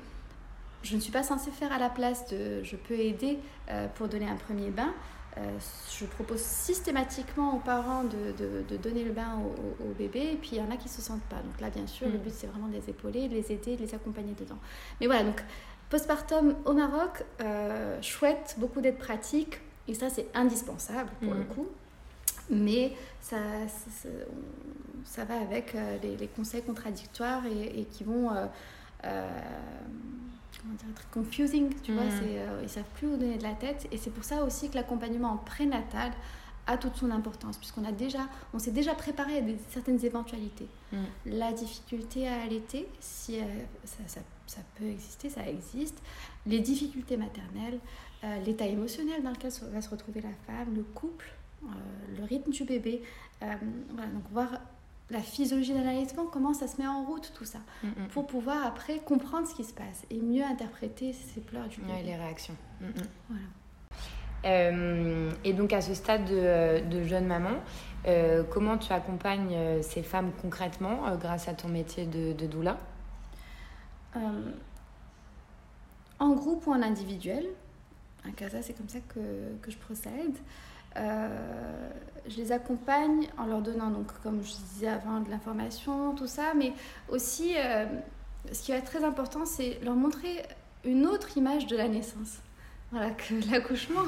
je 0.83 0.97
ne 0.97 1.01
suis 1.01 1.13
pas 1.13 1.23
censée 1.23 1.51
faire 1.51 1.73
à 1.73 1.79
la 1.79 1.89
place 1.89 2.27
de 2.29 2.63
je 2.63 2.77
peux 2.77 2.99
aider 2.99 3.39
pour 3.95 4.09
donner 4.09 4.29
un 4.29 4.37
premier 4.37 4.71
bain. 4.71 4.93
Euh, 5.39 5.59
je 5.99 6.05
propose 6.05 6.41
systématiquement 6.41 7.57
aux 7.57 7.59
parents 7.59 8.05
de, 8.05 8.35
de, 8.69 8.77
donner 8.77 9.03
le 9.03 9.13
bain 9.13 9.41
au, 9.81 9.95
bébé, 9.95 10.33
et 10.33 10.37
puis 10.37 10.51
il 10.53 10.59
y 10.59 10.61
en 10.61 10.71
a 10.71 10.77
qui 10.77 10.89
ne 10.89 10.93
se 10.93 11.01
sentent 11.01 11.23
pas. 11.23 11.37
Donc 11.37 11.59
là, 11.61 11.71
bien 11.71 11.87
sûr, 11.87 12.07
le 12.07 12.19
mm. 12.19 12.23
but, 12.23 12.33
c'est 12.35 12.47
vraiment 12.49 12.69
de 12.69 12.75
les 12.75 12.91
épauler, 12.91 13.29
de 13.29 13.35
les 13.35 13.51
aider, 13.51 13.77
de 13.77 13.83
les 13.83 13.95
accompagner 13.95 14.35
dedans. 14.39 14.59
Mais 15.01 15.07
voilà, 15.07 15.25
donc 15.25 15.43
postpartum 15.89 16.55
au 16.67 16.75
Maroc, 16.75 17.25
euh, 17.41 18.01
chouette, 18.03 18.57
beaucoup 18.59 18.83
d'aide 18.83 18.99
pratique, 18.99 19.59
et 19.89 19.95
ça, 19.95 20.11
c'est 20.11 20.27
indispensable 20.35 21.11
pour 21.23 21.33
le 21.33 21.41
mm. 21.41 21.47
coup. 21.47 21.67
Mais 22.51 22.93
ça, 23.23 23.39
ça, 25.05 25.25
va 25.25 25.41
avec 25.41 25.75
euh, 25.75 25.97
les, 26.03 26.29
conseils 26.29 26.63
contradictoires 26.63 27.45
et, 27.47 27.85
qui 27.85 28.05
vont 28.05 28.29
comment 30.63 30.75
dire, 30.75 30.95
très 30.95 31.09
confusing, 31.13 31.73
tu 31.83 31.93
vois, 31.93 32.05
mm. 32.05 32.11
c'est, 32.11 32.39
euh, 32.39 32.61
ils 32.63 32.69
savent 32.69 32.85
plus 32.95 33.07
où 33.09 33.17
donner 33.17 33.39
de 33.39 33.43
la 33.43 33.55
tête. 33.55 33.87
Et 33.91 33.99
c'est 33.99 34.11
pour 34.11 34.25
ça 34.25 34.45
aussi 34.45 34.71
que 34.71 34.75
l'accompagnement 34.75 35.31
en 35.33 35.37
prénatal 35.37 36.13
a 36.67 36.77
toute 36.77 36.95
son 36.97 37.11
importance, 37.11 37.57
puisqu'on 37.59 37.85
a 37.85 37.91
déjà, 37.91 38.29
on 38.55 38.59
s'est 38.59 38.71
déjà 38.71 38.95
préparé 38.95 39.39
à 39.39 39.41
des, 39.41 39.57
certaines 39.71 40.05
éventualités. 40.05 40.69
Mm. 40.93 40.97
La 41.27 41.53
difficulté 41.53 42.29
à 42.29 42.43
allaiter, 42.43 42.89
si 43.01 43.39
euh, 43.39 43.43
ça, 43.85 44.03
ça, 44.07 44.21
ça, 44.47 44.61
peut 44.77 44.87
exister, 44.87 45.29
ça 45.29 45.47
existe. 45.49 45.99
Les 46.47 46.61
difficultés 46.61 47.17
maternelles, 47.17 47.79
euh, 48.25 48.41
l'état 48.45 48.67
émotionnel 48.67 49.23
dans 49.23 49.31
lequel 49.31 49.51
va 49.73 49.83
se 49.83 49.91
retrouver 49.91 50.21
la 50.21 50.33
femme, 50.47 50.75
le 50.75 50.83
couple, 50.83 51.33
le 52.19 52.25
rythme 52.25 52.51
du 52.51 52.65
bébé. 52.65 53.03
voilà, 53.41 54.07
donc 54.09 54.25
voir 54.33 54.51
la 55.13 55.21
physiologie 55.21 55.75
de 55.75 55.83
l'allaitement, 55.83 56.25
comment 56.25 56.55
ça 56.55 56.67
se 56.67 56.81
met 56.81 56.87
en 56.87 57.05
route, 57.05 57.33
tout 57.35 57.45
ça, 57.45 57.59
mm, 57.83 57.89
mm. 57.89 58.09
pour 58.09 58.27
pouvoir 58.27 58.67
après 58.67 58.99
comprendre 58.99 59.47
ce 59.47 59.55
qui 59.55 59.65
se 59.65 59.75
passe 59.75 60.05
et 60.11 60.19
mieux 60.19 60.43
interpréter 60.43 61.13
ces 61.13 61.41
pleurs 61.41 61.69
du 61.69 61.81
bébé. 61.81 61.93
Ouais, 61.93 62.03
les 62.03 62.17
réactions. 62.17 62.57
Mm, 62.81 62.87
voilà. 63.29 63.45
Euh, 64.45 65.31
et 65.45 65.53
donc 65.53 65.73
à 65.73 65.81
ce 65.81 65.95
stade 65.95 66.25
de, 66.25 66.85
de 66.89 67.05
jeune 67.05 67.27
maman, 67.27 67.61
euh, 68.09 68.43
comment 68.43 68.77
tu 68.77 68.93
accompagnes 68.93 69.55
euh, 69.55 69.83
ces 69.83 70.03
femmes 70.03 70.33
concrètement 70.41 71.15
grâce 71.17 71.47
à 71.47 71.55
ton 71.55 71.69
métier 71.69 72.07
de, 72.07 72.33
de 72.33 72.47
doula? 72.47 72.79
En 76.19 76.31
groupe 76.35 76.67
ou 76.67 76.73
en 76.73 76.83
individuel? 76.83 77.47
À 78.27 78.31
Casa, 78.31 78.63
c'est 78.63 78.73
comme 78.73 78.89
ça 78.89 78.99
que, 79.01 79.21
que 79.61 79.71
je 79.71 79.79
procède. 79.79 80.37
Euh, 80.97 81.29
je 82.29 82.37
les 82.37 82.53
accompagne 82.53 83.27
en 83.37 83.47
leur 83.47 83.63
donnant, 83.63 83.91
donc, 83.91 84.07
comme 84.23 84.43
je 84.45 84.53
disais 84.73 84.89
avant, 84.89 85.21
de 85.21 85.31
l'information, 85.31 86.15
tout 86.15 86.27
ça, 86.27 86.53
mais 86.57 86.73
aussi, 87.09 87.55
euh, 87.57 87.85
ce 88.53 88.63
qui 88.63 88.73
va 88.73 88.79
être 88.79 88.91
très 88.91 89.05
important, 89.05 89.45
c'est 89.45 89.79
leur 89.83 89.95
montrer 89.95 90.43
une 90.85 91.07
autre 91.07 91.37
image 91.37 91.67
de 91.67 91.77
la 91.77 91.89
naissance. 91.89 92.39
Voilà, 92.93 93.11
que 93.11 93.35
l'accouchement, 93.51 94.03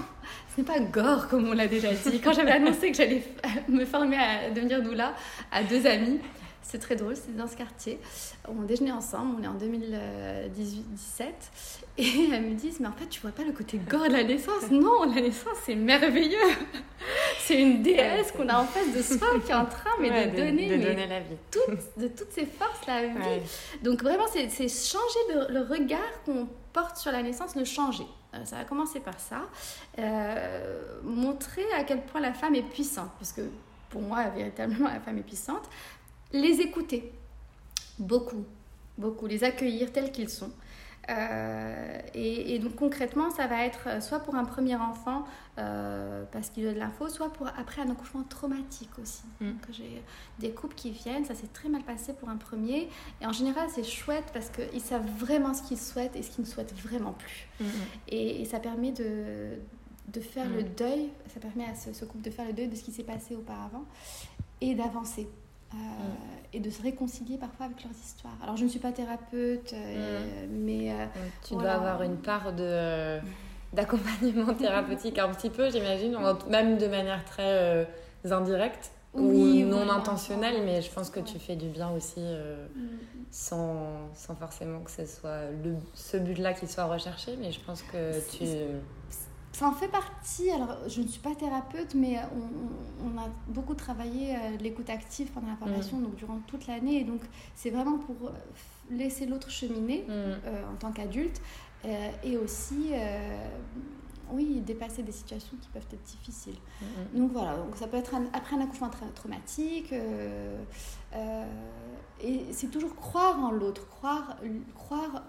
ce 0.55 0.61
n'est 0.61 0.67
pas 0.67 0.79
gore, 0.79 1.29
comme 1.29 1.49
on 1.49 1.55
l'a 1.55 1.67
déjà 1.67 1.93
dit. 1.93 2.21
Quand 2.21 2.33
j'avais 2.35 2.53
annoncé 2.53 2.91
que 2.91 2.97
j'allais 2.97 3.25
me 3.69 3.85
former 3.85 4.19
à 4.19 4.51
devenir 4.51 4.83
doula 4.83 5.15
à 5.51 5.65
deux 5.65 5.87
amis, 5.87 6.21
c'est 6.65 6.79
très 6.79 6.97
drôle, 6.97 7.15
c'est 7.15 7.37
dans 7.37 7.47
ce 7.47 7.57
quartier. 7.57 8.01
On 8.49 8.63
déjeunait 8.63 8.91
ensemble, 8.91 9.37
on 9.39 9.43
est 9.43 9.47
en 9.47 9.55
2018-17. 9.55 11.25
Et 11.99 12.31
elles 12.33 12.43
me 12.43 12.55
disent, 12.55 12.81
mais 12.81 12.89
en 12.89 12.93
fait, 12.93 13.07
tu 13.07 13.21
vois 13.21 13.31
pas 13.31 13.45
le 13.45 13.53
côté 13.53 13.79
gore 13.79 14.09
de 14.09 14.13
la 14.13 14.25
naissance? 14.25 14.71
Non, 14.71 15.05
la 15.05 15.21
naissance, 15.21 15.57
c'est 15.65 15.77
merveilleux 15.77 16.39
C'est 17.39 17.61
une 17.61 17.83
déesse 17.83 18.33
qu'on 18.33 18.49
a 18.49 18.59
en 18.59 18.65
face 18.65 18.93
de 18.93 19.03
soi 19.03 19.29
qui 19.45 19.53
est 19.53 19.55
en 19.55 19.67
train 19.67 19.91
mais 20.01 20.29
de, 20.29 20.37
donner, 20.37 20.77
de 20.77 20.83
donner 20.83 21.07
la 21.07 21.21
vie. 21.21 21.37
de 21.97 22.09
toutes 22.09 22.33
ses 22.33 22.47
forces, 22.47 22.87
la 22.87 23.07
vie. 23.07 23.15
Donc 23.83 24.03
vraiment, 24.03 24.27
c'est 24.33 24.49
changer 24.69 25.51
le 25.51 25.61
regard 25.61 26.23
qu'on 26.25 26.49
porte 26.73 26.97
sur 26.97 27.13
la 27.13 27.23
naissance, 27.23 27.55
le 27.55 27.65
changer. 27.65 28.07
Euh, 28.35 28.45
ça 28.45 28.57
va 28.57 28.65
commencer 28.65 29.01
par 29.01 29.19
ça. 29.19 29.43
Euh, 29.99 31.01
montrer 31.03 31.65
à 31.77 31.85
quel 31.85 32.03
point 32.03 32.21
la 32.21 32.33
femme 32.33 32.55
est 32.55 32.63
puissante, 32.63 33.11
parce 33.19 33.33
que 33.33 33.43
pour 33.91 34.03
moi, 34.03 34.25
véritablement, 34.35 34.89
la 34.89 35.01
femme 35.01 35.19
est 35.19 35.23
puissante 35.23 35.69
les 36.35 36.61
écouter, 36.61 37.11
beaucoup, 37.99 38.45
beaucoup, 38.99 39.27
les 39.27 39.45
accueillir 39.45 39.91
tels 39.93 40.13
qu'ils 40.13 40.29
sont, 40.29 40.51
Euh, 41.11 41.99
et, 42.15 42.59
donc 42.59 42.77
concrètement, 42.77 43.31
ça 43.31 43.47
va 43.47 43.65
être 43.67 44.03
soit 44.03 44.21
pour 44.21 44.37
un 44.37 44.45
premier 44.45 44.77
enfant 44.77 45.25
euh, 45.59 46.25
parce 46.33 46.49
qu'il 46.49 46.67
a 46.67 46.73
de 46.73 46.79
l'info, 46.79 47.09
soit 47.09 47.31
pour 47.33 47.47
après 47.49 47.83
un 47.83 47.91
accouchement 47.91 48.23
traumatique 48.23 48.99
aussi. 49.03 49.25
Mm. 49.41 49.53
J'ai 49.71 50.03
des 50.39 50.51
couples 50.53 50.75
qui 50.75 50.91
viennent, 50.91 51.25
ça 51.25 51.35
s'est 51.35 51.53
très 51.53 51.69
mal 51.69 51.83
passé 51.83 52.15
pour 52.15 52.29
un 52.29 52.37
premier. 52.37 52.89
Et 53.21 53.27
en 53.27 53.33
général, 53.33 53.69
c'est 53.75 53.85
chouette 53.85 54.25
parce 54.33 54.49
qu'ils 54.49 54.81
savent 54.81 55.07
vraiment 55.19 55.53
ce 55.53 55.63
qu'ils 55.63 55.79
souhaitent 55.79 56.17
et 56.17 56.23
ce 56.23 56.31
qu'ils 56.31 56.45
ne 56.45 56.49
souhaitent 56.49 56.75
vraiment 56.75 57.13
plus. 57.13 57.49
Mm, 57.61 57.65
mm. 57.65 57.69
Et, 58.09 58.45
ça 58.47 58.61
permet 58.61 58.93
de, 58.93 59.59
de 60.09 60.21
faire 60.21 60.49
le 60.49 60.63
deuil, 60.63 61.11
ça 61.33 61.41
permet 61.41 61.67
à 61.67 61.75
ce, 61.75 61.93
ce, 61.93 62.05
couple 62.07 62.25
de 62.25 62.31
faire 62.31 62.47
le 62.47 62.53
deuil 62.53 62.69
de 62.69 62.77
ce 62.77 62.83
qui 62.83 62.93
s'est 62.93 63.05
passé 63.05 63.35
auparavant 63.37 63.85
et 64.61 64.75
d'avancer. 64.75 65.29
Euh, 65.75 66.57
et 66.57 66.61
de 66.61 66.71
se 66.71 66.83
réconcilier 66.83 67.37
parfois 67.37 67.67
avec 67.67 67.83
leurs 67.83 67.93
histoires. 67.93 68.37
Alors, 68.41 68.57
je 68.57 68.63
ne 68.63 68.69
suis 68.69 68.79
pas 68.79 68.93
thérapeute, 68.93 69.73
euh, 69.73 70.47
mais... 70.49 70.93
Euh, 70.93 71.07
tu 71.47 71.55
dois 71.55 71.73
avoir 71.73 72.03
une 72.03 72.17
part 72.17 72.53
de 72.53 73.19
d'accompagnement 73.73 74.55
thérapeutique 74.59 75.19
un 75.19 75.31
petit 75.31 75.51
peu, 75.51 75.69
j'imagine, 75.69 76.17
même 76.49 76.79
de 76.79 76.87
manière 76.87 77.25
très 77.25 77.89
indirecte 78.31 78.93
ou 79.15 79.33
non 79.65 79.91
intentionnelle, 79.91 80.63
mais 80.65 80.81
je 80.81 80.93
pense 80.93 81.11
que 81.11 81.19
tu 81.19 81.41
fais 81.41 81.57
du 81.57 81.67
bien 81.67 81.91
aussi 81.91 82.21
mm. 82.21 82.89
sans, 83.33 84.13
sans, 84.15 84.37
forcément 84.37 84.79
que 84.81 84.93
ce 84.93 85.07
soit 85.07 85.51
le, 85.65 85.75
ce 85.95 86.19
but-là 86.19 86.53
qui 86.53 86.69
soit 86.69 86.85
recherché, 86.85 87.37
mais 87.41 87.51
je 87.51 87.59
pense 87.59 87.83
que 87.83 88.21
tu 88.31 88.45
ça 89.55 89.69
en 89.69 89.73
fait 89.73 89.89
partie. 89.89 90.51
Alors, 90.51 90.77
je 90.89 91.01
ne 91.01 91.07
suis 91.07 91.21
pas 91.21 91.35
thérapeute, 91.35 91.95
mais 91.95 92.19
on, 93.05 93.17
a 93.19 93.29
beaucoup 93.47 93.75
travaillé 93.75 94.35
euh, 94.35 94.57
l'écoute 94.61 94.91
active 94.91 95.31
pendant 95.31 95.49
la 95.49 95.57
formation, 95.57 95.99
mm. 95.99 96.03
donc 96.03 96.17
durant 96.17 96.41
toute 96.47 96.67
l'année. 96.67 97.01
Et 97.01 97.05
donc, 97.05 97.21
c'est 97.55 97.71
vraiment 97.71 97.99
pour 97.99 98.29
euh, 98.29 98.33
laisser 98.91 99.27
l'autre 99.27 99.51
cheminer 99.51 100.05
mm. 100.09 100.11
euh, 100.11 100.73
en 100.73 100.77
tant 100.77 100.93
qu'adulte 100.93 101.41
et 102.23 102.39
aussi, 102.39 102.93
oui, 104.33 104.63
dépasser 104.63 105.03
des 105.03 105.13
situations 105.13 105.55
qui 105.61 105.69
peuvent 105.69 105.87
être 105.93 106.03
difficiles. 106.03 106.57
Mm, 106.81 107.19
donc, 107.19 107.33
voilà, 107.33 107.59
donc 107.59 107.77
ça 107.77 107.87
peut 107.87 107.99
être 107.99 108.15
après 108.33 108.57
un 108.57 108.63
accouchement 108.63 108.89
traumatique. 109.15 109.93
et 112.23 112.47
c'est 112.53 112.71
toujours 112.71 112.97
croire 112.97 113.39
en 113.39 113.51
l'autre, 113.51 113.87
croire, 113.87 114.39
croire 114.75 115.23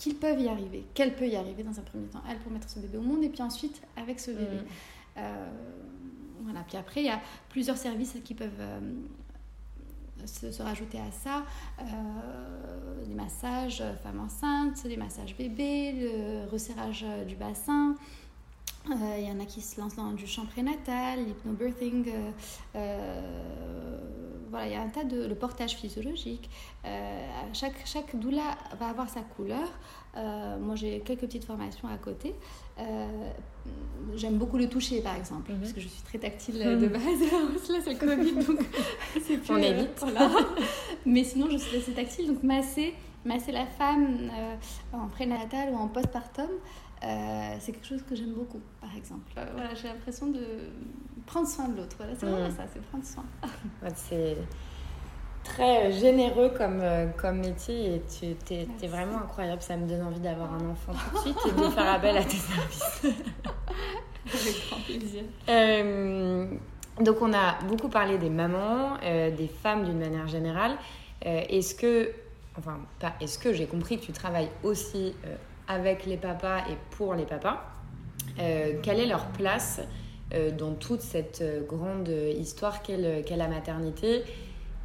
qu'ils 0.00 0.16
peuvent 0.16 0.40
y 0.40 0.48
arriver, 0.48 0.86
qu'elle 0.94 1.14
peut 1.14 1.28
y 1.28 1.36
arriver 1.36 1.62
dans 1.62 1.78
un 1.78 1.82
premier 1.82 2.06
temps, 2.06 2.22
elle 2.28 2.38
pour 2.38 2.50
mettre 2.50 2.68
ce 2.68 2.80
bébé 2.80 2.96
au 2.96 3.02
monde, 3.02 3.22
et 3.22 3.28
puis 3.28 3.42
ensuite 3.42 3.82
avec 3.96 4.18
ce 4.18 4.30
bébé. 4.30 4.56
Mm. 4.56 5.18
Euh, 5.18 5.50
voilà, 6.42 6.64
puis 6.66 6.78
après, 6.78 7.02
il 7.02 7.06
y 7.06 7.10
a 7.10 7.20
plusieurs 7.50 7.76
services 7.76 8.16
qui 8.24 8.34
peuvent 8.34 8.48
euh, 8.60 8.80
se, 10.24 10.62
rajouter 10.62 10.98
à 10.98 11.12
ça. 11.12 11.44
Euh, 11.80 13.04
des 13.06 13.14
massages 13.14 13.82
femmes 14.02 14.20
enceintes, 14.20 14.86
des 14.86 14.96
massages 14.96 15.36
bébés, 15.36 15.92
le 15.92 16.50
resserrage 16.50 17.04
du 17.28 17.36
bassin, 17.36 17.94
il 18.88 19.24
y 19.26 19.30
en 19.30 19.40
a 19.40 19.44
qui 19.44 19.60
se 19.60 19.80
lancent 19.80 19.96
dans 19.96 20.12
du 20.12 20.26
chant 20.26 20.46
prénatal, 20.46 21.24
l'hypnobirthing. 21.24 22.12
voilà, 24.50 24.66
il 24.66 24.72
y 24.72 24.74
a 24.74 24.82
un 24.82 24.88
tas 24.88 25.04
de 25.04 25.26
le 25.26 25.34
portage 25.34 25.76
physiologique. 25.76 26.48
chaque, 27.52 27.86
chaque 27.86 28.16
doula 28.16 28.56
va 28.78 28.88
avoir 28.88 29.08
sa 29.08 29.20
couleur. 29.20 29.68
moi, 30.14 30.74
j'ai 30.76 31.00
quelques 31.00 31.20
petites 31.20 31.44
formations 31.44 31.88
à 31.88 31.98
côté. 31.98 32.34
J'aime 34.16 34.38
beaucoup 34.38 34.56
le 34.56 34.68
toucher, 34.68 35.00
par 35.00 35.16
exemple, 35.16 35.52
parce 35.60 35.72
que 35.72 35.80
je 35.80 35.88
suis 35.88 36.02
très 36.02 36.18
tactile 36.18 36.58
de 36.80 36.86
base. 36.88 37.02
Là, 37.70 37.78
c'est 37.82 37.92
le 37.92 37.98
Covid, 37.98 38.44
donc 38.44 38.60
c'est 39.22 39.36
plus... 39.36 39.52
On 39.52 39.58
évite. 39.58 40.04
Mais 41.06 41.24
sinon, 41.24 41.48
je 41.50 41.56
suis 41.56 41.76
assez 41.76 41.92
tactile, 41.92 42.26
donc 42.26 42.42
masser, 42.42 42.94
masser 43.24 43.52
la 43.52 43.66
femme 43.66 44.30
en 44.92 45.06
prénatal 45.08 45.72
ou 45.72 45.76
en 45.76 45.88
postpartum, 45.88 46.48
euh, 47.02 47.56
c'est 47.60 47.72
quelque 47.72 47.86
chose 47.86 48.02
que 48.08 48.14
j'aime 48.14 48.34
beaucoup, 48.34 48.60
par 48.80 48.94
exemple. 48.94 49.32
Euh, 49.38 49.44
voilà, 49.54 49.74
j'ai 49.74 49.88
l'impression 49.88 50.26
de 50.26 50.44
prendre 51.26 51.48
soin 51.48 51.68
de 51.68 51.78
l'autre. 51.78 51.96
Voilà, 51.96 52.12
c'est 52.14 52.26
vraiment 52.26 52.48
mm. 52.48 52.56
ça, 52.56 52.64
c'est 52.72 52.82
prendre 52.82 53.04
soin. 53.04 53.24
c'est 53.94 54.36
très 55.42 55.90
généreux 55.92 56.50
comme, 56.50 56.80
euh, 56.82 57.06
comme 57.16 57.38
métier 57.38 57.94
et 57.94 58.02
tu 58.02 58.54
es, 58.54 58.68
es, 58.82 58.86
vraiment 58.86 59.18
incroyable. 59.18 59.62
Ça 59.62 59.78
me 59.78 59.88
donne 59.88 60.02
envie 60.02 60.20
d'avoir 60.20 60.52
un 60.52 60.68
enfant 60.68 60.92
tout 60.92 61.16
de 61.16 61.20
suite 61.20 61.38
et 61.48 61.52
de 61.52 61.68
faire 61.70 61.90
appel 61.90 62.18
à 62.18 62.24
tes 62.24 62.36
services. 62.36 63.02
Avec 63.02 64.68
grand 64.68 64.80
plaisir. 64.80 65.22
donc, 67.00 67.22
on 67.22 67.32
a 67.32 67.58
beaucoup 67.66 67.88
parlé 67.88 68.18
des 68.18 68.30
mamans, 68.30 68.98
des 69.00 69.50
femmes 69.62 69.86
d'une 69.86 69.98
manière 69.98 70.28
générale. 70.28 70.76
est-ce 71.22 71.74
que, 71.74 72.12
enfin, 72.58 72.78
pas 72.98 73.14
est-ce 73.22 73.38
que 73.38 73.54
j'ai 73.54 73.66
compris 73.66 73.98
que 73.98 74.04
tu 74.04 74.12
travailles 74.12 74.50
aussi 74.62 75.14
avec 75.70 76.04
les 76.04 76.16
papas 76.16 76.58
et 76.68 76.76
pour 76.90 77.14
les 77.14 77.24
papas. 77.24 77.62
Euh, 78.40 78.74
quelle 78.82 78.98
est 78.98 79.06
leur 79.06 79.26
place 79.28 79.80
euh, 80.34 80.50
dans 80.50 80.74
toute 80.74 81.00
cette 81.00 81.42
euh, 81.42 81.64
grande 81.64 82.08
histoire 82.08 82.82
qu'est 82.82 82.96
la 82.96 83.48
maternité 83.48 84.24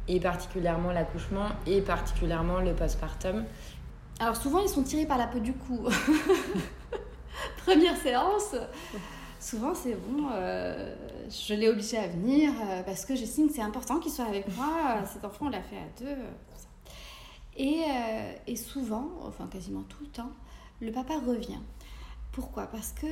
et 0.06 0.20
particulièrement 0.20 0.92
l'accouchement 0.92 1.48
et 1.66 1.80
particulièrement 1.80 2.60
le 2.60 2.72
postpartum? 2.72 3.44
Alors 4.20 4.36
souvent 4.36 4.60
ils 4.60 4.68
sont 4.68 4.84
tirés 4.84 5.06
par 5.06 5.18
la 5.18 5.26
peau 5.26 5.40
du 5.40 5.52
cou. 5.54 5.88
Première 7.66 7.96
séance, 7.96 8.54
souvent 9.40 9.74
c'est 9.74 9.96
bon, 9.96 10.28
je 11.28 11.54
l'ai 11.54 11.68
obligé 11.68 11.98
à 11.98 12.06
venir 12.06 12.52
parce 12.86 13.04
que 13.04 13.16
j'estime 13.16 13.48
que 13.48 13.54
c'est 13.54 13.62
important 13.62 13.98
qu'il 13.98 14.12
soit 14.12 14.24
avec 14.24 14.46
moi. 14.56 15.02
Cet 15.12 15.24
enfant 15.24 15.46
on 15.46 15.50
l'a 15.50 15.62
fait 15.62 15.76
à 15.76 16.00
deux. 16.00 16.16
Et, 17.58 17.82
et 18.46 18.56
souvent, 18.56 19.10
enfin 19.26 19.48
quasiment 19.48 19.82
tout 19.82 20.02
le 20.02 20.08
temps, 20.08 20.30
le 20.80 20.92
papa 20.92 21.14
revient. 21.18 21.60
Pourquoi? 22.32 22.66
Parce 22.66 22.92
que, 22.92 23.06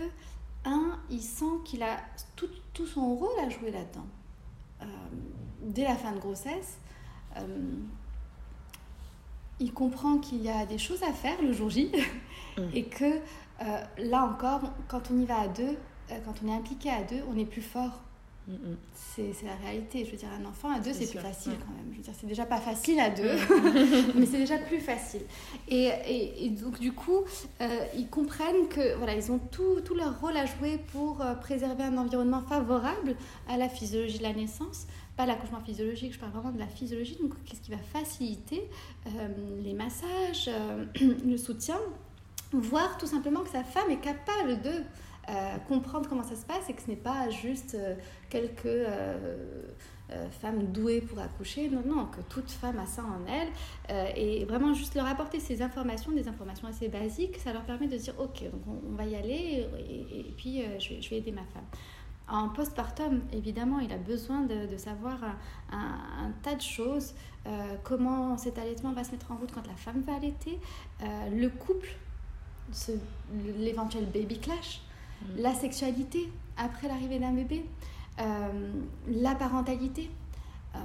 un, 0.65 0.99
il 1.11 1.23
sent 1.23 1.61
qu'il 1.65 1.83
a 1.83 1.99
tout, 2.37 2.49
tout, 2.73 2.87
son 2.87 3.15
rôle 3.15 3.39
à 3.41 3.49
jouer 3.49 3.71
là-dedans. 3.71 4.07
Euh, 4.83 4.87
dès 5.63 5.85
la 5.85 5.97
fin 5.97 6.13
de 6.13 6.19
grossesse, 6.19 6.79
euh, 7.37 7.77
il 9.61 9.73
comprend 9.73 10.19
qu'il 10.19 10.43
y 10.43 10.51
a 10.51 10.67
des 10.67 10.79
choses 10.79 11.03
à 11.03 11.13
faire 11.13 11.41
le 11.43 11.53
jour 11.53 11.71
J 11.71 11.91
mm. 12.59 12.63
et 12.75 12.85
que 12.85 13.05
euh, 13.05 13.85
là 13.99 14.25
encore, 14.25 14.63
quand 14.89 15.11
on 15.11 15.21
y 15.21 15.25
va 15.25 15.41
à 15.41 15.49
deux, 15.49 15.77
quand 16.25 16.35
on 16.45 16.49
est 16.49 16.55
impliqué 16.55 16.91
à 16.91 17.03
deux, 17.03 17.23
on 17.31 17.39
est 17.39 17.47
plus 17.47 17.63
fort 17.63 18.03
c'est 18.95 19.45
la 19.45 19.55
réalité. 19.55 20.05
Je 20.05 20.11
veux 20.11 20.17
dire, 20.17 20.29
un 20.39 20.45
enfant 20.45 20.71
à 20.71 20.79
deux, 20.79 20.93
c'est 20.93 21.11
plus 21.11 21.19
facile 21.19 21.53
quand 21.53 21.73
même. 21.73 21.93
Je 21.93 21.97
veux 21.97 22.03
dire, 22.03 22.13
c'est 22.19 22.27
déjà 22.27 22.45
pas 22.45 22.59
facile 22.59 23.01
à 23.01 23.11
deux, 23.11 23.37
mais 24.15 24.27
c'est 24.27 24.39
déjà 24.39 24.59
plus 24.59 24.81
facile. 24.81 25.23
Et, 25.69 25.91
et, 26.39 26.51
donc, 26.51 26.79
du 26.79 26.93
coup, 26.93 27.21
euh, 27.61 27.67
ils 27.97 28.09
comprennent 28.09 28.69
que 28.69 28.97
voilà, 28.97 29.15
ils 29.15 29.33
ont 29.33 29.39
tout, 29.39 29.81
tout, 29.85 29.95
leur 29.95 30.21
rôle 30.21 30.37
à 30.37 30.47
jouer 30.47 30.79
pour 30.93 31.23
euh, 31.23 31.35
préserver 31.35 31.85
un 31.85 31.97
environnement 31.97 32.43
favorable 32.43 33.17
à 33.49 33.57
la 33.57 33.69
physiologie 33.69 34.19
de 34.19 34.25
la 34.25 34.35
naissance. 34.35 34.87
Pas 35.17 35.27
l'accouchement 35.27 35.61
physiologique, 35.61 36.13
je 36.13 36.19
parle 36.19 36.33
vraiment 36.33 36.53
de 36.53 36.59
la 36.59 36.67
physiologie. 36.67 37.17
Donc, 37.21 37.33
qu'est-ce 37.45 37.61
qui 37.61 37.71
va 37.71 37.79
faciliter 37.79 38.69
euh, 39.07 39.29
les 39.63 39.73
massages, 39.73 40.51
le 41.01 41.37
soutien, 41.37 41.79
voir 42.53 42.99
tout 42.99 43.07
simplement 43.07 43.41
que 43.41 43.51
sa 43.51 43.65
femme 43.65 43.91
est 43.91 44.01
capable 44.01 44.61
de 44.61 44.83
euh, 45.31 45.57
comprendre 45.69 46.07
comment 46.07 46.23
ça 46.23 46.37
se 46.37 46.45
passe 46.45 46.69
et 46.69 46.75
que 46.75 46.83
ce 46.83 46.89
n'est 46.89 46.97
pas 46.97 47.31
juste 47.31 47.75
euh, 47.75 47.95
quelques 48.29 48.67
euh, 48.67 49.49
femmes 50.43 50.65
douées 50.67 51.01
pour 51.01 51.19
accoucher. 51.19 51.71
Non, 51.71 51.83
non, 51.87 52.07
que 52.07 52.21
toute 52.29 52.51
femme 52.51 52.79
a 52.79 52.85
ça 52.85 53.03
en 53.03 53.25
elle. 53.27 53.49
et 54.17 54.45
vraiment 54.45 54.75
juste 54.75 54.95
leur 54.95 55.07
apporter 55.07 55.41
ces 55.41 55.63
informations, 55.63 56.13
des 56.13 56.29
informations 56.29 56.69
assez 56.69 56.89
basiques, 56.89 57.39
ça 57.39 57.53
leur 57.55 57.63
permet 57.63 57.89
de 57.89 57.97
dire 57.97 58.15
ok, 58.19 58.51
donc 58.51 58.63
on, 58.67 58.95
va 58.95 59.07
y 59.07 59.17
aller 59.17 59.67
et, 59.89 60.35
puis 60.37 60.63
je 60.79 60.91
vais, 60.91 61.01
je, 61.01 61.11
vais, 61.11 61.17
aider 61.19 61.33
ma 61.33 61.45
femme. 61.45 61.65
En 62.29 62.51
postpartum, 62.51 63.23
évidemment, 63.33 63.81
il 63.81 63.93
a 63.93 63.99
besoin 63.99 64.43
de, 64.43 64.77
savoir 64.77 65.19
un, 65.73 66.31
tas 66.43 66.55
de 66.55 66.61
choses, 66.61 67.15
comment 67.83 68.37
cet 68.37 68.59
allaitement 68.59 68.93
va 68.93 69.05
se 69.05 69.13
mettre 69.13 69.33
en 69.33 69.37
route 69.37 69.53
quand 69.53 69.67
la 69.67 69.75
femme 69.75 70.03
va 70.07 70.15
allaiter, 70.15 70.59
le 71.01 71.49
couple, 71.49 71.89
l'éventuel 73.59 74.07
baby 74.07 74.39
clash, 74.39 74.81
la 75.37 75.55
sexualité 75.55 76.31
après 76.57 76.89
l'arrivée 76.89 77.19
d'un 77.19 77.33
bébé, 77.33 77.65
euh, 78.21 78.73
la 79.09 79.35
parentalité. 79.35 80.11
Euh, 80.75 80.79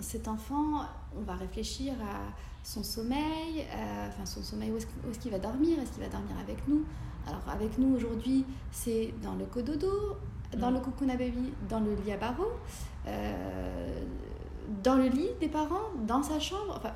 cet 0.00 0.28
enfant, 0.28 0.82
on 1.16 1.22
va 1.22 1.34
réfléchir 1.34 1.94
à 1.94 2.32
son 2.62 2.82
sommeil, 2.82 3.60
euh, 3.60 4.08
enfin 4.08 4.26
son 4.26 4.42
sommeil, 4.42 4.70
où 4.72 4.76
est-ce 4.76 5.18
qu'il 5.18 5.30
va 5.30 5.38
dormir 5.38 5.78
Est-ce 5.80 5.92
qu'il 5.92 6.02
va 6.02 6.08
dormir 6.08 6.36
avec 6.40 6.66
nous 6.68 6.82
Alors 7.26 7.42
avec 7.48 7.78
nous 7.78 7.94
aujourd'hui, 7.94 8.44
c'est 8.70 9.12
dans 9.22 9.34
le 9.34 9.44
cododo, 9.44 10.16
dans 10.56 10.70
le 10.70 10.80
cocoon 10.80 11.06
baby, 11.06 11.52
dans 11.68 11.80
le 11.80 11.94
lit 11.94 12.12
à 12.12 12.16
barreaux, 12.16 12.52
dans 14.82 14.94
le 14.96 15.08
lit 15.08 15.30
des 15.40 15.48
parents, 15.48 15.90
dans 16.06 16.22
sa 16.22 16.40
chambre. 16.40 16.74
Enfin, 16.76 16.92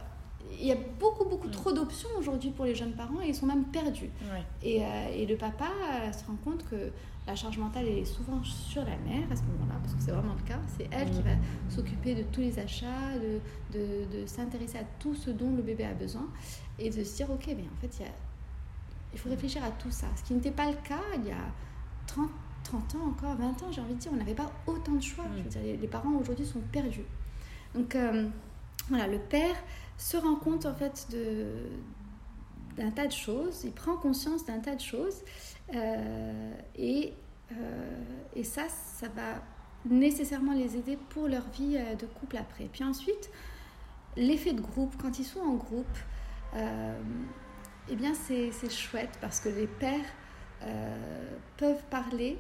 il 0.53 0.67
y 0.67 0.73
a 0.73 0.77
beaucoup, 0.99 1.25
beaucoup 1.25 1.49
trop 1.49 1.73
d'options 1.73 2.09
aujourd'hui 2.19 2.51
pour 2.51 2.65
les 2.65 2.75
jeunes 2.75 2.93
parents 2.93 3.21
et 3.23 3.29
ils 3.29 3.35
sont 3.35 3.47
même 3.47 3.65
perdus. 3.65 4.11
Et, 4.63 4.85
euh, 4.85 4.87
et, 5.13 5.27
le 5.27 5.37
papa 5.37 5.67
euh, 5.67 6.13
se 6.13 6.25
rend 6.25 6.37
compte 6.45 6.65
que 6.69 6.91
la 7.27 7.35
charge 7.35 7.59
mentale 7.59 7.87
est 7.87 8.05
souvent 8.05 8.43
sur 8.43 8.83
la 8.83 8.97
mère 8.97 9.31
à 9.31 9.37
ce 9.37 9.43
moment-là, 9.43 9.79
parce 9.83 9.95
que 9.95 10.03
c'est 10.03 10.13
vraiment 10.13 10.35
le 10.35 10.49
cas. 10.49 10.59
C'est 10.77 10.89
elle 10.91 11.11
qui 11.11 11.23
va 11.23 11.33
s'occuper 11.69 12.15
de 12.15 12.23
tous 12.23 12.41
les 12.41 12.59
achats, 12.59 13.19
de, 13.19 13.79
de, 13.79 14.21
de 14.21 14.27
s'intéresser 14.27 14.79
à 14.79 14.85
tout 14.99 15.15
ce 15.15 15.31
dont 15.31 15.55
le 15.55 15.63
bébé 15.63 15.85
a 15.85 15.93
besoin 15.93 16.27
et 16.79 16.91
de 16.91 17.05
se 17.05 17.17
dire, 17.17 17.31
ok, 17.31 17.47
mais 17.49 17.65
en 17.65 17.81
fait, 17.81 17.99
il 17.99 18.03
y 18.03 18.09
a 18.09 18.13
Il 19.13 19.19
faut 19.19 19.29
réfléchir 19.29 19.63
à 19.63 19.71
tout 19.71 19.91
ça. 19.91 20.07
Ce 20.17 20.23
qui 20.23 20.35
n'était 20.35 20.51
pas 20.51 20.71
le 20.71 20.77
cas 20.77 21.03
il 21.17 21.27
y 21.27 21.33
a 21.33 21.53
30, 22.07 22.31
30 22.65 22.95
ans 22.95 23.07
encore, 23.09 23.37
20 23.37 23.63
ans, 23.63 23.73
j'ai 23.73 23.81
envie 23.81 23.95
de 23.95 23.99
dire, 23.99 24.11
on 24.13 24.17
n'avait 24.17 24.35
pas 24.35 24.51
autant 24.67 24.93
de 24.93 25.03
choix. 25.03 25.25
Je 25.37 25.43
veux 25.43 25.49
dire, 25.49 25.79
les, 25.81 25.89
parents 25.89 26.13
aujourd'hui 26.19 26.47
sont 26.47 26.61
perdus. 26.73 27.05
Donc 27.75 27.95
euh, 27.95 28.29
voilà, 28.89 29.07
le 29.07 29.19
père 29.19 29.55
se 29.99 30.17
rend 30.17 30.37
compte 30.37 30.65
en 30.65 30.75
fait 30.75 31.07
de 31.11 31.47
d'un 32.77 32.93
tas 32.93 33.09
de 33.09 33.13
choses, 33.13 33.63
il 33.65 33.73
prend 33.73 33.97
conscience 33.97 34.47
d'un 34.47 34.61
tas 34.61 34.77
de 34.77 34.81
choses 34.81 35.25
euh, 35.75 36.53
et, 36.77 37.13
euh, 37.51 38.05
et 38.37 38.45
ça, 38.45 38.69
ça 38.69 39.09
va 39.09 39.43
nécessairement 39.85 40.53
les 40.53 40.77
aider 40.77 40.97
pour 41.09 41.27
leur 41.27 41.49
vie 41.51 41.77
de 41.99 42.07
couple 42.07 42.37
après. 42.37 42.67
Puis 42.71 42.85
ensuite, 42.85 43.31
l'effet 44.17 44.53
de 44.53 44.61
groupe, 44.61 44.95
quand 45.03 45.19
ils 45.19 45.25
sont 45.25 45.41
en 45.41 45.55
groupe, 45.55 45.99
eh 46.55 47.97
bien 47.97 48.13
c'est 48.15 48.71
chouette 48.71 49.19
parce 49.21 49.41
que 49.41 49.49
les 49.49 49.67
pères 49.67 50.07
peuvent 51.57 51.83
parler 51.91 52.39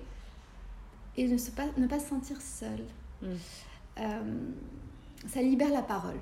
et 1.18 1.26
ne, 1.26 1.36
se 1.36 1.50
pas, 1.50 1.66
ne 1.76 1.86
pas 1.88 1.98
se 1.98 2.08
sentir 2.08 2.40
seul. 2.40 2.84
Mm. 3.22 3.26
Euh, 3.98 4.50
ça 5.26 5.42
libère 5.42 5.70
la 5.70 5.82
parole. 5.82 6.18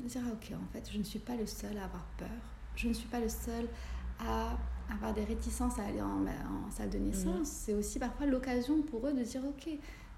De 0.00 0.08
dire, 0.08 0.22
ah, 0.26 0.32
ok, 0.32 0.54
en 0.54 0.72
fait, 0.72 0.90
je 0.92 0.98
ne 0.98 1.02
suis 1.02 1.18
pas 1.18 1.34
le 1.34 1.46
seul 1.46 1.76
à 1.78 1.84
avoir 1.84 2.04
peur. 2.16 2.28
Je 2.76 2.88
ne 2.88 2.92
suis 2.92 3.08
pas 3.08 3.20
le 3.20 3.28
seul 3.28 3.66
à 4.20 4.56
avoir 4.92 5.12
des 5.12 5.24
réticences 5.24 5.78
à 5.78 5.84
aller 5.84 6.00
en, 6.00 6.24
en 6.26 6.70
salle 6.70 6.90
de 6.90 6.98
naissance. 6.98 7.40
Mm. 7.40 7.44
C'est 7.44 7.74
aussi 7.74 7.98
parfois 7.98 8.26
l'occasion 8.26 8.82
pour 8.82 9.06
eux 9.06 9.12
de 9.12 9.22
dire, 9.22 9.42
ok, 9.44 9.68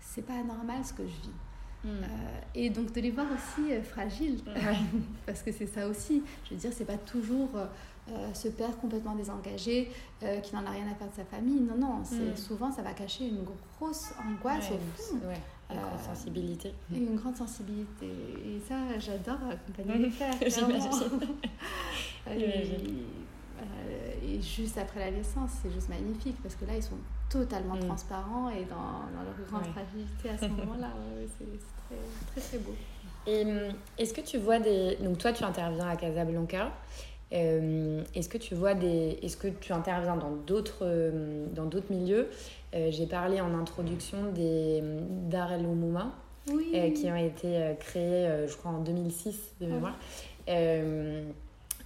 c'est 0.01 0.27
pas 0.27 0.43
normal 0.43 0.85
ce 0.85 0.93
que 0.93 1.05
je 1.05 1.23
vis. 1.23 1.29
Mm. 1.85 1.89
Euh, 1.89 2.41
et 2.55 2.71
donc 2.71 2.93
de 2.93 3.01
les 3.01 3.11
voir 3.11 3.27
aussi 3.33 3.73
euh, 3.73 3.83
fragiles, 3.83 4.41
parce 5.27 5.43
que 5.43 5.53
c'est 5.53 5.67
ça 5.67 5.89
aussi. 5.89 6.23
Je 6.45 6.55
veux 6.55 6.61
dire, 6.61 6.73
c'est 6.75 6.85
pas 6.85 6.99
toujours 6.99 7.51
euh, 8.13 8.35
ce 8.35 8.49
père 8.49 8.77
complètement 8.79 9.15
désengagé, 9.15 9.91
euh, 10.23 10.41
qui 10.41 10.55
n'en 10.55 10.67
a 10.67 10.71
rien 10.71 10.87
à 10.91 10.95
faire 10.95 11.09
de 11.09 11.15
sa 11.15 11.25
famille. 11.25 11.61
Non, 11.61 11.77
non, 11.77 12.01
c'est 12.05 12.33
mm. 12.33 12.37
souvent 12.37 12.73
ça 12.73 12.83
va 12.83 12.93
cacher 12.93 13.29
une 13.29 13.45
grosse 13.45 14.13
angoisse 14.27 14.71
au 14.71 14.79
fond. 15.03 15.21
Une 15.73 15.79
grande 15.81 16.01
euh, 16.01 16.15
sensibilité. 16.15 16.73
une 16.93 17.17
grande 17.17 17.37
sensibilité. 17.37 18.07
Et 18.07 18.61
ça, 18.69 18.75
j'adore 18.99 19.39
accompagner 19.51 19.99
les 20.07 20.11
pères. 20.11 20.35
et, 24.23 24.41
juste 24.43 24.79
après 24.79 25.01
la 25.01 25.11
naissance, 25.11 25.51
c'est 25.63 25.71
juste 25.71 25.89
magnifique 25.89 26.37
parce 26.43 26.55
que 26.55 26.65
là, 26.65 26.73
ils 26.77 26.83
sont 26.83 26.99
totalement 27.29 27.75
mm. 27.77 27.81
transparents 27.81 28.49
et 28.51 28.65
dans, 28.65 29.05
dans 29.15 29.23
leur 29.23 29.35
grande 29.49 29.67
fragilité 29.67 30.31
à 30.31 30.39
ce 30.39 30.47
moment-là. 30.49 30.91
c'est 31.39 31.45
très, 31.45 31.97
très, 32.33 32.41
très 32.41 32.59
beau. 32.59 32.75
Et 33.27 33.45
est-ce 33.99 34.15
que 34.15 34.23
tu 34.23 34.39
vois 34.39 34.59
des. 34.59 34.97
Donc, 34.97 35.19
toi, 35.19 35.33
tu 35.33 35.45
interviens 35.45 35.89
à 35.89 35.97
Casablanca. 35.97 36.73
Euh, 37.33 38.03
est-ce 38.15 38.29
que 38.29 38.39
tu 38.39 38.55
vois 38.55 38.75
des, 38.75 39.19
est-ce 39.23 39.37
que 39.37 39.49
tu 39.49 39.73
interviens 39.73 40.17
dans 40.17 40.33
d'autres, 40.33 40.83
euh, 40.83 41.47
dans 41.55 41.67
d'autres 41.67 41.93
milieux 41.93 42.29
euh, 42.29 42.33
J'ai 42.73 43.07
parlé 43.07 43.41
en 43.41 43.55
introduction 43.55 44.31
des 44.33 44.81
Dar 45.29 45.53
el 45.53 45.67
qui 46.95 47.11
ont 47.11 47.17
été 47.17 47.75
créés, 47.81 48.47
je 48.47 48.57
crois, 48.57 48.73
en 48.73 48.81
2006 48.81 49.55
de 49.61 49.67
mémoire. 49.67 49.99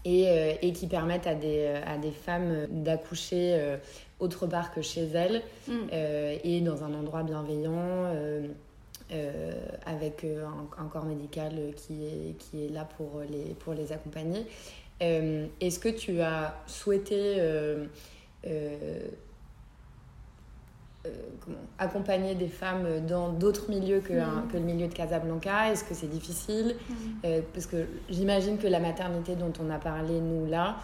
Et, 0.07 0.27
et, 0.61 0.73
qui 0.75 0.87
permettent 0.87 1.27
à 1.27 1.35
des, 1.35 1.67
à 1.87 1.97
des 1.97 2.11
femmes 2.11 2.67
d'accoucher 2.71 3.77
autre 4.21 4.47
part 4.47 4.73
que 4.73 4.83
chez 4.83 5.07
elles 5.15 5.43
mm. 5.67 5.73
et 6.45 6.61
dans 6.61 6.85
un 6.85 6.93
endroit 6.95 7.23
bienveillant. 7.23 8.13
avec 9.87 10.25
un, 10.25 10.83
un, 10.83 10.89
corps 10.89 11.07
médical 11.07 11.53
qui 11.77 12.05
est, 12.05 12.37
qui 12.39 12.67
est 12.67 12.69
là 12.69 12.87
pour 12.97 13.23
les, 13.31 13.55
pour 13.55 13.73
les 13.73 13.93
accompagner. 13.93 14.47
Euh, 15.03 15.47
est-ce 15.61 15.79
que 15.79 15.89
tu 15.89 16.21
as 16.21 16.55
souhaité 16.67 17.37
euh, 17.39 17.87
euh, 18.47 19.09
accompagner 21.79 22.35
des 22.35 22.49
femmes 22.49 23.05
dans 23.07 23.31
d'autres 23.31 23.69
milieux 23.69 24.01
que, 24.01 24.13
mm. 24.13 24.49
que, 24.51 24.57
le 24.57 24.63
milieu 24.63 24.89
de 24.89 24.95
Casablanca? 24.95 25.71
Est-ce 25.71 25.85
que 25.85 25.95
c'est 25.95 26.09
difficile? 26.09 26.77
Mm. 26.89 27.29
Parce 27.53 27.67
que 27.67 27.87
j'imagine 28.09 28.59
que 28.59 28.67
la 28.67 28.81
maternité 28.81 29.37
dont 29.37 29.53
on 29.61 29.71
a 29.71 29.79
parlé, 29.79 30.21
nous, 30.21 30.47
là, 30.47 30.77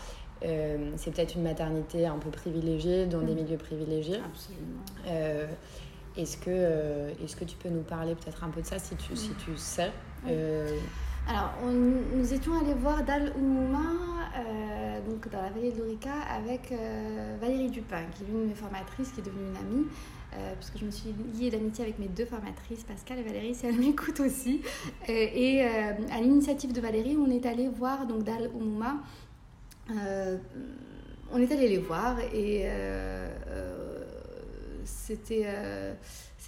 c'est 0.42 1.10
peut-être 1.12 1.36
une 1.36 1.42
maternité 1.42 2.06
un 2.06 2.18
peu 2.18 2.30
privilégiée, 2.30 3.06
dans 3.06 3.20
des 3.20 3.32
mm. 3.32 3.42
milieux 3.42 3.58
privilégiés. 3.58 4.20
Absolument. 4.24 5.54
est-ce 6.16 6.36
que, 6.36 7.10
est 7.10 7.38
que 7.38 7.44
tu 7.44 7.56
peux 7.56 7.70
nous 7.70 7.82
parler 7.82 8.14
peut-être 8.14 8.44
un 8.44 8.50
peu 8.50 8.60
de 8.60 8.66
ça, 8.66 8.78
si 8.78 8.96
tu, 8.96 9.16
si 9.16 9.30
tu 9.44 9.56
sais? 9.56 9.90
Alors, 11.30 11.52
nous 11.62 12.34
étions 12.34 12.58
allés 12.58 12.74
voir 12.74 13.04
Dal 13.04 13.32
Oumouma, 13.36 13.78
euh, 14.36 15.00
donc 15.08 15.30
dans 15.30 15.40
la 15.40 15.50
vallée 15.50 15.70
de 15.70 15.78
l'Orica, 15.78 16.10
avec 16.28 16.72
euh, 16.72 17.36
Valérie 17.40 17.70
Dupin, 17.70 18.02
qui 18.12 18.24
est 18.24 18.26
l'une 18.26 18.42
de 18.42 18.48
mes 18.48 18.54
formatrices, 18.56 19.12
qui 19.12 19.20
est 19.20 19.22
devenue 19.22 19.48
une 19.48 19.56
amie, 19.56 19.86
euh, 20.34 20.54
puisque 20.56 20.78
je 20.78 20.84
me 20.84 20.90
suis 20.90 21.14
liée 21.38 21.48
d'amitié 21.50 21.84
avec 21.84 22.00
mes 22.00 22.08
deux 22.08 22.24
formatrices, 22.24 22.82
Pascal 22.82 23.20
et 23.20 23.22
Valérie, 23.22 23.54
si 23.54 23.64
elles 23.64 23.78
m'écoutent 23.78 24.18
aussi. 24.18 24.60
et 25.06 25.62
à 25.62 26.20
l'initiative 26.20 26.72
de 26.72 26.80
Valérie, 26.80 27.16
on 27.16 27.30
est 27.30 27.46
allé 27.46 27.68
voir 27.68 28.08
donc 28.08 28.24
Dal 28.24 28.50
Oumouma. 28.52 28.96
on 29.88 31.38
est 31.38 31.52
allé 31.52 31.68
les 31.68 31.78
voir 31.78 32.18
et 32.34 32.68
c'était 34.84 35.46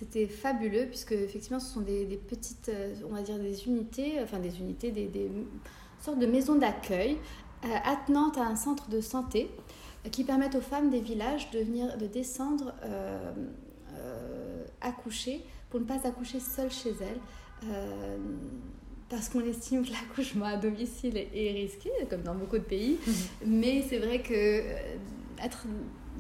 c'était 0.03 0.27
fabuleux 0.27 0.87
puisque 0.87 1.13
effectivement 1.13 1.61
ce 1.61 1.73
sont 1.73 1.81
des, 1.81 2.05
petites, 2.29 2.69
euh, 2.69 2.95
on 3.09 3.15
va 3.15 3.23
dire 3.23 3.39
des 3.39 3.67
unités, 3.67 4.15
enfin 4.23 4.41
des 4.41 4.59
unités, 4.59 4.91
des, 4.91 5.31
sortes 6.01 6.19
de 6.19 6.27
maisons 6.27 6.57
d'accueil 6.57 7.17
euh, 7.65 7.69
attenantes 7.85 8.37
à 8.37 8.43
un 8.43 8.57
centre 8.57 8.89
de 8.89 9.01
santé 9.01 9.49
euh, 10.05 10.09
qui 10.11 10.25
permettent 10.25 10.57
aux 10.57 10.61
femmes 10.61 10.91
des 10.91 11.01
villages 11.01 11.51
de 11.53 11.61
venir, 11.61 11.97
de 11.97 12.07
descendre 12.07 12.75
accoucher 14.81 15.45
pour 15.71 15.79
ne 15.79 15.85
pas 15.85 16.05
accoucher 16.05 16.41
seules 16.41 16.73
chez 16.73 16.93
elles. 17.01 17.71
parce 19.09 19.29
qu'on 19.29 19.45
estime 19.45 19.85
que 19.85 19.93
l'accouchement 19.93 20.47
à 20.47 20.57
domicile 20.57 21.17
est 21.17 21.53
risqué, 21.53 21.91
comme 22.11 22.23
dans 22.23 22.35
beaucoup 22.35 22.59
de 22.59 22.65
pays. 22.65 22.99
Mhm. 23.07 23.15
Mais 23.47 23.85
c'est 23.89 23.99
vrai 23.99 24.21
que 24.23 24.63
être 25.45 25.67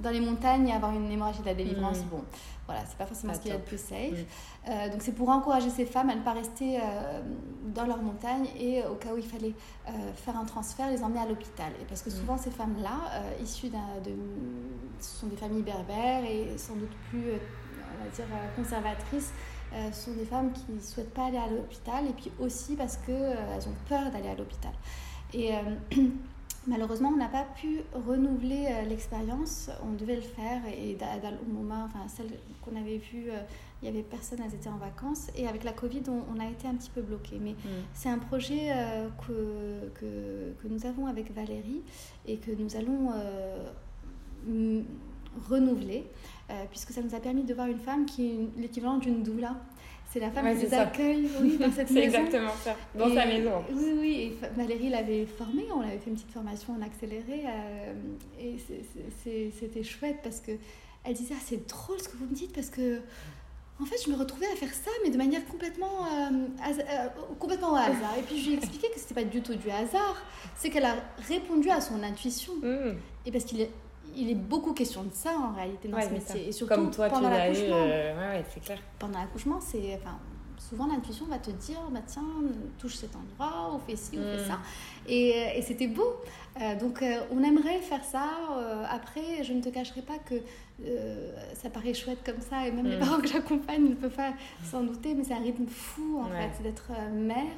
dans 0.01 0.11
les 0.11 0.20
montagnes 0.20 0.68
et 0.68 0.72
avoir 0.72 0.93
une 0.93 1.11
hémorragie 1.11 1.40
de 1.40 1.47
la 1.47 1.55
délivrance, 1.55 1.99
mhm. 2.01 2.09
bon, 2.11 2.24
voilà, 2.66 2.82
c'est 2.86 2.97
pas 2.97 3.07
forcément 3.07 3.34
ce 3.34 3.40
qu'il 3.40 3.51
y 3.51 3.55
a 3.55 3.59
de 3.59 3.62
plus 3.62 3.80
safe. 3.80 4.24
Euh, 4.68 4.88
donc 4.88 5.03
c'est 5.03 5.12
pour 5.12 5.28
encourager 5.28 5.68
ces 5.68 5.84
femmes 5.84 6.11
à 6.11 6.14
ne 6.14 6.22
pas 6.22 6.32
rester 6.32 6.78
euh, 6.78 7.20
dans 7.74 7.86
leur 7.86 8.01
montagne 8.01 8.47
et 8.59 8.84
au 8.84 8.95
cas 8.95 9.12
où 9.12 9.18
il 9.18 9.26
fallait 9.26 9.55
euh, 9.88 9.90
faire 10.14 10.36
un 10.36 10.45
transfert, 10.45 10.88
les 10.88 11.03
emmener 11.03 11.20
à 11.20 11.26
l'hôpital. 11.26 11.72
Et 11.80 11.84
parce 11.84 12.03
que 12.03 12.11
souvent 12.11 12.38
ces 12.38 12.51
femmes-là, 12.51 13.22
issues 13.43 13.68
de, 13.68 13.76
ce 15.01 15.20
sont 15.20 15.26
des 15.26 15.36
familles 15.36 15.62
berbères 15.62 16.24
et 16.24 16.57
sans 16.57 16.76
doute 16.76 16.93
plus, 17.11 17.24
on 17.24 18.05
va 18.05 18.11
dire, 18.11 18.26
conservatrices, 18.57 19.32
sont 19.93 20.12
des 20.12 20.26
femmes 20.26 20.53
qui 20.53 20.70
ne 20.70 20.80
souhaitent 20.80 21.14
pas 21.14 21.26
aller 21.26 21.38
à 21.38 21.47
l'hôpital 21.49 22.07
et 22.07 22.12
puis 22.12 22.30
aussi 22.38 22.76
parce 22.76 22.99
qu'elles 22.99 23.38
elles 23.55 23.68
ont 23.68 23.76
peur 23.88 24.11
d'aller 24.11 24.28
à 24.28 24.34
l'hôpital. 24.34 24.72
Et 25.34 25.53
Malheureusement, 26.68 27.10
on 27.12 27.16
n'a 27.16 27.28
pas 27.28 27.44
pu 27.56 27.80
renouveler 27.92 28.66
euh, 28.68 28.82
l'expérience. 28.82 29.68
On 29.84 29.92
devait 29.94 30.14
le 30.14 30.22
faire 30.22 30.62
et 30.66 30.96
moment, 31.48 31.84
enfin 31.84 32.06
celle 32.06 32.28
qu'on 32.64 32.76
avait 32.76 32.98
vue, 32.98 33.30
euh, 33.30 33.40
il 33.82 33.86
y 33.86 33.88
avait 33.88 34.02
personne, 34.02 34.38
elles 34.44 34.54
étaient 34.54 34.68
en 34.68 34.76
vacances. 34.76 35.28
Et 35.36 35.48
avec 35.48 35.64
la 35.64 35.72
Covid, 35.72 36.02
on, 36.08 36.38
a 36.38 36.48
été 36.48 36.68
un 36.68 36.74
petit 36.74 36.90
peu 36.90 37.02
bloqué. 37.02 37.38
Mais 37.40 37.52
mm. 37.52 37.68
c'est 37.94 38.08
un 38.10 38.18
projet 38.18 38.70
euh, 38.70 39.08
que, 39.26 39.90
que, 39.98 40.62
que, 40.62 40.68
nous 40.68 40.86
avons 40.86 41.06
avec 41.06 41.34
Valérie 41.34 41.82
et 42.26 42.36
que 42.36 42.52
nous 42.52 42.76
allons 42.76 43.10
renouveler, 45.48 46.06
puisque 46.70 46.92
ça 46.92 47.02
nous 47.02 47.14
a 47.14 47.20
permis 47.20 47.42
de 47.42 47.54
voir 47.54 47.66
une 47.66 47.78
femme 47.78 48.06
qui 48.06 48.30
est 48.30 48.60
l'équivalent 48.60 48.98
d'une 48.98 49.22
doula. 49.22 49.56
C'est 50.12 50.20
la 50.20 50.30
femme 50.30 50.54
qui 50.54 50.66
les 50.66 50.74
accueille 50.74 51.28
oui, 51.40 51.56
dans 51.56 51.72
cette 51.72 51.90
maison. 51.90 51.94
C'est 51.94 52.20
exactement 52.20 52.52
ça, 52.62 52.76
dans 52.94 53.14
sa 53.14 53.24
maison. 53.24 53.64
Oui, 53.72 53.92
oui, 53.98 54.14
et 54.20 54.46
Valérie 54.54 54.90
l'avait 54.90 55.24
formée, 55.24 55.64
on 55.74 55.80
avait 55.80 55.98
fait 55.98 56.10
une 56.10 56.16
petite 56.16 56.32
formation 56.32 56.74
en 56.74 56.82
accéléré, 56.82 57.44
euh, 57.46 57.94
et 58.38 58.56
c'était 59.18 59.82
chouette 59.82 60.18
parce 60.22 60.40
que 60.40 60.52
elle 61.04 61.14
disait 61.14 61.34
ah, 61.36 61.42
c'est 61.44 61.66
drôle 61.66 61.98
ce 61.98 62.08
que 62.08 62.16
vous 62.16 62.26
me 62.26 62.34
dites 62.34 62.52
parce 62.52 62.68
que 62.68 63.00
en 63.80 63.84
fait 63.86 63.96
je 64.04 64.10
me 64.10 64.16
retrouvais 64.16 64.46
à 64.46 64.54
faire 64.54 64.72
ça 64.72 64.90
mais 65.02 65.10
de 65.10 65.16
manière 65.16 65.44
complètement 65.46 66.04
euh, 66.04 66.46
euh, 66.68 67.08
complètement 67.40 67.72
au 67.72 67.76
hasard 67.76 68.14
et 68.16 68.22
puis 68.22 68.38
je 68.38 68.46
lui 68.46 68.54
ai 68.54 68.58
expliqué 68.58 68.88
que 68.94 69.00
c'était 69.00 69.14
pas 69.14 69.24
du 69.24 69.42
tout 69.42 69.56
du 69.56 69.68
hasard 69.68 70.22
c'est 70.54 70.70
qu'elle 70.70 70.84
a 70.84 70.94
répondu 71.26 71.70
à 71.70 71.80
son 71.80 72.00
intuition 72.04 72.52
mmh. 72.62 72.94
et 73.26 73.32
parce 73.32 73.44
qu'il 73.44 73.62
est 73.62 73.70
il 74.16 74.30
est 74.30 74.34
beaucoup 74.34 74.72
question 74.72 75.02
de 75.04 75.12
ça 75.12 75.30
en 75.38 75.54
réalité 75.54 75.88
dans 75.88 76.00
ce 76.00 76.10
métier. 76.10 76.48
Et 76.48 76.52
surtout 76.52 76.74
pendant 76.74 77.30
l'accouchement. 77.30 77.76
Euh, 77.76 78.36
ouais, 78.38 78.44
c'est 78.52 78.60
clair. 78.60 78.78
Pendant 78.98 79.18
l'accouchement, 79.18 79.60
c'est. 79.60 79.98
Enfin, 80.00 80.18
souvent 80.58 80.86
l'intuition 80.86 81.26
va 81.26 81.38
te 81.38 81.50
dire 81.50 81.78
bah, 81.90 82.00
tiens, 82.06 82.22
touche 82.78 82.96
cet 82.96 83.10
endroit, 83.16 83.74
ou 83.74 83.78
fais 83.86 83.96
ci, 83.96 84.18
ou 84.18 84.22
fais 84.22 84.42
mm. 84.42 84.46
ça. 84.46 84.58
Et, 85.06 85.32
euh, 85.34 85.58
et 85.58 85.62
c'était 85.62 85.88
beau. 85.88 86.16
Euh, 86.60 86.78
donc 86.78 87.04
on 87.30 87.42
aimerait 87.42 87.80
faire 87.80 88.04
ça. 88.04 88.28
après, 88.88 89.42
je 89.42 89.52
ne 89.52 89.60
te 89.60 89.68
cacherai 89.68 90.02
pas 90.02 90.18
que 90.18 90.34
ça 91.54 91.70
paraît 91.70 91.94
chouette 91.94 92.18
comme 92.24 92.40
ça, 92.40 92.66
et 92.66 92.72
même 92.72 92.86
les 92.86 92.96
mm. 92.96 93.00
parents 93.00 93.20
que 93.20 93.28
j'accompagne 93.28 93.88
ne 93.88 93.94
peuvent 93.94 94.10
pas 94.10 94.32
s'en 94.64 94.82
douter, 94.82 95.14
mais 95.14 95.24
c'est 95.24 95.34
un 95.34 95.42
rythme 95.42 95.66
fou 95.66 96.20
en 96.20 96.28
fait. 96.28 96.62
D'être 96.62 96.90
mère 97.12 97.56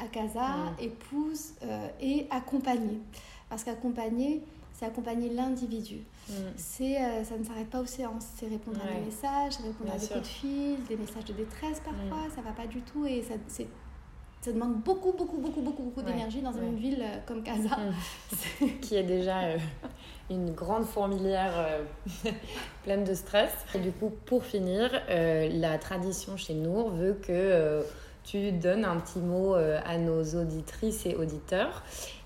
à 0.00 0.06
casa, 0.06 0.48
mm. 0.48 0.82
épouse 0.82 1.54
et 2.00 2.26
accompagnée. 2.30 3.00
Parce 3.48 3.64
qu'accompagner, 3.64 4.42
c'est 4.78 4.86
accompagner 4.86 5.28
l'individu. 5.30 6.04
Mm. 6.28 6.32
C'est, 6.56 7.02
euh, 7.02 7.24
ça 7.24 7.36
ne 7.36 7.44
s'arrête 7.44 7.68
pas 7.68 7.80
aux 7.80 7.86
séances, 7.86 8.26
c'est 8.36 8.46
répondre 8.46 8.78
à 8.80 8.94
des 8.94 9.06
messages, 9.06 9.56
répondre 9.56 9.92
à 9.92 9.98
des 9.98 10.06
coups 10.06 10.20
de 10.20 10.26
fil, 10.26 10.84
des 10.88 10.96
messages 10.96 11.24
de 11.24 11.32
détresse 11.32 11.80
parfois, 11.84 12.28
mm. 12.28 12.30
ça 12.36 12.42
va 12.42 12.52
pas 12.52 12.66
du 12.66 12.80
tout 12.82 13.04
et 13.04 13.22
ça, 13.22 13.34
ça 14.40 14.52
demande 14.52 14.76
beaucoup, 14.82 15.12
beaucoup, 15.12 15.38
beaucoup, 15.38 15.62
beaucoup, 15.62 15.82
beaucoup 15.82 16.02
d'énergie 16.02 16.42
dans 16.42 16.52
une 16.52 16.76
ville 16.76 17.02
euh, 17.02 17.18
comme 17.26 17.42
Casa. 17.42 17.76
Mm. 17.76 18.66
qui 18.80 18.94
est 18.94 19.02
déjà 19.02 19.40
euh, 19.40 19.58
une 20.30 20.52
grande 20.52 20.84
fourmilière 20.84 21.80
pleine 22.84 23.02
de 23.02 23.14
stress. 23.14 23.50
Et 23.74 23.80
du 23.80 23.90
coup, 23.90 24.12
pour 24.26 24.44
finir, 24.44 24.90
la 25.08 25.78
tradition 25.78 26.36
chez 26.36 26.54
Nour 26.54 26.90
veut 26.90 27.14
que 27.14 27.82
tu 28.22 28.52
donnes 28.52 28.84
un 28.84 28.98
petit 28.98 29.20
mot 29.20 29.54
à 29.54 29.96
nos 29.96 30.22
auditrices 30.22 31.06
et 31.06 31.16
auditeurs. 31.16 31.82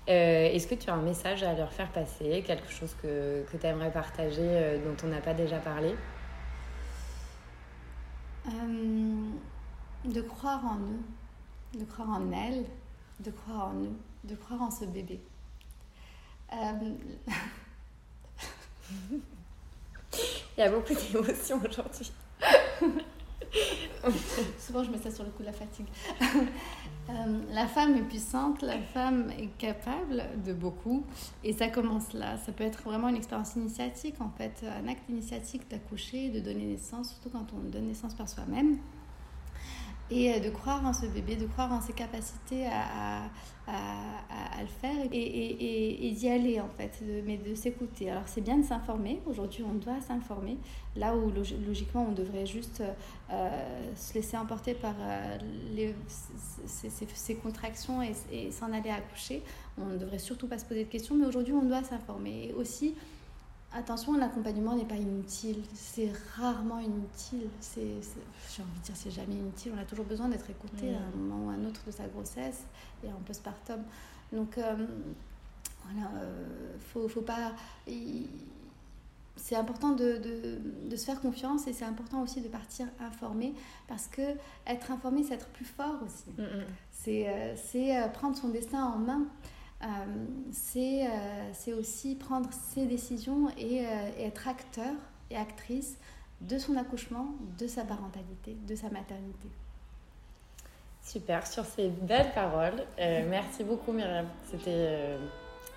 Euh, 0.09 0.49
est-ce 0.51 0.67
que 0.67 0.75
tu 0.75 0.89
as 0.89 0.93
un 0.93 1.01
message 1.01 1.43
à 1.43 1.53
leur 1.53 1.71
faire 1.71 1.89
passer, 1.89 2.43
quelque 2.45 2.69
chose 2.69 2.93
que, 3.01 3.45
que 3.49 3.55
tu 3.57 3.65
aimerais 3.65 3.91
partager 3.91 4.41
euh, 4.41 4.77
dont 4.83 4.95
on 5.05 5.07
n'a 5.07 5.21
pas 5.21 5.33
déjà 5.33 5.59
parlé? 5.59 5.95
Euh, 8.47 9.29
De 10.03 10.21
croire 10.21 10.65
en 10.65 10.77
eux, 10.79 11.79
de 11.79 11.85
croire 11.85 12.09
en 12.09 12.31
elles, 12.31 12.65
de 13.21 13.31
croire 13.31 13.69
en 13.69 13.75
eux, 13.75 13.93
de 14.25 14.35
croire 14.35 14.61
en 14.61 14.71
ce 14.71 14.83
bébé. 14.85 15.21
Il 20.57 20.59
y 20.59 20.63
a 20.63 20.69
beaucoup 20.69 20.93
d'émotions 20.93 21.59
aujourd'hui. 21.67 22.11
Souvent, 24.59 24.83
je 24.83 24.91
mets 24.91 24.97
ça 24.97 25.11
sur 25.11 25.23
le 25.23 25.31
coup 25.31 25.41
de 25.41 25.47
la 25.47 25.53
fatigue. 25.53 25.87
Euh, 27.09 27.41
la 27.51 27.67
femme 27.67 27.97
est 27.97 28.03
puissante, 28.03 28.61
la 28.61 28.79
femme 28.79 29.29
est 29.37 29.49
capable 29.57 30.23
de 30.45 30.53
beaucoup. 30.53 31.03
Et 31.43 31.51
ça 31.51 31.67
commence 31.67 32.13
là. 32.13 32.37
Ça 32.37 32.53
peut 32.53 32.63
être 32.63 32.81
vraiment 32.83 33.09
une 33.09 33.17
expérience 33.17 33.57
initiatique, 33.57 34.15
en 34.21 34.29
fait, 34.29 34.63
un 34.81 34.87
acte 34.87 35.09
initiatique 35.09 35.69
d'accoucher, 35.69 36.29
de 36.29 36.39
donner 36.39 36.63
naissance, 36.63 37.09
surtout 37.09 37.29
quand 37.29 37.47
on 37.53 37.69
donne 37.69 37.87
naissance 37.87 38.13
par 38.13 38.29
soi-même 38.29 38.77
et 40.11 40.33
euh, 40.33 40.39
de 40.39 40.49
croire 40.49 40.85
en 40.85 40.93
ce 40.93 41.05
bébé, 41.05 41.35
de 41.35 41.45
croire 41.45 41.71
en 41.71 41.81
ses 41.81 41.93
capacités 41.93 42.65
à, 42.67 43.23
à, 43.67 44.57
à, 44.57 44.61
le 44.61 44.67
faire 44.67 45.07
et, 45.11 45.17
et, 45.17 46.07
et, 46.07 46.11
d'y 46.11 46.29
aller 46.29 46.59
en 46.59 46.67
fait, 46.67 47.01
mais 47.25 47.37
de 47.37 47.55
s'écouter. 47.55 48.09
Alors 48.11 48.23
c'est 48.25 48.41
bien 48.41 48.57
de 48.57 48.65
s'informer, 48.65 49.21
aujourd'hui 49.25 49.63
on 49.63 49.73
doit 49.75 50.01
s'informer, 50.01 50.57
là 50.95 51.15
où 51.15 51.31
logiquement 51.65 52.05
on 52.09 52.11
devrait 52.11 52.45
juste 52.45 52.83
euh, 53.31 53.49
se 53.95 54.13
laisser 54.13 54.37
emporter 54.37 54.73
par 54.73 54.95
euh, 54.99 55.37
ces, 56.65 56.89
ces, 56.89 57.35
contractions 57.35 58.01
et, 58.01 58.51
s'en 58.51 58.71
aller 58.73 58.89
accoucher. 58.89 59.41
On 59.77 59.85
ne 59.85 59.97
devrait 59.97 60.19
surtout 60.19 60.47
pas 60.47 60.57
se 60.57 60.65
poser 60.65 60.83
de 60.83 60.89
questions, 60.89 61.15
mais 61.15 61.25
aujourd'hui 61.25 61.53
on 61.53 61.63
doit 61.63 61.83
s'informer. 61.83 62.53
aussi, 62.57 62.95
Attention, 63.75 64.15
l'accompagnement 64.17 64.75
n'est 64.75 64.85
pas 64.85 64.97
inutile, 64.97 65.63
c'est 65.73 66.11
rarement 66.35 66.79
inutile. 66.79 67.49
C'est, 67.59 67.81
j'ai 67.81 68.61
envie 68.61 68.79
de 68.79 68.85
dire, 68.85 68.95
c'est 68.95 69.09
jamais 69.09 69.33
inutile. 69.33 69.71
On 69.75 69.81
a 69.81 69.85
toujours 69.85 70.05
besoin 70.05 70.29
d'être 70.29 70.47
écouté 70.47 70.93
à 70.93 70.99
un 70.99 71.17
moment 71.17 71.47
ou 71.47 71.49
à 71.49 71.53
un 71.53 71.65
autre 71.65 71.81
de 71.87 71.91
sa 71.91 72.05
grossesse 72.05 72.65
et 73.03 73.07
en 73.07 73.19
postpartum. 73.25 73.81
Donc, 74.31 74.59
euh, 74.59 74.75
voilà, 75.85 76.07
euh, 76.17 76.75
faut, 76.91 77.07
faut 77.07 77.21
pas. 77.21 77.53
c'est 79.35 79.55
important 79.55 79.89
de, 79.93 80.17
de, 80.17 80.89
de, 80.89 80.95
se 80.95 81.05
faire 81.05 81.19
confiance 81.19 81.65
et 81.65 81.73
c'est 81.73 81.85
important 81.85 82.21
aussi 82.21 82.41
de 82.41 82.49
partir 82.49 82.85
informé 82.99 83.55
parce 83.87 84.05
que 84.07 84.21
être 84.67 84.91
informé, 84.91 85.23
c'est 85.23 85.33
être 85.33 85.49
plus 85.49 85.65
fort 85.65 85.99
aussi. 86.05 86.29
Mm, 86.37 86.43
mm. 86.43 86.65
C'est, 86.91 87.27
euh, 87.27 87.55
c'est 87.55 88.11
prendre 88.13 88.37
son 88.37 88.49
destin 88.49 88.83
en 88.83 88.99
main. 88.99 89.25
Euh, 89.83 89.87
euh, 90.75 91.49
c'est 91.53 91.73
aussi 91.73 92.15
prendre 92.15 92.49
ses 92.53 92.85
décisions 92.85 93.49
et, 93.57 93.85
euh, 93.85 94.09
et, 94.17 94.25
être 94.25 94.47
acteur 94.47 94.93
et 95.29 95.35
actrice 95.35 95.97
de 96.41 96.57
son 96.57 96.77
accouchement, 96.77 97.27
de 97.57 97.67
sa 97.67 97.83
parentalité, 97.83 98.55
de 98.67 98.75
sa 98.75 98.89
maternité. 98.89 99.47
Super, 101.01 101.45
sur 101.45 101.65
ces 101.65 101.89
belles 101.89 102.31
paroles. 102.33 102.85
merci 102.97 103.63
beaucoup 103.63 103.91
Myriam. 103.91 104.25
C'était 104.49 105.17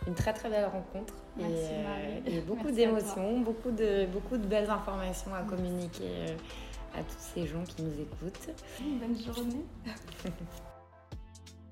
une 0.07 0.15
très 0.15 0.33
très 0.33 0.49
belle 0.49 0.67
rencontre 0.67 1.15
et, 1.41 2.37
et, 2.37 2.41
beaucoup 2.43 2.71
d'émotions, 2.71 3.41
beaucoup 3.41 3.73
de, 3.73 4.07
beaucoup 4.07 4.37
de 4.37 4.47
belles 4.47 4.71
informations 4.71 5.35
à 5.35 5.43
communiquer 5.43 6.37
à 6.95 7.03
tous 7.03 7.35
ces 7.35 7.47
gens 7.47 7.65
qui 7.65 7.83
nous 7.83 8.01
écoutent. 8.01 8.51
Bonne 8.81 9.19
journée. 9.19 9.65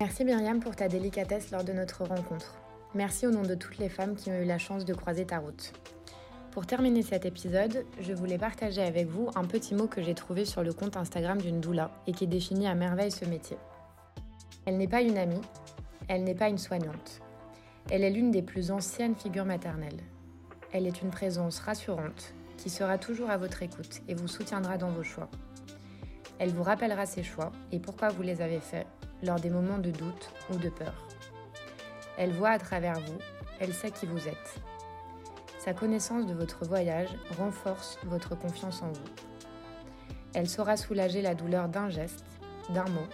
Merci 0.01 0.25
Myriam 0.25 0.59
pour 0.59 0.75
ta 0.75 0.89
délicatesse 0.89 1.53
lors 1.53 1.63
de 1.63 1.73
notre 1.73 2.05
rencontre. 2.05 2.57
Merci 2.95 3.29
au 3.29 3.31
nom 3.31 3.43
de 3.43 3.55
toutes 3.55 3.79
les 3.79 3.89
femmes 3.89 4.17
qui 4.17 4.29
ont 4.29 4.41
eu 4.41 4.45
la 4.45 4.59
chance 4.59 4.85
de 4.85 4.93
croiser 4.93 5.25
ta 5.25 5.39
route. 5.39 5.73
Pour 6.51 6.67
terminer 6.67 7.03
cet 7.03 7.25
épisode, 7.25 7.85
je 8.01 8.13
voulais 8.13 8.37
partager 8.37 8.83
avec 8.83 9.07
vous 9.07 9.31
un 9.37 9.45
petit 9.45 9.73
mot 9.75 9.87
que 9.87 10.03
j'ai 10.03 10.15
trouvé 10.15 10.45
sur 10.45 10.65
le 10.65 10.73
compte 10.73 10.97
Instagram 10.97 11.41
d'une 11.41 11.61
doula 11.61 11.93
et 12.09 12.13
qui 12.13 12.27
définit 12.27 12.67
à 12.67 12.75
merveille 12.75 13.13
ce 13.13 13.25
métier. 13.25 13.57
Elle 14.67 14.79
n'est 14.79 14.89
pas 14.89 15.01
une 15.01 15.17
amie, 15.17 15.41
elle 16.09 16.25
n'est 16.25 16.35
pas 16.35 16.49
une 16.49 16.59
soignante. 16.59 17.21
Elle 17.89 18.03
est 18.03 18.11
l'une 18.11 18.33
des 18.33 18.43
plus 18.43 18.73
anciennes 18.73 19.15
figures 19.15 19.45
maternelles. 19.45 20.01
Elle 20.73 20.89
est 20.89 21.03
une 21.03 21.11
présence 21.11 21.61
rassurante 21.61 22.35
qui 22.57 22.69
sera 22.69 22.99
toujours 22.99 23.31
à 23.31 23.37
votre 23.37 23.63
écoute 23.63 24.03
et 24.09 24.15
vous 24.15 24.29
soutiendra 24.29 24.77
dans 24.77 24.91
vos 24.91 25.05
choix. 25.05 25.29
Elle 26.41 26.53
vous 26.53 26.65
rappellera 26.65 27.07
ses 27.07 27.23
choix 27.23 27.53
et 27.71 27.79
pourquoi 27.79 28.09
vous 28.09 28.23
les 28.23 28.43
avez 28.43 28.61
faits 28.61 28.87
lors 29.25 29.41
des 29.41 29.51
moments 29.51 29.79
de 29.79 29.91
doute 29.91 30.31
ou 30.53 30.57
de 30.57 30.69
peur. 30.69 30.95
Elle 32.17 32.33
voit 32.33 32.51
à 32.51 32.59
travers 32.59 33.01
vous, 33.01 33.19
elle 33.59 33.75
sait 33.75 33.91
qui 33.91 34.07
vous 34.07 34.29
êtes. 34.29 34.61
Sa 35.59 35.73
connaissance 35.73 36.27
de 36.27 36.35
votre 36.35 36.65
voyage 36.65 37.09
renforce 37.39 37.99
votre 38.05 38.37
confiance 38.37 38.83
en 38.83 38.89
vous. 38.89 39.11
Elle 40.35 40.49
saura 40.49 40.77
soulager 40.77 41.23
la 41.23 41.35
douleur 41.35 41.69
d'un 41.69 41.89
geste, 41.89 42.25
d'un 42.71 42.85
mot, 42.85 43.07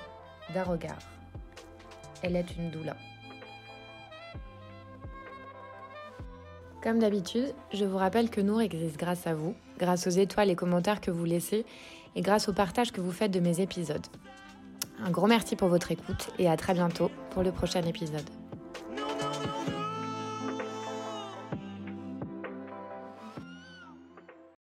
d'un 0.53 0.65
regard. 0.65 0.99
Elle 2.23 2.37
est 2.37 2.57
une 2.57 2.71
doula. 2.71 2.97
Comme 6.83 6.99
d'habitude, 6.99 7.55
je 7.75 7.85
vous 7.85 7.99
rappelle 7.99 8.31
que 8.31 8.41
Nour 8.41 8.63
existe 8.63 8.99
grâce 8.99 9.27
à 9.27 9.35
vous, 9.35 9.55
grâce 9.79 10.07
aux 10.07 10.11
étoiles 10.11 10.49
et 10.49 10.57
commentaires 10.57 11.03
que 11.03 11.11
vous 11.11 11.27
laissez 11.27 11.67
et 12.17 12.23
grâce 12.23 12.49
au 12.49 12.55
partage 12.55 12.91
que 12.91 13.03
vous 13.03 13.13
faites 13.13 13.31
de 13.31 13.41
mes 13.41 13.61
épisodes. 13.61 14.07
Un 15.05 15.11
gros 15.11 15.27
merci 15.27 15.57
pour 15.57 15.69
votre 15.69 15.91
écoute 15.93 16.31
et 16.39 16.49
à 16.49 16.57
très 16.57 16.75
bientôt 16.75 17.11
pour 17.31 17.43
le 17.43 17.53
prochain 17.53 17.83
épisode. 17.83 18.29